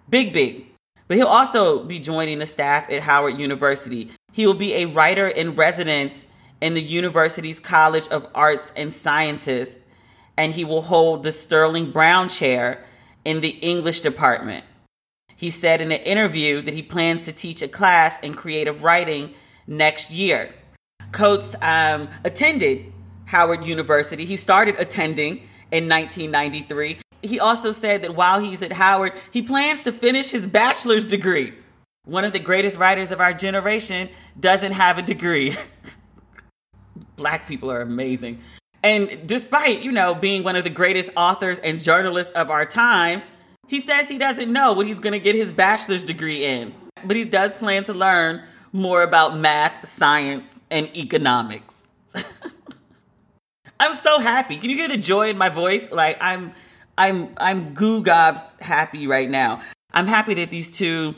big, 0.09 0.33
big. 0.33 0.67
But 1.09 1.17
he'll 1.17 1.27
also 1.27 1.85
be 1.85 1.99
joining 1.99 2.39
the 2.39 2.47
staff 2.47 2.91
at 2.91 3.03
Howard 3.03 3.39
University. 3.39 4.11
He 4.33 4.47
will 4.47 4.55
be 4.55 4.75
a 4.75 4.87
writer 4.87 5.29
in 5.29 5.55
residence 5.55 6.27
in 6.61 6.75
the 6.75 6.83
university's 6.83 7.59
College 7.59 8.09
of 8.09 8.27
Arts 8.35 8.73
and 8.77 8.93
Sciences, 8.95 9.71
and 10.37 10.53
he 10.55 10.65
will 10.65 10.83
hold 10.83 11.23
the 11.23 11.33
Sterling 11.33 11.91
Brown 11.91 12.29
Chair 12.29 12.85
in 13.25 13.41
the 13.41 13.51
English 13.61 14.01
department. 14.01 14.65
He 15.37 15.51
said 15.51 15.81
in 15.81 15.91
an 15.91 16.01
interview 16.03 16.63
that 16.63 16.75
he 16.75 16.83
plans 16.83 17.23
to 17.23 17.33
teach 17.33 17.63
a 17.63 17.69
class 17.69 18.19
in 18.21 18.35
creative 18.35 18.83
writing 18.83 19.35
next 19.67 20.11
year. 20.11 20.55
Coates 21.11 21.55
um, 21.61 22.09
attended 22.25 22.93
Howard 23.27 23.65
University. 23.65 24.25
He 24.25 24.37
started 24.37 24.77
attending 24.79 25.49
in 25.71 25.89
1993. 25.89 26.99
He 27.23 27.41
also 27.41 27.73
said 27.73 28.03
that 28.03 28.15
while 28.15 28.41
he's 28.41 28.63
at 28.63 28.73
Howard, 28.73 29.13
he 29.31 29.43
plans 29.43 29.83
to 29.83 29.93
finish 29.93 30.31
his 30.31 30.47
bachelor's 30.47 31.05
degree. 31.05 31.55
One 32.05 32.25
of 32.25 32.33
the 32.33 32.41
greatest 32.41 32.79
writers 32.79 33.13
of 33.13 33.21
our 33.21 33.33
generation 33.33 34.09
doesn't 34.39 34.73
have 34.73 34.99
a 34.99 35.03
degree. 35.03 35.55
Black 37.17 37.47
people 37.47 37.71
are 37.71 37.81
amazing. 37.81 38.41
And 38.83 39.27
despite, 39.27 39.83
you 39.83 39.93
know, 39.93 40.15
being 40.15 40.43
one 40.43 40.57
of 40.57 40.65
the 40.65 40.71
greatest 40.71 41.11
authors 41.17 41.59
and 41.61 41.81
journalists 41.83 42.33
of 42.33 42.51
our 42.51 42.67
time, 42.67 43.23
he 43.69 43.81
says 43.81 44.09
he 44.09 44.19
doesn't 44.19 44.53
know 44.53 44.73
what 44.73 44.87
he's 44.87 44.99
going 44.99 45.13
to 45.13 45.21
get 45.21 45.35
his 45.35 45.53
bachelor's 45.53 46.03
degree 46.03 46.45
in. 46.45 46.75
But 47.05 47.17
he 47.17 47.25
does 47.25 47.55
plan 47.55 47.85
to 47.85 47.95
learn 47.95 48.43
more 48.73 49.03
about 49.03 49.37
math, 49.37 49.87
science, 49.87 50.61
and 50.71 50.95
economics. 50.97 51.85
I'm 53.81 53.97
so 53.97 54.19
happy. 54.19 54.57
Can 54.57 54.71
you 54.71 54.77
hear 54.77 54.89
the 54.89 54.97
joy 54.97 55.31
in 55.31 55.39
my 55.39 55.49
voice? 55.49 55.91
Like 55.91 56.17
I'm 56.21 56.53
I'm 56.97 57.35
I'm 57.37 57.75
goo 57.75 58.03
gobs 58.03 58.43
happy 58.61 59.07
right 59.07 59.29
now. 59.29 59.61
I'm 59.93 60.07
happy 60.07 60.35
that 60.35 60.51
these 60.51 60.71
two 60.71 61.15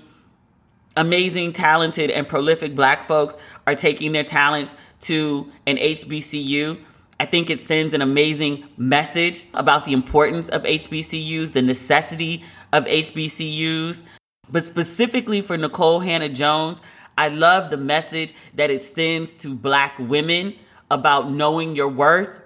amazing, 0.96 1.52
talented, 1.52 2.10
and 2.10 2.26
prolific 2.26 2.74
black 2.74 3.02
folks 3.02 3.36
are 3.66 3.74
taking 3.74 4.12
their 4.12 4.24
talents 4.24 4.76
to 5.00 5.50
an 5.66 5.76
HBCU 5.76 6.78
I 7.20 7.26
think 7.26 7.50
it 7.50 7.60
sends 7.60 7.94
an 7.94 8.02
amazing 8.02 8.64
message 8.76 9.46
about 9.54 9.84
the 9.84 9.92
importance 9.92 10.48
of 10.48 10.62
HBCUs, 10.64 11.52
the 11.52 11.62
necessity 11.62 12.44
of 12.72 12.84
HBCUs. 12.84 14.02
But 14.50 14.64
specifically 14.64 15.40
for 15.40 15.56
Nikole 15.56 16.04
Hannah-Jones, 16.04 16.80
I 17.16 17.28
love 17.28 17.70
the 17.70 17.76
message 17.76 18.32
that 18.54 18.70
it 18.70 18.84
sends 18.84 19.32
to 19.34 19.54
black 19.54 19.98
women 19.98 20.54
about 20.90 21.30
knowing 21.30 21.76
your 21.76 21.88
worth. 21.88 22.40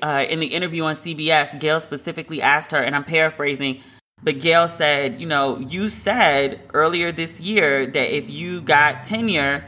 Uh, 0.00 0.24
in 0.28 0.40
the 0.40 0.46
interview 0.46 0.84
on 0.84 0.94
CBS, 0.94 1.58
Gayle 1.60 1.80
specifically 1.80 2.40
asked 2.40 2.72
her, 2.72 2.78
and 2.78 2.96
I'm 2.96 3.04
paraphrasing, 3.04 3.82
but 4.22 4.40
Gayle 4.40 4.68
said, 4.68 5.20
You 5.20 5.26
know, 5.26 5.58
you 5.58 5.88
said 5.88 6.60
earlier 6.72 7.12
this 7.12 7.40
year 7.40 7.86
that 7.86 8.16
if 8.16 8.30
you 8.30 8.62
got 8.62 9.04
tenure, 9.04 9.64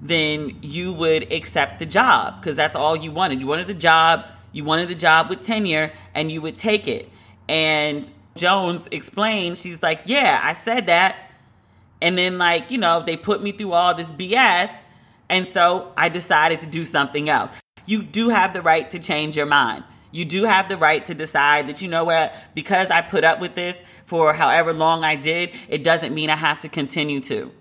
then 0.00 0.58
you 0.62 0.92
would 0.92 1.32
accept 1.32 1.78
the 1.78 1.86
job 1.86 2.40
because 2.40 2.56
that's 2.56 2.76
all 2.76 2.96
you 2.96 3.10
wanted. 3.10 3.40
You 3.40 3.46
wanted 3.46 3.66
the 3.66 3.74
job, 3.74 4.24
you 4.52 4.64
wanted 4.64 4.88
the 4.88 4.94
job 4.94 5.28
with 5.28 5.42
tenure, 5.42 5.92
and 6.14 6.30
you 6.30 6.40
would 6.40 6.56
take 6.56 6.86
it. 6.86 7.10
And 7.48 8.10
Jones 8.36 8.88
explained, 8.92 9.58
she's 9.58 9.82
like, 9.82 10.02
Yeah, 10.06 10.40
I 10.42 10.54
said 10.54 10.86
that. 10.86 11.16
And 12.00 12.16
then, 12.16 12.38
like, 12.38 12.70
you 12.70 12.78
know, 12.78 13.02
they 13.04 13.16
put 13.16 13.42
me 13.42 13.50
through 13.50 13.72
all 13.72 13.94
this 13.94 14.12
BS. 14.12 14.70
And 15.28 15.46
so 15.46 15.92
I 15.96 16.08
decided 16.08 16.60
to 16.60 16.66
do 16.66 16.84
something 16.84 17.28
else. 17.28 17.50
You 17.86 18.02
do 18.02 18.28
have 18.28 18.54
the 18.54 18.62
right 18.62 18.88
to 18.90 18.98
change 18.98 19.36
your 19.36 19.46
mind. 19.46 19.82
You 20.10 20.24
do 20.24 20.44
have 20.44 20.68
the 20.68 20.76
right 20.76 21.04
to 21.06 21.14
decide 21.14 21.66
that, 21.66 21.82
you 21.82 21.88
know 21.88 22.04
what, 22.04 22.34
because 22.54 22.90
I 22.90 23.02
put 23.02 23.24
up 23.24 23.40
with 23.40 23.54
this 23.54 23.82
for 24.06 24.32
however 24.32 24.72
long 24.72 25.04
I 25.04 25.16
did, 25.16 25.50
it 25.68 25.84
doesn't 25.84 26.14
mean 26.14 26.30
I 26.30 26.36
have 26.36 26.60
to 26.60 26.68
continue 26.68 27.20
to 27.22 27.52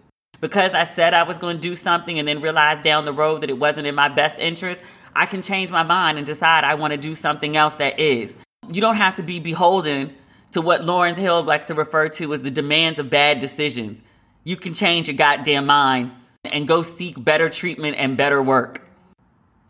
because 0.42 0.74
I 0.74 0.84
said 0.84 1.14
I 1.14 1.24
was 1.24 1.38
going 1.38 1.58
to 1.58 1.62
do 1.62 1.76
something 1.76 2.20
and 2.20 2.28
then 2.28 2.42
realized 2.42 2.84
down 2.84 3.06
the 3.06 3.14
road 3.14 3.42
that 3.42 3.50
it 3.50 3.58
wasn't 3.58 3.88
in 3.88 3.96
my 3.96 4.10
best 4.10 4.38
interest, 4.40 4.80
I 5.16 5.26
can 5.26 5.42
change 5.42 5.72
my 5.72 5.84
mind 5.84 6.18
and 6.18 6.28
decide 6.28 6.64
I 6.64 6.76
want 6.76 6.92
to 6.92 6.98
do 6.98 7.16
something 7.16 7.58
else 7.58 7.76
that 7.76 8.00
is. 8.00 8.36
You 8.72 8.82
don't 8.82 8.98
have 8.98 9.16
to 9.16 9.24
be 9.24 9.40
beholden 9.40 10.14
to 10.52 10.62
what 10.62 10.84
Lawrence 10.84 11.18
Hill 11.18 11.44
likes 11.44 11.66
to 11.66 11.74
refer 11.74 12.08
to 12.10 12.34
as 12.34 12.42
the 12.42 12.52
demands 12.52 13.00
of 13.00 13.10
bad 13.10 13.40
decisions. 13.40 14.02
You 14.44 14.58
can 14.58 14.74
change 14.74 15.08
your 15.08 15.18
goddamn 15.18 15.66
mind 15.66 16.12
and 16.44 16.68
go 16.68 16.82
seek 16.82 17.22
better 17.22 17.50
treatment 17.50 17.98
and 17.98 18.16
better 18.16 18.42
work. 18.42 18.88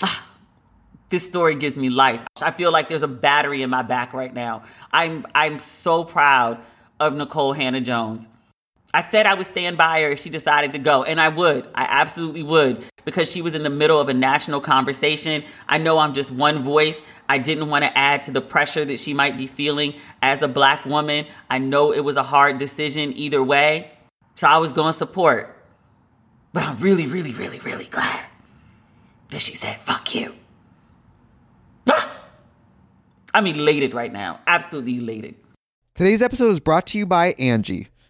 Ah, 0.04 0.28
this 1.10 1.26
story 1.26 1.56
gives 1.56 1.78
me 1.78 1.90
life. 1.90 2.26
I 2.42 2.52
feel 2.52 2.72
like 2.72 2.90
there's 2.90 3.02
a 3.02 3.08
battery 3.08 3.62
in 3.62 3.70
my 3.70 3.82
back 3.82 4.14
right 4.14 4.34
now. 4.34 4.64
I'm 4.92 5.26
I'm 5.34 5.60
so 5.60 6.04
proud 6.04 6.60
of 7.00 7.14
Nikole 7.14 7.56
Hannah 7.56 7.82
Jones. 7.82 8.28
I 8.94 9.02
said 9.04 9.26
I 9.26 9.34
would 9.34 9.46
stand 9.46 9.78
by 9.78 10.02
her 10.02 10.12
if 10.12 10.20
she 10.20 10.30
decided 10.30 10.72
to 10.72 10.80
go, 10.80 11.04
and 11.04 11.20
I 11.20 11.30
would. 11.30 11.68
I 11.76 11.86
absolutely 11.90 12.44
would 12.44 12.84
because 13.04 13.30
she 13.30 13.42
was 13.42 13.54
in 13.54 13.64
the 13.64 13.70
middle 13.70 14.00
of 14.00 14.08
a 14.08 14.14
national 14.14 14.62
conversation. 14.62 15.44
I 15.68 15.78
know 15.78 16.00
I'm 16.00 16.14
just 16.14 16.32
one 16.32 16.64
voice. 16.64 17.02
I 17.28 17.38
didn't 17.38 17.70
want 17.70 17.84
to 17.84 17.98
add 17.98 18.24
to 18.24 18.32
the 18.32 18.42
pressure 18.42 18.86
that 18.86 19.00
she 19.00 19.14
might 19.14 19.38
be 19.38 19.46
feeling 19.46 19.96
as 20.22 20.42
a 20.42 20.48
black 20.48 20.86
woman. 20.86 21.26
I 21.50 21.58
know 21.58 21.94
it 21.94 22.04
was 22.04 22.16
a 22.16 22.24
hard 22.24 22.58
decision 22.58 23.16
either 23.18 23.44
way. 23.44 23.92
So 24.36 24.48
I 24.48 24.58
was 24.58 24.72
going 24.72 24.94
to 24.94 24.98
support. 24.98 25.54
But 26.54 26.64
I'm 26.64 26.80
really, 26.80 27.06
really, 27.06 27.34
really, 27.34 27.60
really 27.60 27.86
glad 27.86 28.26
that 29.30 29.42
she 29.42 29.54
said, 29.54 29.76
fuck 29.78 30.16
you. 30.16 30.34
I'm 33.34 33.48
elated 33.48 33.94
right 33.94 34.14
now. 34.14 34.40
Absolutely 34.48 34.98
elated. 34.98 35.36
Today's 35.94 36.22
episode 36.22 36.50
is 36.50 36.60
brought 36.60 36.88
to 36.88 36.98
you 36.98 37.06
by 37.06 37.34
Angi. 37.34 37.88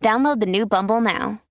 Download 0.00 0.40
the 0.40 0.46
new 0.46 0.66
Bumble 0.66 1.00
now. 1.00 1.42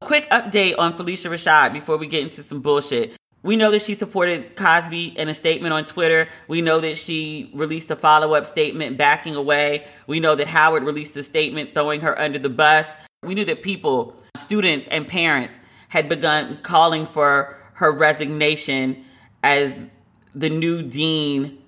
Quick 0.00 0.28
update 0.30 0.74
on 0.78 0.96
Phylicia 0.96 1.30
Rashad 1.30 1.72
before 1.72 1.96
we 1.96 2.06
get 2.06 2.22
into 2.22 2.42
some 2.42 2.60
bullshit. 2.60 3.14
We 3.44 3.56
know 3.56 3.70
that 3.72 3.82
she 3.82 3.94
supported 3.94 4.56
Cosby 4.56 5.18
in 5.18 5.28
a 5.28 5.34
statement 5.34 5.72
on 5.72 5.84
Twitter. 5.84 6.28
We 6.46 6.60
know 6.60 6.80
that 6.80 6.96
she 6.98 7.50
released 7.54 7.90
a 7.90 7.96
follow 7.96 8.34
up 8.34 8.46
statement 8.46 8.96
backing 8.96 9.34
away. 9.34 9.86
We 10.06 10.20
know 10.20 10.34
that 10.36 10.48
Howard 10.48 10.84
released 10.84 11.16
a 11.16 11.22
statement 11.22 11.74
throwing 11.74 12.02
her 12.02 12.18
under 12.18 12.38
the 12.38 12.48
bus. 12.48 12.94
We 13.22 13.34
knew 13.34 13.44
that 13.44 13.62
people, 13.62 14.16
students, 14.36 14.86
and 14.88 15.06
parents 15.06 15.58
had 15.88 16.08
begun 16.08 16.58
calling 16.62 17.06
for 17.06 17.58
her 17.74 17.90
resignation 17.90 19.04
as 19.42 19.86
the 20.34 20.50
new 20.50 20.82
dean 20.82 21.58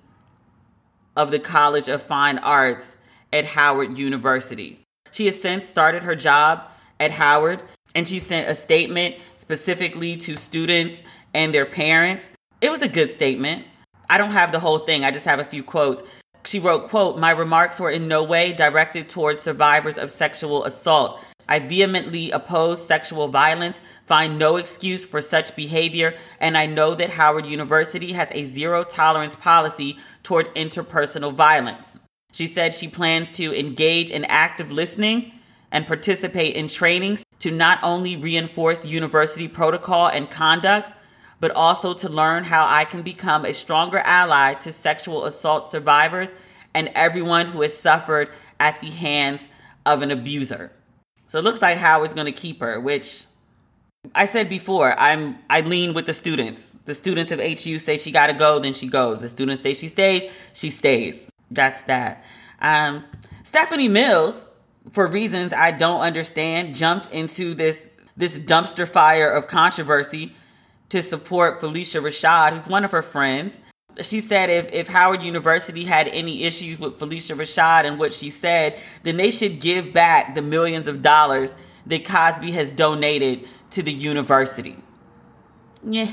of 1.15 1.31
the 1.31 1.39
College 1.39 1.87
of 1.87 2.01
Fine 2.01 2.37
Arts 2.39 2.97
at 3.31 3.45
Howard 3.45 3.97
University. 3.97 4.84
She 5.15 5.27
has 5.27 5.41
since 5.41 5.65
started 5.65 6.03
her 6.03 6.13
job 6.13 6.63
at 6.99 7.11
Howard 7.11 7.61
and 7.95 8.05
she 8.05 8.19
sent 8.19 8.49
a 8.49 8.53
statement 8.53 9.15
specifically 9.37 10.17
to 10.17 10.35
students 10.35 11.01
and 11.33 11.53
their 11.53 11.65
parents. 11.65 12.29
It 12.59 12.69
was 12.69 12.81
a 12.81 12.89
good 12.89 13.11
statement. 13.11 13.63
I 14.09 14.17
don't 14.17 14.31
have 14.31 14.51
the 14.51 14.59
whole 14.59 14.79
thing, 14.79 15.05
I 15.05 15.11
just 15.11 15.23
have 15.23 15.39
a 15.39 15.45
few 15.45 15.63
quotes. 15.63 16.03
She 16.43 16.59
wrote, 16.59 16.89
quote, 16.89 17.17
"My 17.17 17.31
remarks 17.31 17.79
were 17.79 17.89
in 17.89 18.09
no 18.09 18.25
way 18.25 18.51
directed 18.51 19.07
towards 19.07 19.41
survivors 19.41 19.97
of 19.97 20.11
sexual 20.11 20.65
assault. 20.65 21.21
I 21.47 21.59
vehemently 21.59 22.31
oppose 22.31 22.85
sexual 22.85 23.29
violence, 23.29 23.79
find 24.07 24.37
no 24.37 24.57
excuse 24.57 25.05
for 25.05 25.21
such 25.21 25.55
behavior, 25.55 26.13
and 26.41 26.57
I 26.57 26.65
know 26.65 26.93
that 26.93 27.11
Howard 27.11 27.45
University 27.45 28.11
has 28.11 28.27
a 28.31 28.43
zero 28.43 28.83
tolerance 28.83 29.37
policy 29.37 29.97
toward 30.23 30.53
interpersonal 30.55 31.33
violence." 31.33 31.99
She 32.35 32.47
said 32.47 32.75
she 32.75 32.89
plans 32.89 33.31
to 33.31 33.57
engage 33.57 34.11
in 34.11 34.25
active 34.25 34.69
listening 34.69 35.31
and 35.71 35.87
participate 35.87 36.57
in 36.57 36.67
trainings 36.67 37.25
to 37.39 37.49
not 37.49 37.79
only 37.81 38.17
reinforce 38.17 38.83
university 38.83 39.47
protocol 39.47 40.07
and 40.09 40.29
conduct, 40.29 40.91
but 41.39 41.51
also 41.51 41.93
to 41.93 42.09
learn 42.09 42.43
how 42.43 42.65
I 42.67 42.83
can 42.83 43.03
become 43.03 43.45
a 43.45 43.53
stronger 43.53 43.99
ally 43.99 44.53
to 44.55 44.73
sexual 44.73 45.23
assault 45.23 45.71
survivors 45.71 46.27
and 46.73 46.91
everyone 46.93 47.45
who 47.47 47.61
has 47.61 47.73
suffered 47.73 48.29
at 48.59 48.81
the 48.81 48.89
hands 48.89 49.47
of 49.85 50.01
an 50.01 50.11
abuser. 50.11 50.73
So 51.27 51.39
it 51.39 51.43
looks 51.43 51.61
like 51.61 51.77
Howard's 51.77 52.13
going 52.13 52.25
to 52.25 52.37
keep 52.37 52.59
her, 52.59 52.81
which 52.81 53.23
I 54.13 54.25
said 54.25 54.49
before, 54.49 54.93
I'm 54.99 55.37
I 55.49 55.61
lean 55.61 55.93
with 55.93 56.05
the 56.05 56.13
students. 56.13 56.67
The 56.83 56.95
students 56.95 57.31
of 57.31 57.39
HU 57.39 57.79
say 57.79 57.97
she 57.97 58.11
got 58.11 58.27
to 58.27 58.33
go, 58.33 58.59
then 58.59 58.73
she 58.73 58.89
goes. 58.89 59.21
The 59.21 59.29
students 59.29 59.63
say 59.63 59.73
she 59.73 59.87
stays, 59.87 60.29
she 60.51 60.69
stays. 60.69 61.27
That's 61.55 61.81
that. 61.83 62.23
Um, 62.61 63.05
Stephanie 63.43 63.87
Mills, 63.87 64.45
for 64.91 65.07
reasons 65.07 65.53
I 65.53 65.71
don't 65.71 66.01
understand, 66.01 66.75
jumped 66.75 67.11
into 67.11 67.53
this 67.53 67.89
this 68.17 68.39
dumpster 68.39 68.87
fire 68.87 69.29
of 69.29 69.47
controversy 69.47 70.33
to 70.89 71.01
support 71.01 71.59
Phylicia 71.59 72.01
Rashad, 72.01 72.53
who's 72.53 72.65
one 72.65 72.85
of 72.85 72.91
her 72.91 73.01
friends. 73.01 73.59
She 74.01 74.21
said 74.21 74.49
if, 74.49 74.71
if 74.71 74.87
Howard 74.87 75.21
University 75.21 75.85
had 75.85 76.07
any 76.09 76.43
issues 76.43 76.79
with 76.79 76.97
Phylicia 76.97 77.35
Rashad 77.35 77.85
and 77.85 77.97
what 77.99 78.13
she 78.13 78.29
said, 78.29 78.79
then 79.03 79.17
they 79.17 79.31
should 79.31 79.59
give 79.59 79.93
back 79.93 80.35
the 80.35 80.41
millions 80.41 80.87
of 80.87 81.01
dollars 81.01 81.55
that 81.85 82.05
Cosby 82.05 82.51
has 82.51 82.71
donated 82.71 83.47
to 83.71 83.83
the 83.83 83.91
university. 83.91 84.77
Yeah. 85.83 86.11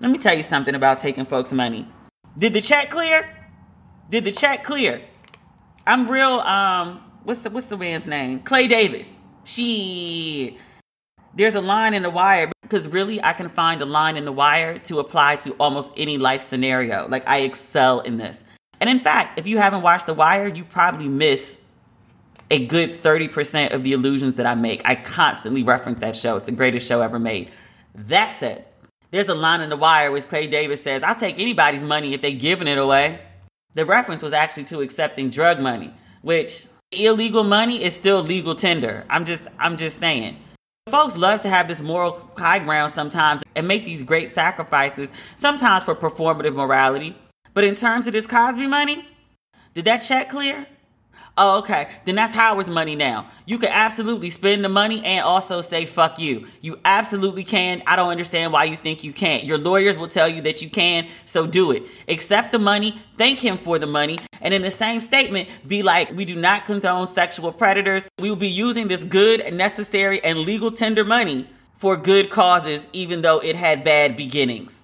Let 0.00 0.10
me 0.10 0.18
tell 0.18 0.34
you 0.36 0.42
something 0.42 0.74
about 0.74 0.98
taking 0.98 1.24
folks' 1.24 1.52
money. 1.52 1.88
Did 2.36 2.52
the 2.52 2.60
check 2.60 2.90
clear? 2.90 3.35
Did 4.08 4.24
the 4.24 4.32
check 4.32 4.64
clear? 4.64 5.02
I'm 5.86 6.08
real. 6.10 6.40
Um, 6.40 7.02
what's 7.24 7.40
the 7.40 7.50
what's 7.50 7.66
the 7.66 7.76
man's 7.76 8.06
name? 8.06 8.40
Clay 8.40 8.68
Davis. 8.68 9.12
She. 9.44 10.58
There's 11.34 11.54
a 11.54 11.60
line 11.60 11.92
in 11.92 12.02
the 12.02 12.10
wire 12.10 12.50
because 12.62 12.88
really 12.88 13.22
I 13.22 13.32
can 13.32 13.48
find 13.48 13.82
a 13.82 13.84
line 13.84 14.16
in 14.16 14.24
the 14.24 14.32
wire 14.32 14.78
to 14.80 15.00
apply 15.00 15.36
to 15.36 15.52
almost 15.60 15.92
any 15.96 16.18
life 16.18 16.42
scenario. 16.42 17.06
Like 17.08 17.28
I 17.28 17.38
excel 17.40 18.00
in 18.00 18.16
this. 18.16 18.42
And 18.80 18.90
in 18.90 19.00
fact, 19.00 19.38
if 19.38 19.46
you 19.46 19.58
haven't 19.58 19.82
watched 19.82 20.06
The 20.06 20.14
Wire, 20.14 20.48
you 20.48 20.64
probably 20.64 21.08
miss 21.08 21.58
a 22.50 22.66
good 22.66 23.02
30% 23.02 23.72
of 23.72 23.82
the 23.82 23.92
illusions 23.92 24.36
that 24.36 24.46
I 24.46 24.54
make. 24.54 24.82
I 24.84 24.94
constantly 24.94 25.62
reference 25.62 26.00
that 26.00 26.16
show. 26.16 26.36
It's 26.36 26.46
the 26.46 26.52
greatest 26.52 26.86
show 26.86 27.00
ever 27.00 27.18
made. 27.18 27.50
That 27.94 28.36
said, 28.36 28.66
there's 29.10 29.28
a 29.28 29.34
line 29.34 29.62
in 29.62 29.70
The 29.70 29.76
Wire 29.76 30.10
which 30.12 30.28
Clay 30.28 30.46
Davis 30.46 30.82
says, 30.82 31.02
I'll 31.02 31.14
take 31.14 31.38
anybody's 31.38 31.82
money 31.82 32.14
if 32.14 32.22
they're 32.22 32.32
giving 32.32 32.68
it 32.68 32.78
away. 32.78 33.20
The 33.76 33.84
reference 33.84 34.22
was 34.22 34.32
actually 34.32 34.64
to 34.64 34.80
accepting 34.80 35.28
drug 35.28 35.60
money, 35.60 35.92
which 36.22 36.66
illegal 36.92 37.44
money 37.44 37.84
is 37.84 37.94
still 37.94 38.22
legal 38.22 38.54
tender. 38.54 39.04
I'm 39.10 39.26
just 39.26 39.48
I'm 39.58 39.76
just 39.76 39.98
saying. 39.98 40.38
Folks 40.90 41.14
love 41.14 41.40
to 41.40 41.50
have 41.50 41.68
this 41.68 41.82
moral 41.82 42.30
high 42.38 42.58
ground 42.60 42.90
sometimes 42.90 43.42
and 43.54 43.68
make 43.68 43.84
these 43.84 44.02
great 44.02 44.30
sacrifices, 44.30 45.12
sometimes 45.36 45.84
for 45.84 45.94
performative 45.94 46.54
morality. 46.54 47.18
But 47.52 47.64
in 47.64 47.74
terms 47.74 48.06
of 48.06 48.14
this 48.14 48.26
Cosby 48.26 48.66
money, 48.66 49.06
did 49.74 49.84
that 49.84 49.98
check 49.98 50.30
clear? 50.30 50.66
Oh, 51.38 51.58
okay. 51.58 51.88
Then 52.06 52.14
that's 52.14 52.34
Howard's 52.34 52.70
money 52.70 52.96
now. 52.96 53.28
You 53.44 53.58
can 53.58 53.68
absolutely 53.70 54.30
spend 54.30 54.64
the 54.64 54.70
money 54.70 55.04
and 55.04 55.22
also 55.22 55.60
say 55.60 55.84
fuck 55.84 56.18
you. 56.18 56.46
You 56.62 56.78
absolutely 56.84 57.44
can. 57.44 57.82
I 57.86 57.94
don't 57.94 58.08
understand 58.08 58.52
why 58.52 58.64
you 58.64 58.76
think 58.76 59.04
you 59.04 59.12
can't. 59.12 59.44
Your 59.44 59.58
lawyers 59.58 59.98
will 59.98 60.08
tell 60.08 60.28
you 60.28 60.40
that 60.42 60.62
you 60.62 60.70
can, 60.70 61.08
so 61.26 61.46
do 61.46 61.72
it. 61.72 61.82
Accept 62.08 62.52
the 62.52 62.58
money, 62.58 63.02
thank 63.18 63.40
him 63.40 63.58
for 63.58 63.78
the 63.78 63.86
money, 63.86 64.18
and 64.40 64.54
in 64.54 64.62
the 64.62 64.70
same 64.70 65.00
statement, 65.00 65.48
be 65.66 65.82
like, 65.82 66.10
we 66.12 66.24
do 66.24 66.36
not 66.36 66.64
condone 66.64 67.06
sexual 67.06 67.52
predators. 67.52 68.04
We 68.18 68.30
will 68.30 68.36
be 68.36 68.48
using 68.48 68.88
this 68.88 69.04
good, 69.04 69.52
necessary, 69.52 70.24
and 70.24 70.38
legal 70.38 70.70
tender 70.70 71.04
money 71.04 71.50
for 71.76 71.98
good 71.98 72.30
causes, 72.30 72.86
even 72.94 73.20
though 73.20 73.40
it 73.40 73.56
had 73.56 73.84
bad 73.84 74.16
beginnings. 74.16 74.80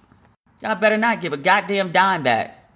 Y'all 0.61 0.75
better 0.75 0.97
not 0.97 1.19
give 1.19 1.33
a 1.33 1.37
goddamn 1.37 1.91
dime 1.91 2.21
back. 2.21 2.69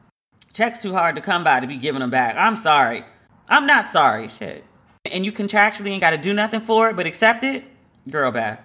Check's 0.51 0.81
too 0.81 0.93
hard 0.93 1.13
to 1.15 1.21
come 1.21 1.43
by 1.43 1.59
to 1.59 1.67
be 1.67 1.77
giving 1.77 1.99
them 1.99 2.09
back. 2.09 2.35
I'm 2.35 2.55
sorry. 2.55 3.05
I'm 3.49 3.65
not 3.65 3.87
sorry. 3.87 4.27
Shit. 4.27 4.63
And 5.11 5.25
you 5.25 5.31
contractually 5.31 5.89
ain't 5.89 6.01
got 6.01 6.11
to 6.11 6.17
do 6.17 6.33
nothing 6.33 6.61
for 6.61 6.89
it, 6.89 6.95
but 6.95 7.05
accept 7.05 7.43
it? 7.43 7.63
Girl, 8.09 8.31
bad. 8.31 8.59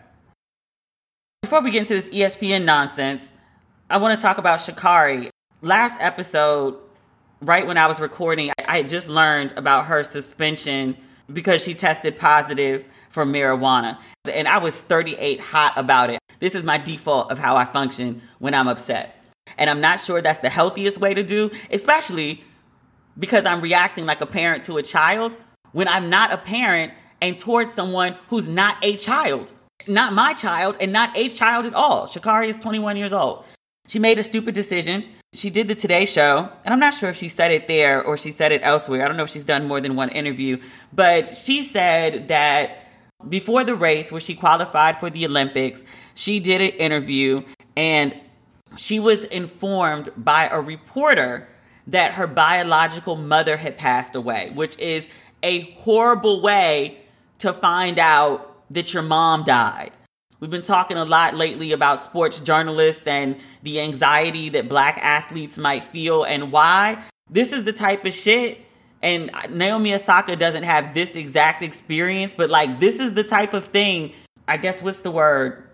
Before 1.42 1.60
we 1.60 1.70
get 1.70 1.80
into 1.80 1.94
this 1.94 2.08
ESPN 2.08 2.64
nonsense, 2.64 3.32
I 3.90 3.98
want 3.98 4.18
to 4.18 4.22
talk 4.22 4.38
about 4.38 4.60
Sha'Carri. 4.60 5.28
Last 5.60 5.96
episode, 6.00 6.78
right 7.40 7.66
when 7.66 7.76
I 7.76 7.86
was 7.86 8.00
recording, 8.00 8.50
I 8.66 8.78
had 8.78 8.88
just 8.88 9.08
learned 9.08 9.52
about 9.56 9.86
her 9.86 10.02
suspension 10.02 10.96
because 11.32 11.62
she 11.62 11.74
tested 11.74 12.18
positive 12.18 12.84
for 13.10 13.24
marijuana. 13.24 13.98
And 14.32 14.48
I 14.48 14.58
was 14.58 14.80
38 14.80 15.40
hot 15.40 15.74
about 15.76 16.10
it. 16.10 16.18
This 16.40 16.54
is 16.54 16.64
my 16.64 16.78
default 16.78 17.30
of 17.30 17.38
how 17.38 17.56
I 17.56 17.64
function 17.64 18.22
when 18.38 18.54
I'm 18.54 18.68
upset. 18.68 19.22
And 19.58 19.68
I'm 19.68 19.80
not 19.80 20.00
sure 20.00 20.22
that's 20.22 20.38
the 20.38 20.48
healthiest 20.48 20.98
way 20.98 21.14
to 21.14 21.22
do, 21.22 21.50
especially 21.70 22.42
because 23.18 23.46
I'm 23.46 23.60
reacting 23.60 24.06
like 24.06 24.20
a 24.20 24.26
parent 24.26 24.64
to 24.64 24.78
a 24.78 24.82
child 24.82 25.36
when 25.72 25.88
I'm 25.88 26.10
not 26.10 26.32
a 26.32 26.38
parent 26.38 26.92
and 27.20 27.38
towards 27.38 27.72
someone 27.72 28.16
who's 28.28 28.48
not 28.48 28.76
a 28.82 28.96
child. 28.96 29.52
Not 29.86 30.12
my 30.12 30.34
child 30.34 30.76
and 30.80 30.92
not 30.92 31.16
a 31.16 31.28
child 31.28 31.66
at 31.66 31.74
all. 31.74 32.06
Sha'Carri 32.06 32.48
is 32.48 32.58
21 32.58 32.96
years 32.96 33.12
old. 33.12 33.44
She 33.88 33.98
made 33.98 34.18
a 34.18 34.22
stupid 34.22 34.54
decision. 34.54 35.04
She 35.34 35.50
did 35.50 35.66
the 35.66 35.74
Today 35.74 36.04
Show, 36.04 36.50
and 36.64 36.74
I'm 36.74 36.80
not 36.80 36.94
sure 36.94 37.08
if 37.08 37.16
she 37.16 37.28
said 37.28 37.50
it 37.52 37.66
there 37.66 38.04
or 38.04 38.16
she 38.16 38.30
said 38.30 38.52
it 38.52 38.60
elsewhere. 38.62 39.04
I 39.04 39.08
don't 39.08 39.16
know 39.16 39.24
if 39.24 39.30
she's 39.30 39.44
done 39.44 39.66
more 39.66 39.80
than 39.80 39.96
one 39.96 40.10
interview, 40.10 40.58
but 40.92 41.36
she 41.36 41.62
said 41.62 42.28
that 42.28 42.86
before 43.28 43.64
the 43.64 43.74
race 43.74 44.12
where 44.12 44.20
she 44.20 44.34
qualified 44.34 45.00
for 45.00 45.08
the 45.08 45.24
Olympics, 45.24 45.82
she 46.14 46.38
did 46.38 46.60
an 46.60 46.70
interview 46.70 47.42
and 47.76 48.14
she 48.76 49.00
was 49.00 49.24
informed 49.24 50.10
by 50.16 50.48
a 50.48 50.60
reporter 50.60 51.48
that 51.86 52.14
her 52.14 52.26
biological 52.26 53.16
mother 53.16 53.56
had 53.56 53.76
passed 53.76 54.14
away, 54.14 54.50
which 54.54 54.78
is 54.78 55.06
a 55.42 55.70
horrible 55.72 56.42
way 56.42 56.98
to 57.38 57.52
find 57.52 57.98
out 57.98 58.56
that 58.70 58.94
your 58.94 59.02
mom 59.02 59.44
died. 59.44 59.90
We've 60.40 60.50
been 60.50 60.62
talking 60.62 60.96
a 60.96 61.04
lot 61.04 61.34
lately 61.34 61.72
about 61.72 62.02
sports 62.02 62.40
journalists 62.40 63.06
and 63.06 63.36
the 63.62 63.80
anxiety 63.80 64.48
that 64.50 64.68
black 64.68 64.98
athletes 65.02 65.56
might 65.56 65.84
feel 65.84 66.24
and 66.24 66.50
why. 66.50 67.02
This 67.30 67.52
is 67.52 67.64
the 67.64 67.72
type 67.72 68.04
of 68.04 68.12
shit. 68.12 68.58
And 69.02 69.30
Naomi 69.50 69.94
Osaka 69.94 70.36
doesn't 70.36 70.62
have 70.62 70.94
this 70.94 71.14
exact 71.14 71.62
experience, 71.62 72.34
but 72.36 72.50
like 72.50 72.80
this 72.80 73.00
is 73.00 73.14
the 73.14 73.24
type 73.24 73.54
of 73.54 73.66
thing, 73.66 74.12
I 74.46 74.56
guess 74.56 74.82
what's 74.82 75.00
the 75.00 75.10
word? 75.10 75.64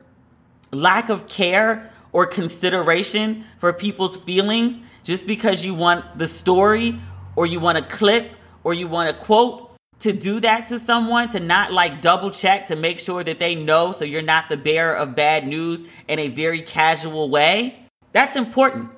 Lack 0.70 1.08
of 1.08 1.26
care 1.26 1.92
or 2.12 2.26
consideration 2.26 3.44
for 3.58 3.72
people's 3.72 4.16
feelings 4.18 4.78
just 5.08 5.26
because 5.26 5.64
you 5.64 5.72
want 5.72 6.18
the 6.18 6.26
story 6.26 7.00
or 7.34 7.46
you 7.46 7.58
want 7.58 7.78
a 7.78 7.82
clip 7.82 8.32
or 8.62 8.74
you 8.74 8.86
want 8.86 9.08
a 9.08 9.14
quote 9.14 9.72
to 10.00 10.12
do 10.12 10.38
that 10.38 10.68
to 10.68 10.78
someone 10.78 11.30
to 11.30 11.40
not 11.40 11.72
like 11.72 12.02
double 12.02 12.30
check 12.30 12.66
to 12.66 12.76
make 12.76 13.00
sure 13.00 13.24
that 13.24 13.38
they 13.38 13.54
know 13.54 13.90
so 13.90 14.04
you're 14.04 14.20
not 14.20 14.50
the 14.50 14.56
bearer 14.58 14.94
of 14.94 15.16
bad 15.16 15.46
news 15.46 15.82
in 16.08 16.18
a 16.18 16.28
very 16.28 16.60
casual 16.60 17.30
way 17.30 17.88
that's 18.12 18.36
important. 18.36 18.90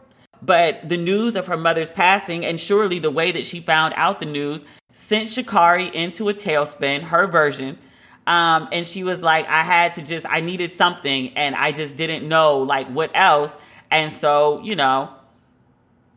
But 0.42 0.88
the 0.88 0.96
news 0.96 1.36
of 1.36 1.46
her 1.46 1.56
mother's 1.56 1.90
passing 1.90 2.44
and 2.44 2.58
surely 2.58 2.98
the 2.98 3.10
way 3.10 3.30
that 3.30 3.46
she 3.46 3.60
found 3.60 3.94
out 3.96 4.18
the 4.18 4.26
news 4.26 4.64
sent 4.92 5.28
Sha'Carri 5.28 5.92
into 5.92 6.28
a 6.28 6.34
tailspin 6.34 7.02
her 7.04 7.28
version 7.28 7.78
um, 8.26 8.68
and 8.72 8.84
she 8.86 9.04
was 9.04 9.22
like 9.22 9.48
i 9.48 9.62
had 9.62 9.94
to 9.94 10.02
just 10.02 10.26
i 10.28 10.40
needed 10.40 10.72
something 10.72 11.36
and 11.36 11.54
i 11.54 11.72
just 11.72 11.96
didn't 11.96 12.28
know 12.28 12.58
like 12.58 12.88
what 12.88 13.10
else. 13.14 13.54
And 13.90 14.12
so 14.12 14.60
you 14.62 14.74
know 14.74 15.14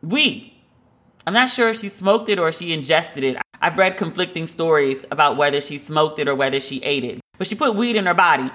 weed. 0.03 0.53
I'm 1.25 1.33
not 1.33 1.49
sure 1.49 1.69
if 1.69 1.79
she 1.79 1.89
smoked 1.89 2.29
it 2.29 2.37
or 2.37 2.51
she 2.51 2.73
ingested 2.73 3.23
it. 3.23 3.37
I've 3.61 3.77
read 3.77 3.97
conflicting 3.97 4.45
stories 4.45 5.05
about 5.09 5.37
whether 5.37 5.61
she 5.61 5.77
smoked 5.77 6.19
it 6.19 6.27
or 6.27 6.35
whether 6.35 6.59
she 6.59 6.83
ate 6.83 7.05
it. 7.05 7.21
But 7.37 7.47
she 7.47 7.55
put 7.55 7.75
weed 7.75 7.95
in 7.95 8.05
her 8.05 8.13
body 8.13 8.51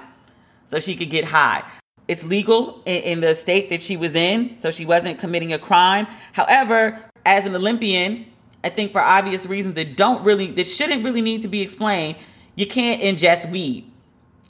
so 0.65 0.79
she 0.79 0.95
could 0.95 1.09
get 1.09 1.25
high. 1.25 1.63
It's 2.07 2.23
legal 2.23 2.81
in, 2.85 3.01
in 3.03 3.19
the 3.21 3.33
state 3.33 3.69
that 3.69 3.81
she 3.81 3.97
was 3.97 4.13
in, 4.13 4.55
so 4.55 4.69
she 4.71 4.85
wasn't 4.85 5.19
committing 5.19 5.51
a 5.51 5.59
crime. 5.59 6.07
However, 6.33 7.03
as 7.25 7.45
an 7.47 7.55
Olympian, 7.55 8.27
I 8.63 8.69
think 8.69 8.91
for 8.91 9.01
obvious 9.01 9.45
reasons 9.45 9.75
that 9.75 9.97
don't 9.97 10.23
really, 10.23 10.51
that 10.51 10.65
shouldn't 10.65 11.03
really 11.03 11.21
need 11.21 11.41
to 11.41 11.47
be 11.47 11.61
explained, 11.61 12.17
you 12.55 12.67
can't 12.67 13.01
ingest 13.01 13.49
weed. 13.49 13.89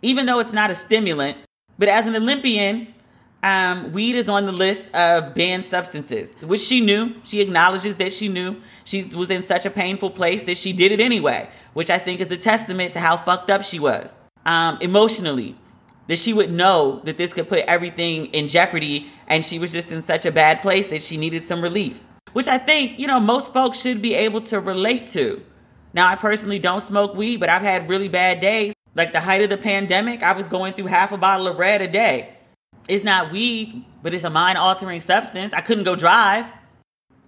Even 0.01 0.25
though 0.25 0.39
it's 0.39 0.53
not 0.53 0.71
a 0.71 0.75
stimulant, 0.75 1.37
but 1.77 1.87
as 1.87 2.07
an 2.07 2.15
Olympian, 2.15 2.93
um, 3.41 3.93
weed 3.93 4.15
is 4.15 4.27
on 4.27 4.45
the 4.45 4.51
list 4.51 4.93
of 4.93 5.33
banned 5.33 5.63
substances, 5.63 6.35
which 6.43 6.61
she 6.61 6.81
knew. 6.81 7.15
She 7.23 7.39
acknowledges 7.41 7.97
that 7.97 8.11
she 8.11 8.27
knew. 8.27 8.57
She 8.83 9.03
was 9.03 9.29
in 9.29 9.43
such 9.43 9.65
a 9.65 9.69
painful 9.69 10.11
place 10.11 10.43
that 10.43 10.57
she 10.57 10.73
did 10.73 10.91
it 10.91 10.99
anyway, 10.99 11.49
which 11.73 11.89
I 11.89 11.99
think 11.99 12.19
is 12.19 12.31
a 12.31 12.37
testament 12.37 12.93
to 12.93 12.99
how 12.99 13.17
fucked 13.17 13.49
up 13.49 13.63
she 13.63 13.79
was 13.79 14.17
um, 14.45 14.77
emotionally. 14.81 15.55
That 16.07 16.17
she 16.17 16.33
would 16.33 16.51
know 16.51 17.01
that 17.05 17.17
this 17.17 17.33
could 17.33 17.47
put 17.47 17.59
everything 17.59 18.25
in 18.27 18.47
jeopardy, 18.47 19.11
and 19.27 19.45
she 19.45 19.59
was 19.59 19.71
just 19.71 19.91
in 19.91 20.01
such 20.01 20.25
a 20.25 20.31
bad 20.31 20.63
place 20.63 20.87
that 20.87 21.03
she 21.03 21.17
needed 21.17 21.47
some 21.47 21.61
relief, 21.61 22.03
which 22.33 22.47
I 22.47 22.57
think, 22.57 22.97
you 22.97 23.05
know, 23.05 23.19
most 23.19 23.53
folks 23.53 23.79
should 23.79 24.01
be 24.01 24.15
able 24.15 24.41
to 24.41 24.59
relate 24.59 25.07
to. 25.09 25.43
Now, 25.93 26.07
I 26.07 26.15
personally 26.15 26.57
don't 26.57 26.81
smoke 26.81 27.13
weed, 27.13 27.39
but 27.39 27.49
I've 27.49 27.61
had 27.61 27.87
really 27.87 28.07
bad 28.07 28.39
days. 28.39 28.73
Like 28.95 29.13
the 29.13 29.19
height 29.19 29.43
of 29.43 29.51
the 29.51 29.57
pandemic, 29.57 30.23
I 30.23 30.33
was 30.33 30.47
going 30.47 30.73
through 30.73 30.87
half 30.87 31.11
a 31.11 31.17
bottle 31.17 31.47
of 31.47 31.59
red 31.59 31.83
a 31.83 31.87
day 31.87 32.38
it's 32.89 33.03
not 33.03 33.31
weed, 33.31 33.85
but 34.01 34.15
it's 34.15 34.23
a 34.23 34.31
mind 34.31 34.57
altering 34.57 34.99
substance. 34.99 35.53
I 35.53 35.61
couldn't 35.61 35.83
go 35.83 35.95
drive. 35.95 36.51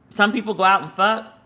Some 0.09 0.33
people 0.33 0.55
go 0.55 0.63
out 0.63 0.81
and 0.81 0.91
fuck. 0.91 1.37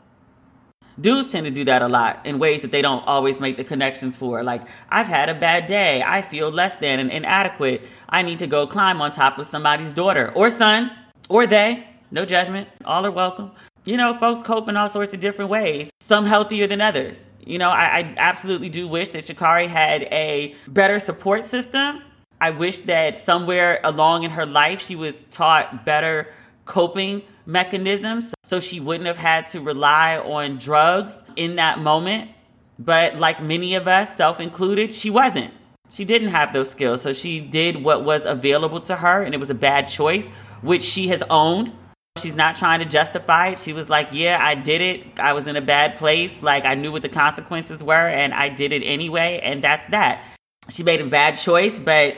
Dudes 0.99 1.28
tend 1.28 1.45
to 1.45 1.51
do 1.51 1.65
that 1.65 1.82
a 1.82 1.89
lot 1.89 2.25
in 2.25 2.39
ways 2.39 2.62
that 2.62 2.71
they 2.71 2.82
don't 2.82 3.06
always 3.06 3.41
make 3.41 3.58
the 3.58 3.65
connections 3.65 4.15
for. 4.15 4.41
Like, 4.41 4.62
I've 4.89 5.08
had 5.08 5.28
a 5.28 5.36
bad 5.36 5.65
day. 5.65 6.01
I 6.01 6.21
feel 6.21 6.49
less 6.49 6.78
than 6.78 7.01
and 7.01 7.12
inadequate. 7.12 7.82
I 8.08 8.21
need 8.21 8.39
to 8.39 8.47
go 8.47 8.65
climb 8.65 9.01
on 9.01 9.12
top 9.12 9.38
of 9.38 9.47
somebody's 9.47 9.91
daughter 9.91 10.32
or 10.34 10.49
son 10.49 10.91
or 11.28 11.45
they. 11.45 11.86
No 12.10 12.25
judgment. 12.25 12.69
All 12.86 13.06
are 13.06 13.12
welcome. 13.12 13.51
You 13.84 13.97
know, 13.97 14.17
folks 14.17 14.43
cope 14.43 14.69
in 14.69 14.78
all 14.78 14.88
sorts 14.88 15.13
of 15.13 15.19
different 15.19 15.51
ways, 15.51 15.89
some 15.99 16.25
healthier 16.25 16.67
than 16.67 16.80
others. 16.80 17.25
You 17.45 17.60
know, 17.60 17.69
I, 17.69 17.99
I 17.99 18.13
absolutely 18.15 18.69
do 18.69 18.88
wish 18.88 19.10
that 19.10 19.25
Sha'Carri 19.25 19.67
had 19.67 20.04
a 20.04 20.56
better 20.69 20.99
support 20.99 21.43
system 21.43 22.01
I 22.45 22.51
wish 22.51 22.77
that 22.81 23.17
somewhere 23.17 23.79
along 23.84 24.21
in 24.21 24.29
her 24.29 24.45
life 24.45 24.86
she 24.86 24.95
was 24.95 25.23
taught 25.31 25.84
better 25.84 26.27
coping 26.65 27.23
mechanisms 27.47 28.36
so 28.43 28.60
she 28.60 28.79
wouldn't 28.79 29.08
have 29.08 29.17
had 29.17 29.47
to 29.47 29.62
rely 29.62 30.19
on 30.19 30.60
drugs 30.60 31.19
in 31.36 31.55
that 31.55 31.80
moment. 31.80 32.30
But 32.78 33.17
like 33.17 33.41
many 33.41 33.74
of 33.74 33.88
us, 33.88 34.15
self 34.15 34.39
included, 34.39 34.93
she 34.93 35.09
wasn't. 35.09 35.55
She 35.89 36.05
didn't 36.05 36.28
have 36.28 36.53
those 36.53 36.69
skills. 36.69 37.01
So 37.01 37.13
she 37.13 37.39
did 37.39 37.84
what 37.84 38.05
was 38.05 38.26
available 38.26 38.82
to 38.82 38.97
her, 38.97 39.24
and 39.24 39.34
it 39.34 39.39
was 39.39 39.49
a 39.49 39.55
bad 39.55 39.88
choice, 39.88 40.28
which 40.61 40.84
she 40.84 41.07
has 41.07 41.24
owned. 41.32 41.72
She's 42.19 42.36
not 42.36 42.57
trying 42.57 42.80
to 42.82 42.86
justify 42.86 43.47
it. 43.47 43.57
She 43.57 43.74
was 43.74 43.89
like, 43.89 44.09
Yeah, 44.11 44.38
I 44.39 44.53
did 44.53 44.82
it. 44.82 45.19
I 45.19 45.34
was 45.34 45.47
in 45.47 45.55
a 45.55 45.61
bad 45.61 45.97
place. 45.97 46.43
Like, 46.43 46.63
I 46.63 46.76
knew 46.76 46.91
what 46.91 47.01
the 47.01 47.09
consequences 47.09 47.82
were, 47.82 48.07
and 48.07 48.36
I 48.36 48.49
did 48.49 48.72
it 48.72 48.84
anyway, 48.84 49.39
and 49.41 49.63
that's 49.63 49.88
that 49.88 50.24
she 50.69 50.84
made 50.84 51.01
a 51.01 51.05
bad 51.05 51.38
choice, 51.38 51.78
but 51.78 52.17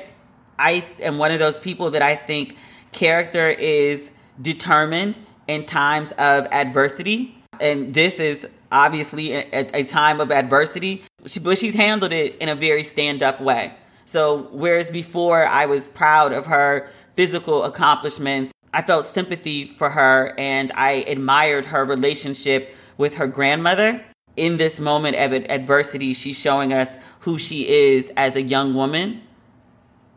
I 0.60 0.86
am 1.00 1.18
one 1.18 1.32
of 1.32 1.40
those 1.40 1.58
people 1.58 1.92
that 1.92 2.02
I 2.02 2.16
think 2.16 2.56
character 2.92 3.50
is 3.50 4.12
determined 4.42 5.18
in 5.48 5.66
times 5.66 6.12
of 6.14 6.48
adversity. 6.52 7.36
And 7.60 7.94
this 7.94 8.20
is 8.20 8.48
obviously 8.72 9.34
a, 9.34 9.48
a 9.54 9.84
time 9.84 10.20
of 10.20 10.32
adversity, 10.32 11.04
she, 11.26 11.40
but 11.40 11.58
she's 11.58 11.74
handled 11.76 12.14
it 12.14 12.36
in 12.38 12.50
a 12.50 12.56
very 12.56 12.84
stand 12.84 13.24
up 13.24 13.42
way. 13.42 13.74
So, 14.06 14.48
whereas 14.52 14.90
before 14.90 15.46
I 15.46 15.66
was 15.66 15.88
proud 15.88 16.32
of 16.32 16.46
her 16.46 16.90
physical 17.16 17.64
accomplishments, 17.64 18.54
I 18.74 18.82
felt 18.82 19.06
sympathy 19.06 19.74
for 19.76 19.90
her 19.90 20.34
and 20.38 20.72
I 20.76 21.04
admired 21.08 21.68
her 21.68 21.84
relationship 21.84 22.76
with 22.98 23.16
her 23.16 23.28
grandmother 23.28 24.04
in 24.38 24.58
this 24.58 24.80
moment 24.80 25.18
of 25.18 25.34
adversity, 25.34 26.14
she's 26.14 26.38
showing 26.38 26.72
us 26.72 26.96
who 27.22 27.38
she 27.38 27.68
is 27.68 28.12
as 28.16 28.36
a 28.36 28.42
young 28.42 28.76
woman. 28.76 29.22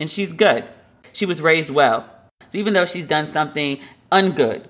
And 0.01 0.11
she's 0.11 0.33
good. 0.33 0.65
She 1.13 1.27
was 1.27 1.41
raised 1.41 1.71
well. 1.71 2.09
So 2.49 2.59
even 2.59 2.73
though 2.73 2.87
she's 2.87 3.07
done 3.07 3.27
something 3.29 3.79
ungood, 4.11 4.67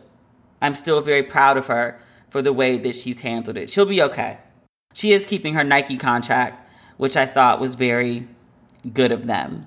I'm 0.61 0.75
still 0.75 1.01
very 1.01 1.23
proud 1.23 1.57
of 1.57 1.69
her 1.69 1.99
for 2.29 2.43
the 2.43 2.53
way 2.53 2.77
that 2.77 2.97
she's 2.97 3.21
handled 3.21 3.57
it. 3.57 3.71
She'll 3.71 3.87
be 3.87 4.03
okay. 4.03 4.39
She 4.93 5.13
is 5.13 5.25
keeping 5.25 5.55
her 5.55 5.65
Nike 5.65 5.97
contract, 5.97 6.69
which 6.97 7.17
I 7.17 7.25
thought 7.25 7.61
was 7.61 7.77
very 7.77 8.29
good 8.93 9.13
of 9.13 9.27
them. 9.27 9.67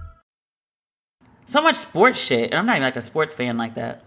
So 1.51 1.61
much 1.61 1.75
sports 1.75 2.17
shit. 2.17 2.51
And 2.51 2.53
I'm 2.53 2.65
not 2.65 2.77
even 2.77 2.83
like 2.83 2.95
a 2.95 3.01
sports 3.01 3.33
fan 3.33 3.57
like 3.57 3.75
that. 3.75 4.03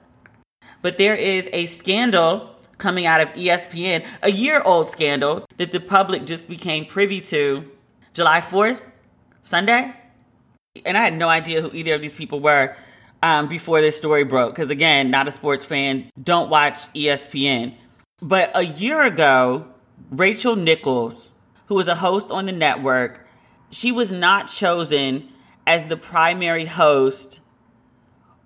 But 0.81 0.97
there 0.97 1.15
is 1.15 1.49
a 1.53 1.67
scandal 1.67 2.51
coming 2.79 3.05
out 3.05 3.21
of 3.21 3.29
ESPN, 3.35 4.07
a 4.23 4.31
year 4.31 4.63
old 4.65 4.89
scandal 4.89 5.45
that 5.59 5.71
the 5.71 5.81
public 5.81 6.25
just 6.25 6.49
became 6.49 6.87
privy 6.87 7.21
to 7.21 7.71
July 8.15 8.41
4th, 8.41 8.81
Sunday. 9.43 9.95
And 10.87 10.97
I 10.97 11.03
had 11.03 11.15
no 11.15 11.29
idea 11.29 11.61
who 11.61 11.71
either 11.73 11.95
of 11.95 12.01
these 12.01 12.15
people 12.15 12.41
were 12.41 12.75
um, 13.23 13.49
before 13.49 13.83
this 13.83 13.97
story 13.97 14.25
broke. 14.25 14.55
Because 14.55 14.71
again, 14.71 15.11
not 15.11 15.29
a 15.29 15.33
sports 15.33 15.67
fan, 15.67 16.11
don't 16.21 16.49
watch 16.49 16.91
ESPN. 16.95 17.75
But 18.23 18.53
a 18.55 18.65
year 18.65 19.03
ago, 19.03 19.67
Rachel 20.11 20.57
Nichols, 20.57 21.35
who 21.67 21.75
was 21.75 21.89
a 21.89 21.97
host 21.97 22.31
on 22.31 22.47
the 22.47 22.53
network, 22.53 23.27
she 23.71 23.93
was 23.93 24.11
not 24.11 24.49
chosen 24.49 25.29
as 25.67 25.87
the 25.87 25.97
primary 25.97 26.67
host 26.67 27.41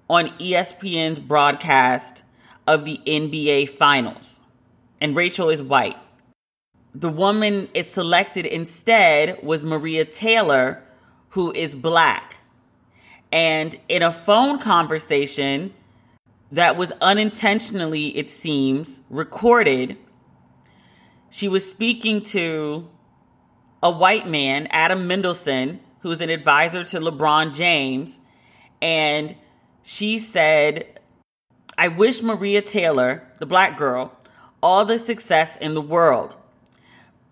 on 0.09 0.29
ESPN's 0.39 1.19
broadcast 1.19 2.23
of 2.67 2.85
the 2.85 3.01
NBA 3.07 3.71
Finals. 3.71 4.43
And 5.01 5.15
Rachel 5.15 5.49
is 5.49 5.63
white. 5.63 5.97
The 6.95 7.09
woman 7.09 7.69
is 7.75 7.91
selected 7.91 8.47
instead 8.47 9.43
was 9.43 9.65
Maria 9.65 10.05
Taylor, 10.05 10.83
who 11.31 11.53
is 11.53 11.75
black. 11.75 12.39
And 13.31 13.77
in 13.89 14.03
a 14.03 14.11
phone 14.11 14.59
conversation 14.59 15.75
that 16.51 16.77
was 16.77 16.93
unintentionally, 17.01 18.17
it 18.17 18.29
seems, 18.29 19.01
recorded, 19.11 19.99
she 21.31 21.47
was 21.47 21.69
speaking 21.69 22.23
to 22.23 22.89
a 23.83 23.91
white 23.91 24.27
man, 24.27 24.67
Adam 24.71 25.07
Mendelsohn, 25.07 25.81
who's 26.01 26.21
an 26.21 26.31
advisor 26.31 26.85
to 26.85 27.01
LeBron 27.01 27.55
James, 27.55 28.19
and 28.81 29.35
she 29.83 30.19
said, 30.19 31.01
I 31.77 31.89
wish 31.89 32.23
Maria 32.23 32.63
Taylor, 32.63 33.29
the 33.39 33.47
black 33.47 33.77
girl, 33.77 34.13
all 34.63 34.85
the 34.85 34.99
success 34.99 35.57
in 35.57 35.75
the 35.75 35.81
world. 35.81 36.37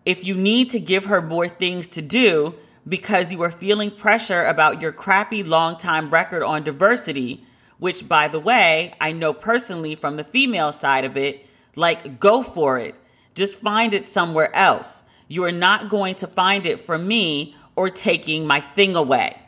If 0.05 0.25
you 0.25 0.35
need 0.35 0.71
to 0.71 0.81
give 0.81 1.07
her 1.07 1.21
more 1.21 1.49
things 1.49 1.89
to 1.91 2.03
do 2.03 2.55
because 2.89 3.33
you 3.33 3.43
are 3.43 3.51
feeling 3.51 3.91
pressure 3.91 4.45
about 4.45 4.81
your 4.81 4.93
crappy 4.93 5.43
long 5.43 5.77
time 5.77 6.11
record 6.11 6.45
on 6.45 6.63
diversity, 6.63 7.45
which, 7.79 8.09
by 8.09 8.29
the 8.29 8.39
way, 8.39 8.95
I 9.01 9.13
know 9.13 9.33
personally 9.33 9.97
from 9.97 10.17
the 10.17 10.25
female 10.25 10.73
side 10.73 11.05
of 11.05 11.17
it, 11.17 11.45
like, 11.75 12.21
go 12.21 12.43
for 12.43 12.79
it. 12.79 12.95
Just 13.35 13.61
find 13.61 13.93
it 13.93 14.07
somewhere 14.07 14.55
else. 14.55 15.03
You 15.29 15.45
are 15.45 15.53
not 15.53 15.89
going 15.89 16.15
to 16.17 16.27
find 16.27 16.65
it 16.67 16.81
from 16.81 17.07
me 17.09 17.57
or 17.77 17.91
taking 17.91 18.47
my 18.47 18.61
thing 18.61 18.97
away. 18.97 19.39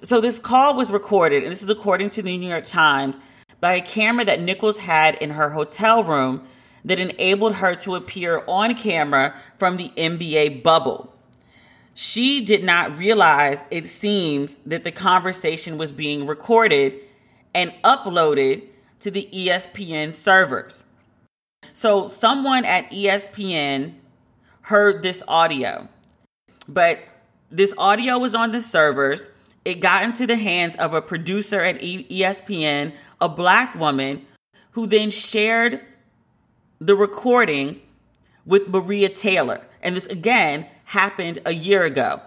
So 0.00 0.20
this 0.20 0.38
call 0.38 0.76
was 0.76 0.90
recorded, 0.90 1.42
and 1.42 1.50
this 1.50 1.62
is 1.62 1.68
according 1.68 2.10
to 2.10 2.22
the 2.22 2.38
New 2.38 2.48
York 2.48 2.66
Times, 2.66 3.18
by 3.60 3.74
a 3.74 3.82
camera 3.82 4.24
that 4.24 4.40
Nichols 4.40 4.78
had 4.78 5.16
in 5.16 5.30
her 5.30 5.50
hotel 5.50 6.04
room 6.04 6.46
that 6.84 7.00
enabled 7.00 7.56
her 7.56 7.74
to 7.74 7.96
appear 7.96 8.44
on 8.46 8.74
camera 8.74 9.34
from 9.56 9.76
the 9.76 9.90
NBA 9.96 10.62
bubble. 10.62 11.12
She 11.94 12.44
did 12.44 12.62
not 12.62 12.96
realize, 12.96 13.64
it 13.72 13.86
seems, 13.86 14.54
that 14.64 14.84
the 14.84 14.92
conversation 14.92 15.76
was 15.76 15.90
being 15.90 16.26
recorded 16.26 16.94
and 17.52 17.74
uploaded 17.82 18.68
to 19.00 19.10
the 19.10 19.28
ESPN 19.32 20.12
servers. 20.12 20.84
So 21.72 22.06
someone 22.06 22.64
at 22.64 22.88
ESPN 22.92 23.94
heard 24.62 25.02
this 25.02 25.24
audio, 25.26 25.88
but 26.68 27.00
this 27.50 27.74
audio 27.78 28.18
was 28.18 28.34
on 28.34 28.52
the 28.52 28.60
servers. 28.60 29.28
It 29.64 29.80
got 29.80 30.02
into 30.04 30.26
the 30.26 30.36
hands 30.36 30.76
of 30.76 30.94
a 30.94 31.02
producer 31.02 31.60
at 31.60 31.80
ESPN, 31.80 32.94
a 33.20 33.28
black 33.28 33.74
woman, 33.74 34.26
who 34.72 34.86
then 34.86 35.10
shared 35.10 35.80
the 36.78 36.94
recording 36.94 37.80
with 38.44 38.68
Maria 38.68 39.08
Taylor. 39.08 39.66
And 39.82 39.96
this 39.96 40.06
again 40.06 40.66
happened 40.84 41.38
a 41.44 41.52
year 41.52 41.84
ago. 41.84 42.20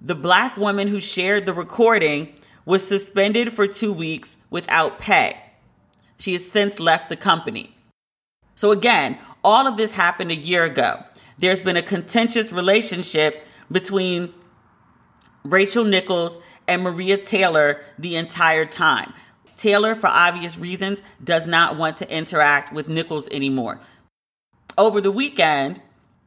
The 0.00 0.14
black 0.14 0.56
woman 0.56 0.88
who 0.88 1.00
shared 1.00 1.46
the 1.46 1.52
recording 1.52 2.34
was 2.64 2.86
suspended 2.86 3.52
for 3.52 3.66
two 3.66 3.92
weeks 3.92 4.38
without 4.50 4.98
pay. 4.98 5.40
She 6.18 6.32
has 6.32 6.50
since 6.50 6.78
left 6.78 7.08
the 7.08 7.16
company. 7.16 7.74
So, 8.54 8.72
again, 8.72 9.18
all 9.42 9.66
of 9.66 9.76
this 9.76 9.92
happened 9.92 10.30
a 10.30 10.36
year 10.36 10.64
ago. 10.64 11.02
There's 11.38 11.60
been 11.60 11.76
a 11.76 11.82
contentious 11.82 12.52
relationship 12.52 13.46
between 13.70 14.32
Rachel 15.50 15.84
Nichols 15.84 16.38
and 16.66 16.82
Maria 16.82 17.16
Taylor 17.16 17.80
the 17.98 18.16
entire 18.16 18.66
time. 18.66 19.14
Taylor, 19.56 19.94
for 19.94 20.08
obvious 20.08 20.58
reasons, 20.58 21.02
does 21.22 21.46
not 21.46 21.76
want 21.76 21.96
to 21.96 22.14
interact 22.14 22.72
with 22.72 22.88
Nichols 22.88 23.28
anymore. 23.30 23.80
Over 24.76 25.00
the 25.00 25.10
weekend, 25.10 25.80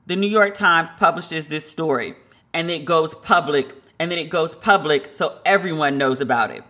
the 0.07 0.15
New 0.15 0.28
York 0.28 0.55
Times 0.55 0.89
publishes 0.97 1.45
this 1.45 1.69
story 1.69 2.15
and 2.53 2.69
it 2.69 2.84
goes 2.84 3.15
public, 3.15 3.74
and 3.99 4.11
then 4.11 4.17
it 4.19 4.30
goes 4.30 4.55
public 4.55 5.13
so 5.13 5.39
everyone 5.45 5.97
knows 5.97 6.19
about 6.19 6.51
it. 6.51 6.63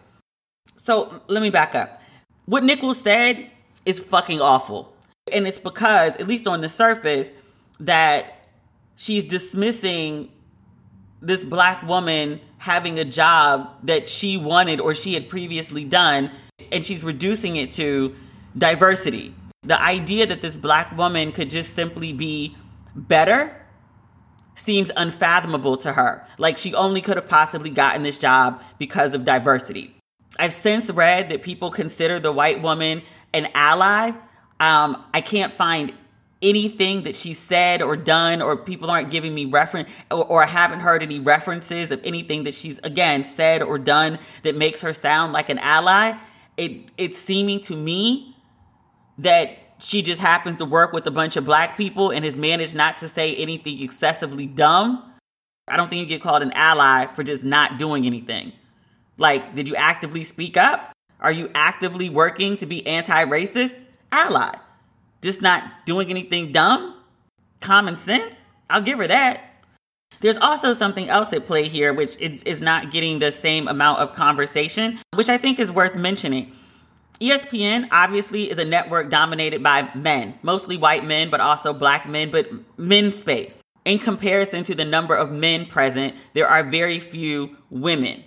So 0.75 1.21
let 1.27 1.41
me 1.41 1.49
back 1.49 1.73
up. 1.73 2.01
What 2.45 2.63
Nichols 2.63 3.01
said 3.01 3.49
is 3.85 3.99
fucking 3.99 4.41
awful. 4.41 4.93
And 5.31 5.47
it's 5.47 5.59
because, 5.59 6.17
at 6.17 6.27
least 6.27 6.47
on 6.47 6.61
the 6.61 6.69
surface, 6.69 7.33
that 7.79 8.47
she's 8.95 9.23
dismissing 9.23 10.29
this 11.21 11.43
black 11.43 11.83
woman 11.83 12.41
having 12.57 12.99
a 12.99 13.05
job 13.05 13.69
that 13.83 14.09
she 14.09 14.37
wanted 14.37 14.79
or 14.79 14.95
she 14.95 15.13
had 15.13 15.29
previously 15.29 15.83
done, 15.83 16.31
and 16.71 16.85
she's 16.85 17.03
reducing 17.03 17.55
it 17.55 17.71
to 17.71 18.15
diversity. 18.57 19.33
The 19.63 19.81
idea 19.81 20.25
that 20.25 20.41
this 20.41 20.55
black 20.55 20.95
woman 20.97 21.31
could 21.31 21.49
just 21.49 21.73
simply 21.73 22.13
be 22.13 22.55
better 22.95 23.55
seems 24.55 24.91
unfathomable 24.95 25.77
to 25.77 25.93
her. 25.93 26.25
Like 26.37 26.57
she 26.57 26.73
only 26.73 27.01
could 27.01 27.17
have 27.17 27.27
possibly 27.27 27.69
gotten 27.69 28.03
this 28.03 28.17
job 28.17 28.61
because 28.77 29.13
of 29.13 29.23
diversity. 29.23 29.95
I've 30.39 30.53
since 30.53 30.89
read 30.89 31.29
that 31.29 31.41
people 31.41 31.69
consider 31.71 32.19
the 32.19 32.31
white 32.31 32.61
woman 32.61 33.03
an 33.33 33.47
ally. 33.53 34.11
Um, 34.59 35.03
I 35.13 35.21
can't 35.21 35.53
find 35.53 35.93
anything 36.41 37.03
that 37.03 37.15
she 37.15 37.33
said 37.33 37.81
or 37.81 37.95
done, 37.95 38.41
or 38.41 38.57
people 38.57 38.89
aren't 38.89 39.09
giving 39.09 39.33
me 39.35 39.45
reference, 39.45 39.89
or, 40.09 40.25
or 40.25 40.43
I 40.43 40.47
haven't 40.47 40.79
heard 40.79 41.03
any 41.03 41.19
references 41.19 41.91
of 41.91 42.01
anything 42.03 42.43
that 42.45 42.53
she's 42.53 42.79
again 42.79 43.23
said 43.23 43.61
or 43.61 43.77
done 43.77 44.19
that 44.43 44.55
makes 44.55 44.81
her 44.81 44.93
sound 44.93 45.33
like 45.33 45.49
an 45.49 45.59
ally. 45.59 46.17
It 46.57 46.91
it's 46.97 47.17
seeming 47.17 47.59
to 47.61 47.75
me 47.75 48.35
that 49.17 49.57
she 49.79 50.01
just 50.01 50.21
happens 50.21 50.57
to 50.57 50.65
work 50.65 50.93
with 50.93 51.05
a 51.07 51.11
bunch 51.11 51.35
of 51.35 51.45
black 51.45 51.75
people 51.75 52.11
and 52.11 52.23
has 52.23 52.35
managed 52.35 52.75
not 52.75 52.97
to 52.99 53.07
say 53.07 53.35
anything 53.35 53.81
excessively 53.81 54.45
dumb. 54.45 55.03
I 55.67 55.77
don't 55.77 55.89
think 55.89 56.01
you 56.01 56.05
get 56.05 56.21
called 56.21 56.43
an 56.43 56.51
ally 56.53 57.07
for 57.13 57.23
just 57.23 57.43
not 57.43 57.77
doing 57.77 58.05
anything. 58.05 58.51
Like, 59.17 59.55
did 59.55 59.67
you 59.67 59.75
actively 59.75 60.23
speak 60.23 60.57
up? 60.57 60.91
Are 61.19 61.31
you 61.31 61.51
actively 61.53 62.09
working 62.09 62.57
to 62.57 62.65
be 62.65 62.85
anti 62.85 63.25
racist? 63.25 63.77
Ally. 64.11 64.53
Just 65.21 65.41
not 65.41 65.85
doing 65.85 66.09
anything 66.09 66.51
dumb? 66.51 66.95
Common 67.59 67.97
sense? 67.97 68.35
I'll 68.69 68.81
give 68.81 68.97
her 68.97 69.07
that. 69.07 69.51
There's 70.19 70.37
also 70.37 70.73
something 70.73 71.09
else 71.09 71.33
at 71.33 71.45
play 71.45 71.67
here, 71.67 71.93
which 71.93 72.17
is, 72.17 72.43
is 72.43 72.61
not 72.61 72.91
getting 72.91 73.19
the 73.19 73.31
same 73.31 73.67
amount 73.67 73.99
of 73.99 74.13
conversation, 74.13 74.99
which 75.15 75.29
I 75.29 75.37
think 75.37 75.59
is 75.59 75.71
worth 75.71 75.95
mentioning. 75.95 76.51
ESPN 77.19 77.87
obviously 77.91 78.49
is 78.49 78.57
a 78.57 78.65
network 78.65 79.09
dominated 79.09 79.61
by 79.61 79.89
men, 79.93 80.35
mostly 80.41 80.75
white 80.75 81.05
men, 81.05 81.29
but 81.29 81.39
also 81.39 81.71
black 81.71 82.07
men, 82.07 82.31
but 82.31 82.49
men 82.77 83.11
space. 83.11 83.61
In 83.85 83.99
comparison 83.99 84.63
to 84.63 84.75
the 84.75 84.85
number 84.85 85.15
of 85.15 85.31
men 85.31 85.65
present, 85.65 86.15
there 86.33 86.47
are 86.47 86.63
very 86.63 86.99
few 86.99 87.57
women. 87.69 88.23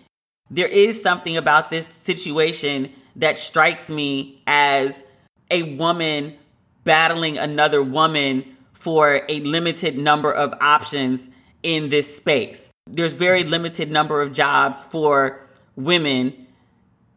There 0.51 0.69
is 0.69 1.03
something 1.03 1.37
about 1.37 1.71
this 1.71 1.87
situation 1.87 2.93
that 3.17 3.39
strikes 3.39 3.89
me 3.89 4.43
as 4.47 5.05
a 5.51 5.75
woman 5.77 6.37
battling 6.85 7.39
another 7.39 7.83
woman 7.83 8.45
for 8.73 9.23
a 9.29 9.41
limited 9.41 9.99
number 9.99 10.31
of 10.31 10.55
options 10.61 11.29
in 11.63 11.89
this 11.89 12.15
space. 12.17 12.71
There's 12.87 13.15
very 13.15 13.43
limited 13.45 13.91
number 13.91 14.21
of 14.21 14.33
jobs 14.33 14.83
for 14.83 15.49
women 15.75 16.47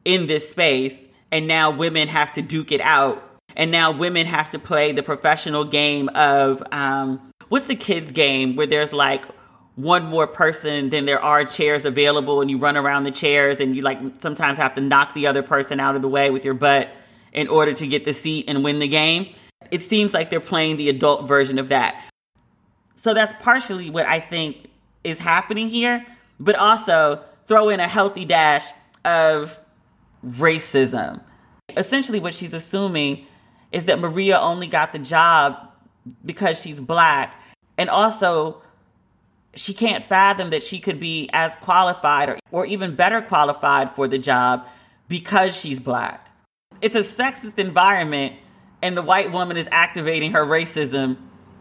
in 0.06 0.28
this 0.28 0.50
space 0.50 1.06
and 1.32 1.48
now 1.48 1.70
women 1.70 2.08
have 2.08 2.32
to 2.32 2.42
duke 2.42 2.72
it 2.72 2.82
out 2.82 3.22
and 3.56 3.72
now 3.72 3.92
women 3.92 4.26
have 4.26 4.50
to 4.52 4.60
play 4.60 4.94
the 4.94 5.04
professional 5.04 5.66
game 5.66 6.10
of 6.16 6.64
um, 6.72 7.34
what's 7.50 7.68
the 7.68 7.76
kids 7.76 8.14
game 8.14 8.56
where 8.56 8.68
there's 8.68 8.94
like 8.94 9.26
one 9.76 10.06
more 10.06 10.26
person 10.26 10.90
than 10.90 11.06
there 11.06 11.22
are 11.22 11.44
chairs 11.44 11.84
available 11.86 12.42
and 12.42 12.50
you 12.50 12.58
run 12.58 12.78
around 12.78 13.04
the 13.04 13.12
chairs 13.12 13.60
and 13.60 13.76
you 13.76 13.82
like 13.82 14.00
sometimes 14.20 14.58
have 14.58 14.74
to 14.74 14.82
knock 14.82 15.14
the 15.14 15.28
other 15.28 15.44
person 15.44 15.80
out 15.80 15.96
of 15.96 16.02
the 16.02 16.08
way 16.08 16.32
with 16.32 16.46
your 16.46 16.54
butt 16.54 16.90
in 17.34 17.48
order 17.50 17.74
to 17.74 17.86
get 17.86 18.06
the 18.06 18.14
seat 18.14 18.46
and 18.48 18.64
win 18.64 18.80
the 18.80 18.88
game 18.88 19.28
it 19.72 19.84
seems 19.84 20.14
like 20.14 20.30
they're 20.30 20.40
playing 20.40 20.78
the 20.78 20.90
adult 20.90 21.28
version 21.28 21.60
of 21.60 21.70
that 21.70 22.10
so 22.96 23.14
that's 23.14 23.34
partially 23.42 23.90
what 23.90 24.08
i 24.08 24.20
think 24.20 24.70
is 25.04 25.20
happening 25.20 25.70
here 25.70 26.06
but 26.40 26.56
also 26.56 27.24
throw 27.48 27.70
in 27.70 27.80
a 27.80 27.88
healthy 27.88 28.26
dash 28.26 28.70
of 29.06 29.60
racism 30.26 31.22
essentially 31.76 32.20
what 32.20 32.34
she's 32.34 32.54
assuming 32.54 33.26
is 33.72 33.86
that 33.86 34.00
maria 34.00 34.40
only 34.40 34.68
got 34.68 34.92
the 34.92 35.00
job 35.00 35.56
because 36.26 36.60
she's 36.60 36.80
black 36.80 37.42
and 37.78 37.90
also 37.90 38.62
she 39.58 39.74
can't 39.74 40.06
fathom 40.06 40.52
that 40.52 40.64
she 40.64 40.80
could 40.80 41.00
be 41.00 41.30
as 41.34 41.56
qualified 41.58 42.30
or, 42.30 42.38
or 42.52 42.66
even 42.66 42.96
better 42.96 43.22
qualified 43.22 43.96
for 43.96 44.08
the 44.08 44.18
job 44.18 44.66
because 45.08 45.56
she's 45.56 45.80
black. 45.80 46.32
It's 46.82 46.96
a 46.96 47.02
sexist 47.02 47.58
environment, 47.58 48.36
and 48.82 48.96
the 48.96 49.02
white 49.02 49.32
woman 49.32 49.58
is 49.58 49.68
activating 49.72 50.34
her 50.34 50.46
racism 50.46 51.18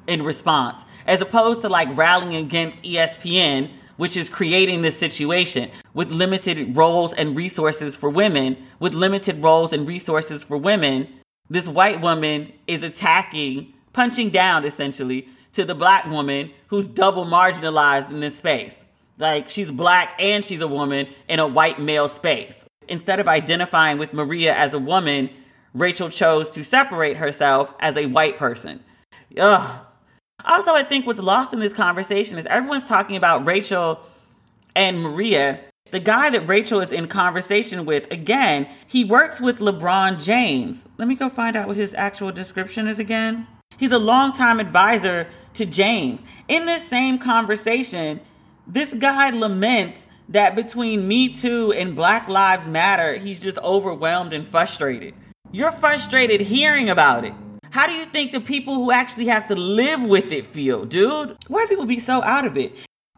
in 0.07 0.23
response, 0.23 0.85
as 1.07 1.21
opposed 1.21 1.63
to 1.63 1.69
like 1.69 1.97
rallying 1.97 2.37
against 2.37 2.85
ESPN, 2.85 3.71
which 3.97 4.17
is 4.17 4.29
creating 4.29 4.83
this 4.83 4.99
situation 4.99 5.71
with 5.95 6.13
limited 6.13 6.77
roles 6.77 7.13
and 7.13 7.37
resources 7.37 7.97
for 7.97 8.11
women, 8.11 8.57
with 8.79 8.95
limited 8.95 9.43
roles 9.43 9.73
and 9.73 9.89
resources 9.89 10.45
for 10.45 10.57
women. 10.57 11.09
This 11.49 11.67
white 11.67 12.01
woman 12.01 12.53
is 12.67 12.83
attacking, 12.83 13.73
punching 13.93 14.31
down 14.31 14.65
essentially 14.65 15.29
to 15.53 15.65
the 15.65 15.75
black 15.75 16.07
woman 16.07 16.51
who's 16.67 16.89
double 16.89 17.25
marginalized 17.25 18.11
in 18.11 18.21
this 18.21 18.37
space. 18.37 18.81
Like 19.19 19.49
she's 19.49 19.71
black 19.71 20.15
and 20.19 20.45
she's 20.45 20.61
a 20.61 20.69
woman 20.69 21.09
in 21.29 21.41
a 21.41 21.47
white 21.47 21.81
male 21.81 22.09
space. 22.09 22.67
Instead 22.89 23.19
of 23.19 23.29
identifying 23.29 23.97
with 23.99 24.13
Maria 24.13 24.55
as 24.55 24.75
a 24.75 24.79
woman, 24.79 25.31
Rachel 25.77 26.09
chose 26.09 26.49
to 26.51 26.65
separate 26.65 27.19
herself 27.19 27.75
as 27.79 27.97
a 27.97 28.07
white 28.07 28.37
person. 28.37 28.81
Ugh. 29.39 29.81
Also, 30.45 30.73
I 30.75 30.83
think 30.83 31.07
what's 31.07 31.21
lost 31.21 31.53
in 31.53 31.61
this 31.61 31.75
conversation 31.75 32.39
is 32.39 32.47
everyone's 32.47 32.89
talking 32.89 33.17
about 33.17 33.47
Rachel 33.47 34.01
and 34.75 35.01
Maria. 35.03 35.61
The 35.91 36.01
guy 36.01 36.31
that 36.31 36.49
Rachel 36.49 36.81
is 36.81 36.93
in 36.93 37.09
conversation 37.09 37.85
with, 37.85 38.11
again, 38.11 38.69
he 38.87 39.05
works 39.05 39.41
with 39.41 39.59
LeBron 39.59 40.23
James. 40.23 40.89
Let 40.97 41.09
me 41.09 41.15
go 41.15 41.29
find 41.29 41.57
out 41.57 41.69
what 41.69 41.77
his 41.77 41.95
actual 41.95 42.33
description 42.33 42.89
is 42.89 42.99
again. 42.99 43.47
He's 43.77 43.93
a 43.93 43.99
longtime 43.99 44.61
advisor 44.61 45.29
to 45.55 45.67
James. 45.67 46.23
In 46.49 46.65
this 46.65 46.87
same 46.89 47.19
conversation, 47.19 48.21
this 48.67 48.95
guy 48.95 49.31
laments 49.31 50.07
that 50.29 50.57
between 50.57 51.07
Me 51.07 51.29
Too 51.29 51.73
and 51.73 51.95
Black 51.95 52.29
Lives 52.29 52.67
Matter, 52.67 53.15
he's 53.15 53.39
just 53.39 53.59
overwhelmed 53.59 54.33
and 54.33 54.47
frustrated. 54.47 55.15
You're 55.53 55.73
frustrated 55.73 56.41
hearing 56.41 56.89
about 56.89 57.25
it. 57.25 57.33
How 57.71 57.87
do 57.87 57.93
you 57.93 58.05
think 58.05 58.33
the 58.33 58.41
people 58.41 58.75
who 58.75 58.91
actually 58.91 59.27
have 59.27 59.49
to 59.49 59.55
live 59.55 60.03
with 60.03 60.33
it 60.33 60.47
feel, 60.47 60.85
dude? 60.85 61.37
Why 61.49 61.67
people 61.67 61.87
be 61.87 61.99
so 61.99 62.23
out 62.23 62.47
of 62.47 62.57
it? 62.57 62.77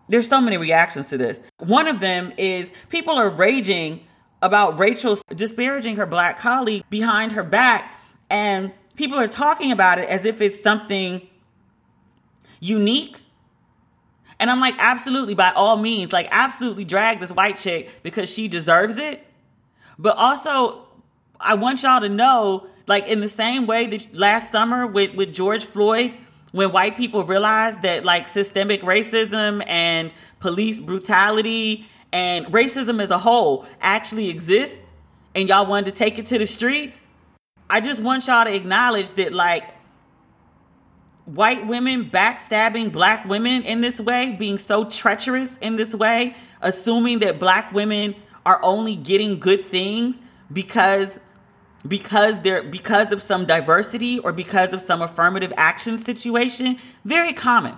There's 0.09 0.29
so 0.29 0.41
many 0.41 0.57
reactions 0.57 1.09
to 1.09 1.18
this. 1.18 1.41
One 1.59 1.87
of 1.87 2.01
them 2.01 2.33
is 2.37 2.70
people 2.89 3.14
are 3.14 3.29
raging 3.29 4.01
about 4.43 4.79
Rachel 4.79 5.18
disparaging 5.35 5.97
her 5.97 6.07
black 6.07 6.39
colleague 6.39 6.85
behind 6.91 7.33
her 7.33 7.43
back 7.43 8.01
and 8.31 8.72
people 8.95 9.18
are 9.18 9.29
talking 9.29 9.72
about 9.72 9.99
it 9.99 10.09
as 10.09 10.24
if 10.24 10.41
it's 10.41 10.61
something 10.62 11.26
unique. 12.61 13.20
And 14.41 14.51
I'm 14.51 14.61
like, 14.61 14.74
absolutely, 14.79 15.35
by 15.35 15.51
all 15.51 15.76
means, 15.76 16.12
like, 16.12 16.29
absolutely 16.31 16.85
drag 16.85 17.20
this 17.20 17.33
white 17.33 17.57
chick 17.57 18.01
because 18.03 18.33
she 18.33 18.49
deserves 18.49 18.99
it. 18.99 19.24
But 19.99 20.16
also, 20.16 20.88
I 21.41 21.55
want 21.55 21.82
y'all 21.82 22.01
to 22.01 22.09
know, 22.09 22.66
like, 22.86 23.07
in 23.07 23.20
the 23.20 23.28
same 23.28 23.66
way 23.66 23.86
that 23.86 24.14
last 24.14 24.51
summer 24.51 24.86
with, 24.86 25.14
with 25.14 25.32
George 25.32 25.64
Floyd, 25.64 26.14
when 26.53 26.72
white 26.72 26.97
people 26.97 27.24
realized 27.24 27.82
that, 27.82 28.05
like, 28.05 28.26
systemic 28.26 28.82
racism 28.82 29.62
and 29.66 30.12
police 30.41 30.80
brutality 30.80 31.86
and 32.12 32.47
racism 32.47 33.03
as 33.03 33.11
a 33.11 33.18
whole 33.18 33.66
actually 33.80 34.30
exists, 34.30 34.80
and 35.34 35.49
y'all 35.49 35.66
wanted 35.66 35.86
to 35.86 35.93
take 35.93 36.18
it 36.18 36.26
to 36.26 36.39
the 36.39 36.47
streets, 36.47 37.07
I 37.70 37.80
just 37.80 38.01
want 38.01 38.26
y'all 38.26 38.45
to 38.45 38.55
acknowledge 38.55 39.12
that, 39.12 39.32
like, 39.32 39.74
white 41.26 41.66
women 41.66 42.09
backstabbing 42.11 42.91
black 42.91 43.26
women 43.26 43.62
in 43.62 43.82
this 43.82 44.01
way, 44.01 44.34
being 44.39 44.59
so 44.59 44.84
treacherous 44.86 45.59
in 45.59 45.76
this 45.76 45.95
way, 45.95 46.34
assuming 46.62 47.18
that 47.18 47.39
black 47.39 47.72
women 47.72 48.14
are 48.47 48.59
only 48.64 48.97
getting 48.97 49.39
good 49.39 49.66
things 49.66 50.20
because 50.51 51.20
because 51.89 52.41
they're 52.41 52.62
because 52.62 53.12
of 53.12 53.22
some 53.22 53.47
diversity 53.47 54.18
or 54.18 54.32
because 54.32 54.72
of 54.72 54.80
some 54.80 55.03
affirmative 55.03 55.53
action 55.57 55.99
situation, 55.99 56.78
very 57.05 57.32
common. 57.32 57.74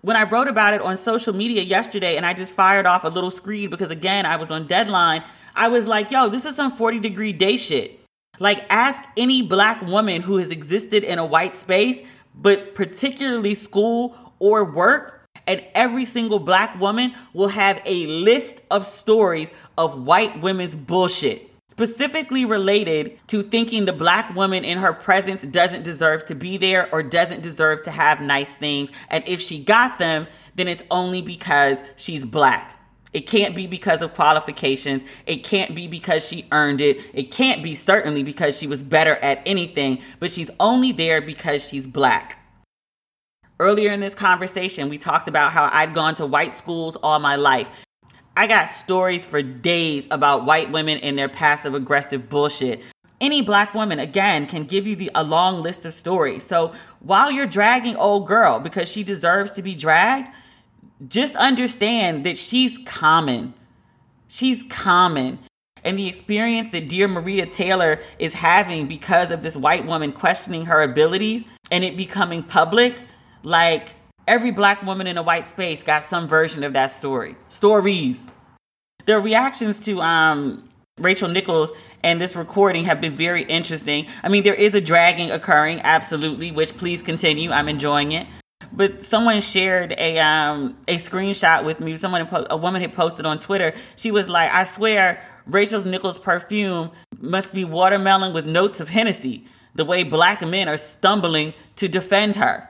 When 0.00 0.16
I 0.16 0.22
wrote 0.22 0.48
about 0.48 0.74
it 0.74 0.80
on 0.80 0.96
social 0.96 1.32
media 1.32 1.62
yesterday 1.62 2.16
and 2.16 2.24
I 2.24 2.32
just 2.32 2.54
fired 2.54 2.86
off 2.86 3.04
a 3.04 3.08
little 3.08 3.30
screed 3.30 3.70
because 3.70 3.90
again, 3.90 4.26
I 4.26 4.36
was 4.36 4.50
on 4.50 4.66
deadline, 4.66 5.24
I 5.54 5.68
was 5.68 5.88
like, 5.88 6.10
yo, 6.10 6.28
this 6.28 6.44
is 6.44 6.54
some 6.54 6.70
40 6.70 7.00
degree 7.00 7.32
day 7.32 7.56
shit. 7.56 7.98
Like, 8.40 8.64
ask 8.70 9.02
any 9.16 9.42
black 9.42 9.82
woman 9.82 10.22
who 10.22 10.36
has 10.36 10.50
existed 10.50 11.02
in 11.02 11.18
a 11.18 11.26
white 11.26 11.56
space, 11.56 12.00
but 12.34 12.74
particularly 12.74 13.54
school 13.54 14.16
or 14.38 14.64
work, 14.64 15.24
and 15.46 15.64
every 15.74 16.04
single 16.04 16.38
black 16.38 16.78
woman 16.78 17.14
will 17.32 17.48
have 17.48 17.82
a 17.84 18.06
list 18.06 18.60
of 18.70 18.86
stories 18.86 19.50
of 19.76 20.04
white 20.04 20.40
women's 20.40 20.76
bullshit, 20.76 21.47
specifically 21.78 22.44
related 22.44 23.16
to 23.28 23.40
thinking 23.40 23.84
the 23.84 23.92
black 23.92 24.34
woman 24.34 24.64
in 24.64 24.78
her 24.78 24.92
presence 24.92 25.44
doesn't 25.44 25.84
deserve 25.84 26.24
to 26.24 26.34
be 26.34 26.56
there 26.56 26.92
or 26.92 27.04
doesn't 27.04 27.40
deserve 27.40 27.80
to 27.84 27.92
have 27.92 28.20
nice 28.20 28.52
things. 28.56 28.90
And 29.10 29.22
if 29.28 29.40
she 29.40 29.62
got 29.62 30.00
them, 30.00 30.26
then 30.56 30.66
it's 30.66 30.82
only 30.90 31.22
because 31.22 31.80
she's 31.94 32.24
black. 32.24 32.76
It 33.12 33.28
can't 33.28 33.54
be 33.54 33.68
because 33.68 34.02
of 34.02 34.12
qualifications. 34.12 35.04
It 35.24 35.44
can't 35.44 35.72
be 35.72 35.86
because 35.86 36.26
she 36.26 36.48
earned 36.50 36.80
it. 36.80 36.98
It 37.14 37.30
can't 37.30 37.62
be 37.62 37.76
certainly 37.76 38.24
because 38.24 38.58
she 38.58 38.66
was 38.66 38.82
better 38.82 39.14
at 39.14 39.40
anything, 39.46 40.02
but 40.18 40.32
she's 40.32 40.50
only 40.58 40.90
there 40.90 41.22
because 41.22 41.66
she's 41.66 41.86
black. 41.86 42.44
Earlier 43.60 43.92
in 43.92 44.00
this 44.00 44.16
conversation, 44.16 44.88
we 44.88 44.98
talked 44.98 45.28
about 45.28 45.52
how 45.52 45.70
I'd 45.72 45.94
gone 45.94 46.16
to 46.16 46.26
white 46.26 46.54
schools 46.54 46.96
all 46.96 47.20
my 47.20 47.36
life. 47.36 47.70
I 48.38 48.46
got 48.46 48.70
stories 48.70 49.26
for 49.26 49.42
days 49.42 50.06
about 50.12 50.44
white 50.44 50.70
women 50.70 50.98
and 50.98 51.18
their 51.18 51.28
passive 51.28 51.74
aggressive 51.74 52.28
bullshit. 52.28 52.80
Any 53.20 53.42
black 53.42 53.74
woman, 53.74 53.98
again, 53.98 54.46
can 54.46 54.62
give 54.62 54.86
you 54.86 54.94
the, 54.94 55.10
a 55.12 55.24
long 55.24 55.60
list 55.60 55.84
of 55.84 55.92
stories. 55.92 56.44
So 56.44 56.72
while 57.00 57.32
you're 57.32 57.48
dragging 57.48 57.96
old 57.96 58.28
girl 58.28 58.60
because 58.60 58.88
she 58.88 59.02
deserves 59.02 59.50
to 59.52 59.62
be 59.62 59.74
dragged, 59.74 60.28
just 61.08 61.34
understand 61.34 62.24
that 62.26 62.38
she's 62.38 62.78
common. 62.86 63.54
She's 64.28 64.62
common. 64.70 65.40
And 65.82 65.98
the 65.98 66.06
experience 66.06 66.70
that 66.70 66.88
dear 66.88 67.08
Maria 67.08 67.44
Taylor 67.44 67.98
is 68.20 68.34
having 68.34 68.86
because 68.86 69.32
of 69.32 69.42
this 69.42 69.56
white 69.56 69.84
woman 69.84 70.12
questioning 70.12 70.66
her 70.66 70.80
abilities 70.80 71.44
and 71.72 71.82
it 71.82 71.96
becoming 71.96 72.44
public, 72.44 73.02
like 73.42 73.88
every 74.28 74.52
black 74.52 74.82
woman 74.84 75.06
in 75.06 75.18
a 75.18 75.22
white 75.22 75.48
space 75.48 75.82
got 75.82 76.04
some 76.04 76.28
version 76.28 76.62
of 76.62 76.74
that 76.74 76.92
story. 76.92 77.34
Stories. 77.48 78.30
The 79.06 79.18
reactions 79.18 79.80
to 79.80 80.00
um, 80.00 80.68
Rachel 80.98 81.28
Nichols 81.28 81.72
and 82.04 82.20
this 82.20 82.36
recording 82.36 82.84
have 82.84 83.00
been 83.00 83.16
very 83.16 83.42
interesting. 83.42 84.06
I 84.22 84.28
mean, 84.28 84.42
there 84.44 84.54
is 84.54 84.74
a 84.74 84.80
dragging 84.80 85.30
occurring, 85.30 85.80
absolutely, 85.82 86.52
which 86.52 86.76
please 86.76 87.02
continue. 87.02 87.50
I'm 87.50 87.68
enjoying 87.68 88.12
it 88.12 88.26
but 88.70 89.02
someone 89.02 89.40
shared 89.40 89.94
a 89.98 90.18
um 90.18 90.76
a 90.86 90.96
screenshot 90.96 91.64
with 91.64 91.80
me. 91.80 91.96
Someone 91.96 92.28
a 92.50 92.56
woman 92.56 92.82
had 92.82 92.92
posted 92.92 93.24
on 93.24 93.40
Twitter. 93.40 93.72
She 93.96 94.10
was 94.10 94.28
like, 94.28 94.52
"I 94.52 94.64
swear, 94.64 95.22
Rachel's 95.46 95.86
Nichols 95.86 96.18
perfume 96.18 96.90
must 97.18 97.54
be 97.54 97.64
watermelon 97.64 98.34
with 98.34 98.46
notes 98.46 98.80
of 98.80 98.90
Hennessy, 98.90 99.46
the 99.74 99.84
way 99.84 100.02
black 100.02 100.42
men 100.42 100.68
are 100.68 100.76
stumbling 100.76 101.54
to 101.76 101.88
defend 101.88 102.36
her. 102.36 102.68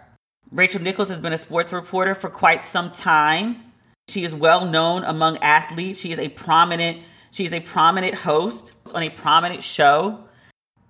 Rachel 0.50 0.80
Nichols 0.80 1.10
has 1.10 1.20
been 1.20 1.34
a 1.34 1.38
sports 1.38 1.72
reporter 1.72 2.14
for 2.14 2.30
quite 2.30 2.64
some 2.64 2.90
time. 2.90 3.62
She 4.08 4.24
is 4.24 4.34
well 4.34 4.64
known 4.64 5.04
among 5.04 5.36
athletes. 5.38 5.98
She 5.98 6.10
is 6.10 6.18
a 6.18 6.30
prominent 6.30 7.02
she 7.30 7.44
is 7.44 7.52
a 7.52 7.60
prominent 7.60 8.14
host 8.14 8.72
on 8.94 9.02
a 9.02 9.10
prominent 9.10 9.62
show. 9.62 10.24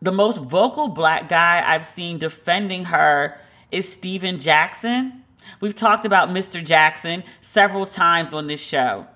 The 0.00 0.12
most 0.12 0.38
vocal 0.38 0.86
black 0.86 1.28
guy 1.28 1.61
I've 1.66 1.84
seen 1.84 2.18
defending 2.18 2.86
her 2.86 3.36
is 3.72 3.92
Stephen 3.92 4.38
Jackson. 4.38 5.24
We've 5.61 5.74
talked 5.74 6.04
about 6.04 6.28
Mr. 6.28 6.64
Jackson 6.64 7.24
several 7.40 7.86
times 7.86 8.32
on 8.32 8.46
this 8.46 8.62
show. 8.62 9.09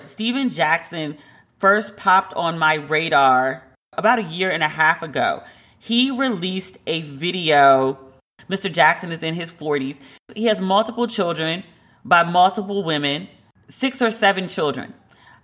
Stephen 0.00 0.50
Jackson 0.50 1.16
first 1.56 1.96
popped 1.96 2.34
on 2.34 2.58
my 2.58 2.74
radar 2.74 3.66
about 3.94 4.18
a 4.18 4.24
year 4.24 4.50
and 4.50 4.62
a 4.62 4.68
half 4.68 5.02
ago. 5.02 5.42
He 5.78 6.10
released 6.10 6.76
a 6.86 7.00
video. 7.00 8.07
Mr. 8.48 8.72
Jackson 8.72 9.12
is 9.12 9.22
in 9.22 9.34
his 9.34 9.52
40s. 9.52 9.98
He 10.34 10.46
has 10.46 10.60
multiple 10.60 11.06
children 11.06 11.64
by 12.04 12.22
multiple 12.22 12.82
women, 12.82 13.28
six 13.68 14.00
or 14.00 14.10
seven 14.10 14.48
children. 14.48 14.94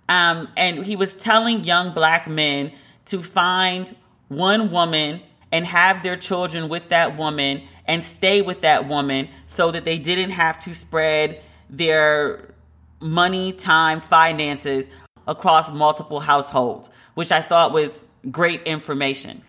Um, 0.07 0.49
and 0.55 0.85
he 0.85 0.95
was 0.95 1.15
telling 1.15 1.63
young 1.63 1.93
black 1.93 2.27
men 2.27 2.71
to 3.05 3.21
find 3.21 3.95
one 4.27 4.71
woman 4.71 5.21
and 5.51 5.65
have 5.65 6.03
their 6.03 6.17
children 6.17 6.69
with 6.69 6.89
that 6.89 7.17
woman 7.17 7.63
and 7.85 8.03
stay 8.03 8.41
with 8.41 8.61
that 8.61 8.87
woman 8.87 9.29
so 9.47 9.71
that 9.71 9.85
they 9.85 9.97
didn't 9.97 10.31
have 10.31 10.59
to 10.59 10.73
spread 10.73 11.41
their 11.69 12.53
money, 12.99 13.51
time, 13.51 14.01
finances 14.01 14.87
across 15.27 15.71
multiple 15.71 16.19
households, 16.19 16.89
which 17.13 17.31
I 17.31 17.41
thought 17.41 17.71
was 17.71 18.05
great 18.31 18.63
information. 18.63 19.43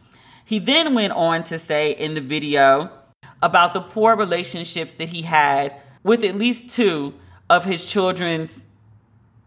He 0.45 0.59
then 0.59 0.95
went 0.95 1.13
on 1.13 1.43
to 1.45 1.59
say 1.59 1.93
in 1.93 2.15
the 2.15 2.21
video 2.21 2.91
about 3.47 3.75
the 3.75 3.81
poor 3.81 4.17
relationships 4.17 4.95
that 4.95 5.11
he 5.11 5.23
had 5.23 5.73
with 6.03 6.25
at 6.25 6.37
least 6.37 6.69
two 6.69 7.15
of 7.49 7.65
his 7.65 7.87
children's 7.87 8.65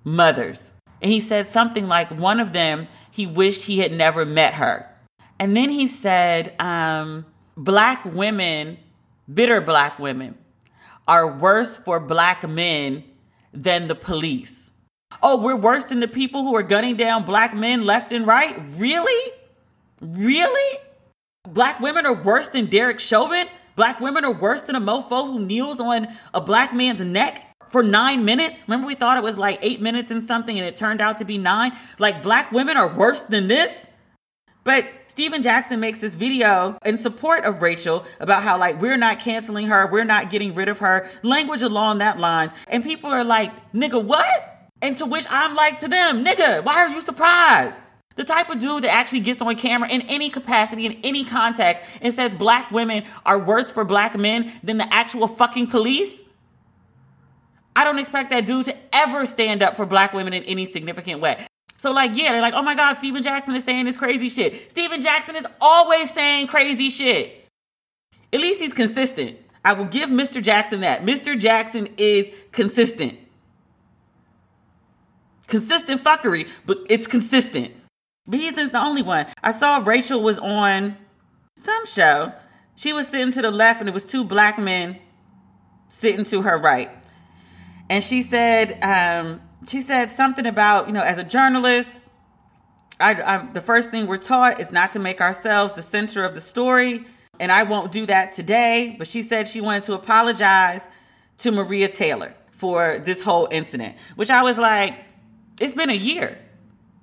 mothers. 0.05 0.71
And 1.01 1.11
he 1.11 1.19
said 1.19 1.47
something 1.47 1.89
like 1.89 2.09
one 2.09 2.39
of 2.39 2.53
them, 2.53 2.87
he 3.11 3.27
wished 3.27 3.65
he 3.65 3.79
had 3.79 3.91
never 3.91 4.25
met 4.25 4.53
her. 4.53 4.89
And 5.37 5.53
then 5.55 5.69
he 5.69 5.85
said, 5.85 6.53
um, 6.61 7.25
Black 7.57 8.05
women, 8.05 8.77
bitter 9.31 9.59
black 9.59 9.99
women, 9.99 10.37
are 11.05 11.27
worse 11.27 11.75
for 11.75 11.99
black 11.99 12.47
men 12.47 13.03
than 13.53 13.87
the 13.87 13.95
police. 13.95 14.71
Oh, 15.21 15.41
we're 15.41 15.57
worse 15.57 15.83
than 15.83 15.99
the 15.99 16.07
people 16.07 16.43
who 16.43 16.55
are 16.55 16.63
gunning 16.63 16.95
down 16.95 17.25
black 17.25 17.53
men 17.53 17.85
left 17.85 18.13
and 18.13 18.25
right? 18.25 18.55
Really? 18.77 19.33
Really? 19.99 20.79
Black 21.49 21.81
women 21.81 22.05
are 22.05 22.13
worse 22.13 22.47
than 22.47 22.67
Derek 22.67 23.01
Chauvin? 23.01 23.47
Black 23.79 24.01
women 24.01 24.25
are 24.25 24.33
worse 24.33 24.63
than 24.63 24.75
a 24.75 24.81
mofo 24.81 25.27
who 25.27 25.39
kneels 25.39 25.79
on 25.79 26.09
a 26.33 26.41
black 26.41 26.73
man's 26.73 26.99
neck 26.99 27.55
for 27.69 27.81
nine 27.81 28.25
minutes. 28.25 28.65
Remember, 28.67 28.85
we 28.85 28.93
thought 28.93 29.15
it 29.15 29.23
was 29.23 29.37
like 29.37 29.57
eight 29.61 29.79
minutes 29.79 30.11
and 30.11 30.21
something, 30.21 30.59
and 30.59 30.67
it 30.67 30.75
turned 30.75 30.99
out 30.99 31.19
to 31.19 31.23
be 31.23 31.37
nine. 31.37 31.71
Like, 31.97 32.21
black 32.21 32.51
women 32.51 32.75
are 32.75 32.93
worse 32.93 33.23
than 33.23 33.47
this. 33.47 33.85
But 34.65 34.85
Stephen 35.07 35.41
Jackson 35.41 35.79
makes 35.79 35.99
this 35.99 36.15
video 36.15 36.77
in 36.83 36.97
support 36.97 37.45
of 37.45 37.61
Rachel 37.61 38.03
about 38.19 38.43
how, 38.43 38.57
like, 38.57 38.81
we're 38.81 38.97
not 38.97 39.21
canceling 39.21 39.67
her, 39.67 39.87
we're 39.87 40.03
not 40.03 40.29
getting 40.29 40.53
rid 40.53 40.67
of 40.67 40.79
her, 40.79 41.09
language 41.23 41.61
along 41.61 41.99
that 41.99 42.19
lines. 42.19 42.51
And 42.67 42.83
people 42.83 43.09
are 43.09 43.23
like, 43.23 43.71
nigga, 43.71 44.03
what? 44.03 44.71
And 44.81 44.97
to 44.97 45.05
which 45.05 45.25
I'm 45.29 45.55
like 45.55 45.79
to 45.79 45.87
them, 45.87 46.25
nigga, 46.25 46.65
why 46.65 46.79
are 46.79 46.89
you 46.89 46.99
surprised? 46.99 47.79
The 48.19 48.25
type 48.25 48.49
of 48.49 48.59
dude 48.59 48.83
that 48.83 48.91
actually 48.91 49.21
gets 49.21 49.41
on 49.41 49.55
camera 49.55 49.87
in 49.87 50.01
any 50.01 50.29
capacity, 50.29 50.85
in 50.85 50.99
any 51.05 51.23
context, 51.23 51.81
and 52.01 52.13
says 52.13 52.33
black 52.33 52.69
women 52.69 53.05
are 53.25 53.39
worse 53.39 53.71
for 53.71 53.85
black 53.85 54.17
men 54.17 54.51
than 54.61 54.77
the 54.77 54.93
actual 54.93 55.25
fucking 55.25 55.67
police. 55.67 56.19
I 57.77 57.85
don't 57.85 57.97
expect 57.97 58.31
that 58.31 58.45
dude 58.45 58.65
to 58.65 58.75
ever 58.91 59.25
stand 59.25 59.63
up 59.63 59.77
for 59.77 59.85
black 59.85 60.11
women 60.11 60.33
in 60.33 60.43
any 60.43 60.65
significant 60.65 61.21
way. 61.21 61.47
So, 61.77 61.93
like, 61.93 62.17
yeah, 62.17 62.33
they're 62.33 62.41
like, 62.41 62.55
oh 62.55 62.61
my 62.61 62.75
God, 62.75 62.95
Stephen 62.95 63.21
Jackson 63.21 63.55
is 63.55 63.63
saying 63.63 63.85
this 63.85 63.95
crazy 63.95 64.27
shit. 64.27 64.69
Stephen 64.69 64.99
Jackson 64.99 65.37
is 65.37 65.45
always 65.61 66.13
saying 66.13 66.47
crazy 66.47 66.89
shit. 66.89 67.47
At 68.33 68.41
least 68.41 68.59
he's 68.59 68.73
consistent. 68.73 69.37
I 69.63 69.71
will 69.71 69.85
give 69.85 70.09
Mr. 70.09 70.43
Jackson 70.43 70.81
that. 70.81 71.05
Mr. 71.05 71.39
Jackson 71.39 71.87
is 71.95 72.29
consistent. 72.51 73.17
Consistent 75.47 76.03
fuckery, 76.03 76.49
but 76.65 76.79
it's 76.89 77.07
consistent. 77.07 77.75
He 78.31 78.47
isn't 78.47 78.71
the 78.71 78.79
only 78.79 79.01
one. 79.01 79.25
I 79.43 79.51
saw 79.51 79.77
Rachel 79.83 80.21
was 80.21 80.37
on 80.37 80.97
some 81.55 81.85
show. 81.85 82.33
She 82.75 82.93
was 82.93 83.07
sitting 83.07 83.31
to 83.33 83.41
the 83.41 83.51
left, 83.51 83.79
and 83.79 83.89
it 83.89 83.93
was 83.93 84.03
two 84.03 84.23
black 84.23 84.57
men 84.57 84.99
sitting 85.89 86.23
to 86.25 86.43
her 86.43 86.57
right. 86.57 86.89
And 87.89 88.03
she 88.03 88.21
said, 88.21 88.77
um, 88.83 89.41
she 89.67 89.81
said 89.81 90.11
something 90.11 90.45
about, 90.45 90.87
you 90.87 90.93
know, 90.93 91.01
as 91.01 91.17
a 91.17 91.23
journalist, 91.23 91.99
I, 92.99 93.15
I, 93.21 93.51
the 93.51 93.61
first 93.61 93.91
thing 93.91 94.07
we're 94.07 94.17
taught 94.17 94.59
is 94.59 94.71
not 94.71 94.91
to 94.91 94.99
make 94.99 95.21
ourselves 95.21 95.73
the 95.73 95.81
center 95.81 96.23
of 96.23 96.35
the 96.35 96.41
story. 96.41 97.05
And 97.39 97.51
I 97.51 97.63
won't 97.63 97.91
do 97.91 98.05
that 98.05 98.33
today. 98.33 98.95
But 98.97 99.07
she 99.07 99.21
said 99.21 99.47
she 99.47 99.61
wanted 99.61 99.85
to 99.85 99.93
apologize 99.93 100.87
to 101.39 101.51
Maria 101.51 101.87
Taylor 101.87 102.35
for 102.51 102.99
this 102.99 103.21
whole 103.21 103.47
incident, 103.49 103.95
which 104.15 104.29
I 104.29 104.43
was 104.43 104.57
like, 104.57 104.95
it's 105.59 105.73
been 105.73 105.89
a 105.89 105.93
year. 105.93 106.37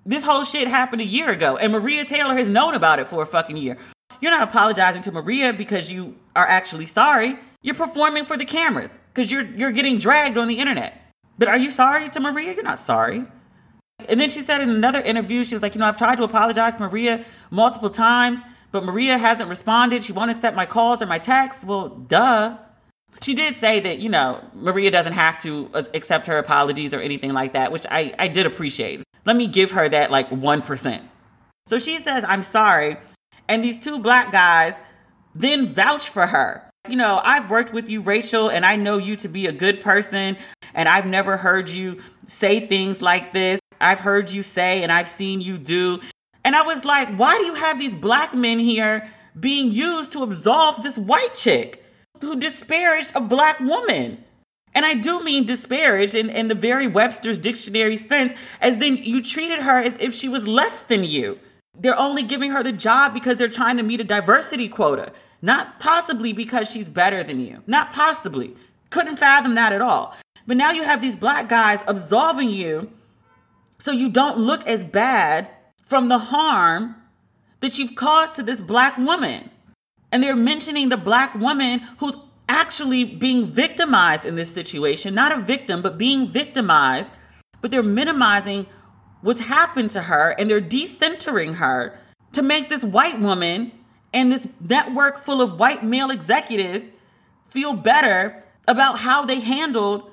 This 0.07 0.25
whole 0.25 0.45
shit 0.45 0.69
happened 0.69 1.03
a 1.03 1.05
year 1.05 1.31
ago. 1.31 1.57
And 1.57 1.73
Maria 1.73 2.05
Taylor 2.05 2.37
has 2.37 2.49
known 2.49 2.75
about 2.75 3.01
it 3.01 3.09
for 3.09 3.23
a 3.23 3.27
fucking 3.27 3.57
year. 3.57 3.77
You're 4.21 4.31
not 4.31 4.49
apologizing 4.49 5.03
to 5.03 5.13
Maria 5.13 5.53
because 5.53 5.91
you 5.91 6.17
are 6.37 6.47
actually 6.47 6.87
sorry. 6.87 7.37
You're 7.61 7.75
performing 7.75 8.25
for 8.25 8.37
the 8.37 8.45
cameras 8.45 9.03
because 9.13 9.31
you're 9.33 9.45
you're 9.45 9.73
getting 9.73 9.99
dragged 9.99 10.39
on 10.39 10.47
the 10.47 10.59
internet. 10.59 11.03
But 11.39 11.49
are 11.49 11.57
you 11.59 11.71
sorry 11.71 12.09
to 12.11 12.21
Maria? 12.21 12.55
You're 12.55 12.63
not 12.63 12.79
sorry. 12.79 13.25
And 14.09 14.21
then 14.21 14.29
she 14.29 14.43
said 14.43 14.61
in 14.61 14.71
another 14.71 15.01
interview, 15.01 15.43
she 15.43 15.55
was 15.55 15.63
like, 15.63 15.75
you 15.75 15.81
know, 15.81 15.87
I've 15.87 15.97
tried 15.97 16.17
to 16.17 16.25
apologize 16.25 16.75
to 16.75 16.81
Maria 16.81 17.25
multiple 17.51 17.91
times, 17.91 18.41
but 18.71 18.85
Maria 18.85 19.19
hasn't 19.19 19.49
responded. 19.49 20.05
She 20.05 20.13
won't 20.13 20.31
accept 20.31 20.57
my 20.57 20.67
calls 20.67 21.03
or 21.03 21.07
my 21.07 21.19
texts. 21.19 21.65
Well, 21.65 21.89
duh. 21.89 22.59
She 23.23 23.35
did 23.35 23.57
say 23.57 23.81
that, 23.81 23.99
you 23.99 24.11
know, 24.11 24.45
Maria 24.55 24.91
doesn't 24.91 25.15
have 25.15 25.41
to 25.43 25.71
uh, 25.73 25.83
accept 25.95 26.27
her 26.27 26.39
apologies 26.39 26.93
or 26.93 27.01
anything 27.01 27.33
like 27.33 27.55
that, 27.55 27.73
which 27.73 27.87
I, 27.91 28.15
I 28.19 28.29
did 28.29 28.45
appreciate. 28.45 29.03
Let 29.27 29.37
me 29.37 29.49
give 29.49 29.73
her 29.73 29.89
that 29.89 30.11
like 30.11 30.31
1%. 30.31 31.03
So 31.67 31.79
she 31.79 31.99
says, 31.99 32.25
I'm 32.27 32.43
sorry. 32.43 32.97
And 33.49 33.63
these 33.63 33.79
two 33.79 33.99
black 33.99 34.33
guys 34.33 34.81
then 35.35 35.75
vouch 35.75 36.09
for 36.09 36.29
her. 36.29 36.63
You 36.89 36.97
know, 36.97 37.21
I've 37.23 37.51
worked 37.51 37.73
with 37.73 37.89
you, 37.89 38.01
Rachel, 38.01 38.49
and 38.49 38.65
I 38.65 38.77
know 38.77 38.97
you 38.97 39.17
to 39.17 39.29
be 39.29 39.47
a 39.47 39.53
good 39.53 39.81
person, 39.81 40.37
and 40.73 40.89
I've 40.89 41.07
never 41.07 41.37
heard 41.37 41.69
you 41.69 41.99
say 42.27 42.65
things 42.65 43.03
like 43.03 43.33
this. 43.33 43.59
I've 43.81 43.99
heard 44.01 44.31
you 44.31 44.43
say, 44.45 44.85
and 44.85 44.93
I've 44.93 45.09
seen 45.09 45.41
you 45.41 45.59
do. 45.59 46.01
And 46.45 46.55
I 46.55 46.63
was 46.63 46.85
like, 46.85 47.09
why 47.17 47.37
do 47.39 47.45
you 47.45 47.55
have 47.55 47.81
these 47.81 47.95
black 47.95 48.35
men 48.35 48.61
here 48.61 49.11
being 49.39 49.73
used 49.73 50.13
to 50.13 50.23
absolve 50.23 50.85
this 50.85 50.97
white 50.97 51.35
chick 51.35 51.85
who 52.21 52.37
disparaged 52.37 53.11
a 53.17 53.21
black 53.21 53.59
woman? 53.59 54.25
And 54.77 54.85
I 54.85 54.93
do 54.93 55.25
mean 55.25 55.47
disparage 55.47 56.15
in, 56.15 56.29
in 56.29 56.49
the 56.49 56.55
very 56.55 56.87
Webster's 56.87 57.39
dictionary 57.39 57.97
sense, 57.97 58.35
as 58.61 58.77
then 58.77 58.99
you 58.99 59.23
treated 59.23 59.61
her 59.61 59.79
as 59.79 59.97
if 59.99 60.15
she 60.15 60.29
was 60.29 60.47
less 60.47 60.83
than 60.83 61.03
you. 61.03 61.39
They're 61.75 61.99
only 61.99 62.23
giving 62.23 62.51
her 62.51 62.63
the 62.63 62.73
job 62.73 63.15
because 63.15 63.39
they're 63.39 63.49
trying 63.49 63.79
to 63.79 63.83
meet 63.83 64.01
a 64.01 64.05
diversity 64.05 64.69
quota. 64.69 65.13
Not 65.41 65.81
possibly 65.81 66.35
because 66.35 66.71
she's 66.71 66.91
better 66.91 67.25
than 67.25 67.41
you. 67.41 67.63
Not 67.67 67.95
possibly. 67.95 68.55
Couldn't 68.91 69.17
fathom 69.17 69.55
that 69.55 69.73
at 69.73 69.81
all. 69.81 70.15
But 70.47 70.59
now 70.59 70.73
you 70.73 70.83
have 70.85 71.01
these 71.01 71.17
black 71.17 71.49
guys 71.49 71.83
absolving 71.89 72.51
you 72.51 72.93
so 73.79 73.93
you 73.93 74.11
don't 74.11 74.37
look 74.37 74.67
as 74.67 74.85
bad 74.85 75.49
from 75.83 76.11
the 76.11 76.19
harm 76.19 76.97
that 77.61 77.79
you've 77.79 77.95
caused 77.95 78.37
to 78.37 78.43
this 78.43 78.61
black 78.61 78.99
woman. 78.99 79.49
And 80.13 80.23
they're 80.23 80.37
mentioning 80.37 80.91
the 80.91 80.99
black 80.99 81.35
woman 81.35 81.81
who's 81.99 82.17
actually 82.57 83.05
being 83.05 83.45
victimized 83.45 84.25
in 84.25 84.35
this 84.35 84.53
situation, 84.53 85.15
not 85.15 85.31
a 85.31 85.41
victim, 85.41 85.83
but 85.83 85.99
being 85.99 86.27
victimized. 86.27 87.13
But 87.61 87.71
they're 87.71 87.83
minimizing 87.83 88.67
what's 89.21 89.43
happened 89.43 89.91
to 89.91 90.03
her 90.03 90.35
and 90.39 90.49
they're 90.49 90.61
decentering 90.61 91.57
her 91.57 91.99
to 92.33 92.43
make 92.43 92.69
this 92.69 92.83
white 92.83 93.21
woman 93.21 93.73
and 94.13 94.33
this 94.33 94.47
network 94.61 95.19
full 95.19 95.43
of 95.43 95.59
white 95.59 95.85
male 95.85 96.11
executives 96.11 96.91
feel 97.49 97.75
better 97.75 98.43
about 98.69 99.01
how 99.01 99.25
they 99.25 99.41
handled 99.41 100.11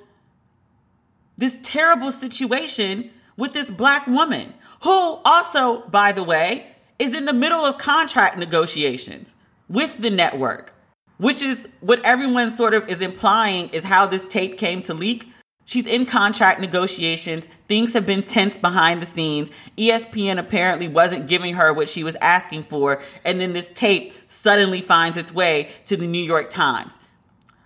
this 1.37 1.57
terrible 1.63 2.11
situation 2.11 3.09
with 3.37 3.53
this 3.53 3.71
black 3.71 4.05
woman, 4.05 4.53
who 4.81 5.19
also, 5.25 5.87
by 5.87 6.11
the 6.11 6.23
way, 6.23 6.67
is 6.99 7.15
in 7.15 7.25
the 7.25 7.33
middle 7.33 7.65
of 7.65 7.77
contract 7.77 8.37
negotiations 8.37 9.33
with 9.67 9.97
the 9.99 10.09
network, 10.09 10.72
which 11.17 11.41
is 11.41 11.67
what 11.79 12.03
everyone 12.05 12.49
sort 12.51 12.73
of 12.73 12.87
is 12.89 13.01
implying 13.01 13.69
is 13.69 13.83
how 13.83 14.05
this 14.05 14.25
tape 14.25 14.57
came 14.57 14.81
to 14.83 14.93
leak. 14.93 15.29
She's 15.65 15.87
in 15.87 16.05
contract 16.05 16.59
negotiations. 16.59 17.47
Things 17.67 17.93
have 17.93 18.05
been 18.05 18.23
tense 18.23 18.57
behind 18.57 19.01
the 19.01 19.05
scenes. 19.05 19.49
ESPN 19.77 20.37
apparently 20.37 20.87
wasn't 20.87 21.27
giving 21.27 21.53
her 21.55 21.71
what 21.71 21.87
she 21.87 22.03
was 22.03 22.17
asking 22.17 22.63
for. 22.63 23.01
And 23.23 23.39
then 23.39 23.53
this 23.53 23.71
tape 23.71 24.13
suddenly 24.27 24.81
finds 24.81 25.17
its 25.17 25.33
way 25.33 25.71
to 25.85 25.95
the 25.95 26.07
New 26.07 26.23
York 26.23 26.49
Times. 26.49 26.99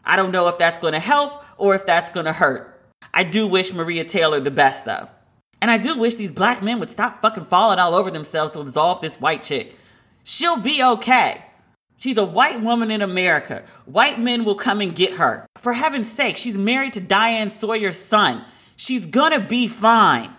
I 0.05 0.15
don't 0.15 0.31
know 0.31 0.47
if 0.47 0.57
that's 0.57 0.77
going 0.77 0.93
to 0.93 0.99
help 0.99 1.43
or 1.57 1.73
if 1.73 1.85
that's 1.85 2.09
going 2.11 2.27
to 2.27 2.33
hurt. 2.33 2.79
I 3.13 3.23
do 3.23 3.47
wish 3.47 3.73
Maria 3.73 4.05
Taylor 4.05 4.39
the 4.39 4.51
best, 4.51 4.85
though. 4.85 5.09
And 5.59 5.71
I 5.71 5.79
do 5.79 5.97
wish 5.97 6.15
these 6.15 6.31
black 6.31 6.61
men 6.61 6.79
would 6.79 6.91
stop 6.91 7.21
fucking 7.21 7.45
falling 7.45 7.79
all 7.79 7.95
over 7.95 8.11
themselves 8.11 8.53
to 8.53 8.59
absolve 8.59 9.01
this 9.01 9.19
white 9.19 9.43
chick. 9.43 9.75
She'll 10.23 10.59
be 10.59 10.83
okay. 10.83 11.43
She's 11.97 12.17
a 12.17 12.23
white 12.23 12.61
woman 12.61 12.91
in 12.91 13.01
America. 13.01 13.63
White 13.85 14.19
men 14.19 14.45
will 14.45 14.55
come 14.55 14.81
and 14.81 14.93
get 14.93 15.13
her. 15.13 15.47
For 15.57 15.73
heaven's 15.73 16.11
sake, 16.11 16.37
she's 16.37 16.55
married 16.55 16.93
to 16.93 17.01
Diane 17.01 17.49
Sawyer's 17.49 17.97
son. 17.97 18.45
She's 18.75 19.07
gonna 19.07 19.39
be 19.39 19.67
fine. 19.67 20.31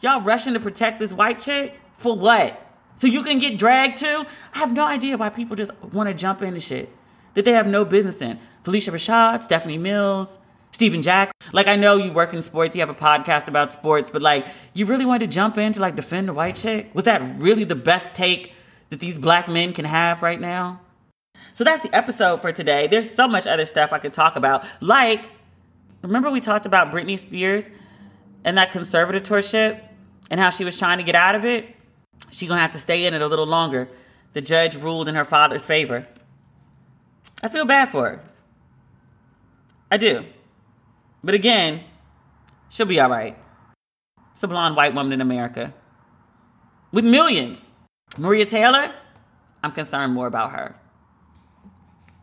Y'all 0.00 0.22
rushing 0.22 0.54
to 0.54 0.60
protect 0.60 0.98
this 0.98 1.12
white 1.12 1.38
chick? 1.38 1.78
For 1.98 2.16
what? 2.16 2.60
So 2.96 3.06
you 3.06 3.22
can 3.22 3.38
get 3.38 3.58
dragged 3.58 3.98
too? 3.98 4.24
I 4.54 4.58
have 4.58 4.72
no 4.72 4.84
idea 4.84 5.18
why 5.18 5.28
people 5.28 5.54
just 5.54 5.70
wanna 5.92 6.14
jump 6.14 6.40
into 6.40 6.60
shit 6.60 6.90
that 7.34 7.44
they 7.44 7.52
have 7.52 7.66
no 7.66 7.84
business 7.84 8.22
in. 8.22 8.38
Phylicia 8.64 8.90
Rashad, 8.90 9.42
Stephanie 9.42 9.76
Mills, 9.76 10.38
Stephen 10.72 11.02
Jackson. 11.02 11.34
Like 11.52 11.66
I 11.66 11.76
know 11.76 11.98
you 11.98 12.10
work 12.10 12.32
in 12.32 12.40
sports, 12.40 12.74
you 12.74 12.80
have 12.80 12.88
a 12.88 12.94
podcast 12.94 13.48
about 13.48 13.70
sports, 13.70 14.10
but 14.10 14.22
like 14.22 14.46
you 14.72 14.86
really 14.86 15.04
wanted 15.04 15.30
to 15.30 15.34
jump 15.34 15.58
in 15.58 15.74
to 15.74 15.80
like 15.80 15.94
defend 15.94 16.30
a 16.30 16.32
white 16.32 16.56
chick? 16.56 16.90
Was 16.94 17.04
that 17.04 17.20
really 17.38 17.64
the 17.64 17.74
best 17.74 18.14
take 18.14 18.54
that 18.88 19.00
these 19.00 19.18
black 19.18 19.48
men 19.48 19.74
can 19.74 19.84
have 19.84 20.22
right 20.22 20.40
now? 20.40 20.80
So 21.54 21.64
that's 21.64 21.82
the 21.82 21.94
episode 21.94 22.42
for 22.42 22.52
today. 22.52 22.86
There's 22.86 23.10
so 23.12 23.26
much 23.26 23.46
other 23.46 23.66
stuff 23.66 23.92
I 23.92 23.98
could 23.98 24.12
talk 24.12 24.36
about. 24.36 24.64
Like, 24.80 25.30
remember 26.02 26.30
we 26.30 26.40
talked 26.40 26.66
about 26.66 26.90
Britney 26.90 27.18
Spears 27.18 27.68
and 28.44 28.58
that 28.58 28.70
conservatorship 28.70 29.80
and 30.30 30.40
how 30.40 30.50
she 30.50 30.64
was 30.64 30.78
trying 30.78 30.98
to 30.98 31.04
get 31.04 31.14
out 31.14 31.34
of 31.34 31.44
it? 31.44 31.74
She 32.30 32.46
gonna 32.46 32.60
have 32.60 32.72
to 32.72 32.78
stay 32.78 33.06
in 33.06 33.14
it 33.14 33.22
a 33.22 33.26
little 33.26 33.46
longer. 33.46 33.88
The 34.32 34.40
judge 34.40 34.76
ruled 34.76 35.08
in 35.08 35.14
her 35.14 35.24
father's 35.24 35.64
favor. 35.64 36.06
I 37.42 37.48
feel 37.48 37.64
bad 37.64 37.88
for 37.88 38.10
her. 38.10 38.24
I 39.90 39.96
do. 39.96 40.24
But 41.22 41.34
again, 41.34 41.84
she'll 42.68 42.86
be 42.86 43.00
all 43.00 43.10
right. 43.10 43.36
It's 44.32 44.42
a 44.42 44.48
blonde 44.48 44.76
white 44.76 44.94
woman 44.94 45.12
in 45.12 45.20
America 45.20 45.72
with 46.92 47.04
millions. 47.04 47.70
Maria 48.18 48.44
Taylor, 48.44 48.94
I'm 49.62 49.72
concerned 49.72 50.12
more 50.12 50.26
about 50.26 50.52
her. 50.52 50.76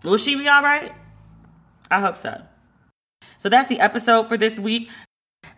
Will 0.04 0.18
she 0.18 0.36
be 0.36 0.48
all 0.48 0.62
right? 0.62 0.92
I 1.90 2.00
hope 2.00 2.18
so. 2.18 2.42
So 3.38 3.50
that's 3.50 3.68
the 3.68 3.80
episode 3.80 4.28
for 4.28 4.38
this 4.38 4.60
week. 4.60 4.90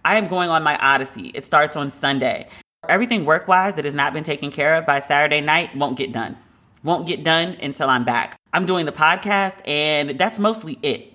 I 0.03 0.17
am 0.17 0.27
going 0.27 0.49
on 0.49 0.63
my 0.63 0.77
Odyssey. 0.77 1.31
It 1.33 1.45
starts 1.45 1.75
on 1.75 1.89
Sunday. 1.89 2.47
Everything 2.87 3.25
work 3.25 3.47
wise 3.47 3.75
that 3.75 3.85
has 3.85 3.95
not 3.95 4.13
been 4.13 4.23
taken 4.23 4.51
care 4.51 4.75
of 4.75 4.85
by 4.85 4.99
Saturday 4.99 5.41
night 5.41 5.75
won't 5.75 5.97
get 5.97 6.11
done. 6.11 6.37
Won't 6.83 7.07
get 7.07 7.23
done 7.23 7.57
until 7.61 7.89
I'm 7.89 8.05
back. 8.05 8.37
I'm 8.53 8.67
doing 8.67 8.85
the 8.85 8.91
podcast, 8.91 9.67
and 9.67 10.11
that's 10.19 10.37
mostly 10.37 10.77
it. 10.83 11.13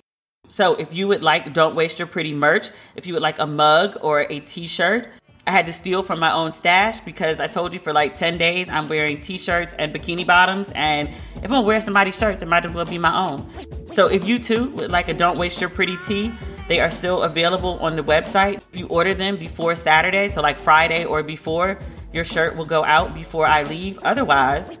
So 0.49 0.75
if 0.75 0.93
you 0.93 1.07
would 1.07 1.23
like 1.23 1.53
Don't 1.53 1.75
Waste 1.75 1.97
Your 1.97 2.07
Pretty 2.09 2.33
merch, 2.33 2.69
if 2.97 3.07
you 3.07 3.13
would 3.13 3.23
like 3.23 3.39
a 3.39 3.47
mug 3.47 3.97
or 4.01 4.27
a 4.29 4.41
t 4.41 4.67
shirt, 4.67 5.07
I 5.47 5.51
had 5.51 5.65
to 5.65 5.73
steal 5.73 6.03
from 6.03 6.19
my 6.19 6.31
own 6.31 6.51
stash 6.51 6.99
because 7.01 7.39
I 7.39 7.47
told 7.47 7.73
you 7.73 7.79
for 7.79 7.91
like 7.91 8.13
10 8.15 8.37
days 8.37 8.69
I'm 8.69 8.87
wearing 8.87 9.19
t 9.19 9.39
shirts 9.39 9.73
and 9.73 9.93
bikini 9.93 10.25
bottoms. 10.25 10.71
And 10.75 11.09
if 11.09 11.43
I'm 11.45 11.49
gonna 11.49 11.63
wear 11.63 11.81
somebody's 11.81 12.17
shirts, 12.17 12.41
it 12.41 12.47
might 12.47 12.63
as 12.65 12.73
well 12.73 12.85
be 12.85 12.97
my 12.97 13.13
own. 13.15 13.45
So 13.87 14.07
if 14.07 14.25
you 14.27 14.39
too 14.39 14.69
would 14.71 14.91
like 14.91 15.07
a 15.09 15.13
Don't 15.13 15.37
Waste 15.37 15.59
Your 15.59 15.69
Pretty 15.69 15.97
tee, 15.97 16.31
they 16.67 16.79
are 16.79 16.89
still 16.91 17.23
available 17.23 17.79
on 17.79 17.95
the 17.95 18.03
website. 18.03 18.57
If 18.71 18.77
you 18.77 18.85
order 18.87 19.15
them 19.15 19.37
before 19.37 19.75
Saturday, 19.75 20.29
so 20.29 20.41
like 20.41 20.59
Friday 20.59 21.05
or 21.05 21.23
before, 21.23 21.79
your 22.13 22.23
shirt 22.23 22.55
will 22.55 22.65
go 22.65 22.83
out 22.83 23.13
before 23.13 23.47
I 23.47 23.63
leave. 23.63 23.97
Otherwise, 23.99 24.77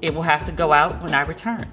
it 0.00 0.14
will 0.14 0.22
have 0.22 0.46
to 0.46 0.52
go 0.52 0.72
out 0.72 1.02
when 1.02 1.12
I 1.12 1.22
return. 1.22 1.66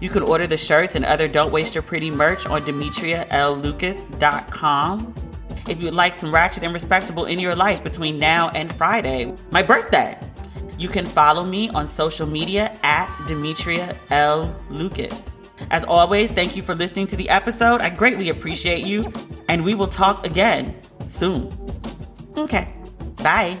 You 0.00 0.10
can 0.10 0.22
order 0.22 0.46
the 0.46 0.56
shirts 0.56 0.94
and 0.94 1.04
other 1.04 1.26
Don't 1.26 1.50
Waste 1.52 1.74
Your 1.74 1.82
Pretty 1.82 2.12
merch 2.12 2.46
on 2.46 2.62
DemetriaLLucas.com 2.62 5.27
if 5.68 5.82
you'd 5.82 5.94
like 5.94 6.16
some 6.16 6.32
ratchet 6.32 6.62
and 6.62 6.72
respectable 6.72 7.26
in 7.26 7.38
your 7.38 7.54
life 7.54 7.82
between 7.84 8.18
now 8.18 8.48
and 8.50 8.72
Friday, 8.72 9.34
my 9.50 9.62
birthday. 9.62 10.18
You 10.78 10.88
can 10.88 11.04
follow 11.04 11.44
me 11.44 11.68
on 11.70 11.86
social 11.86 12.26
media 12.26 12.76
at 12.82 13.12
Demetria 13.26 13.96
L. 14.10 14.56
Lucas. 14.70 15.36
As 15.70 15.84
always, 15.84 16.30
thank 16.30 16.56
you 16.56 16.62
for 16.62 16.74
listening 16.74 17.06
to 17.08 17.16
the 17.16 17.28
episode. 17.28 17.80
I 17.80 17.90
greatly 17.90 18.28
appreciate 18.28 18.84
you, 18.84 19.12
and 19.48 19.64
we 19.64 19.74
will 19.74 19.88
talk 19.88 20.24
again 20.24 20.76
soon. 21.08 21.50
Okay, 22.36 22.72
bye. 23.16 23.60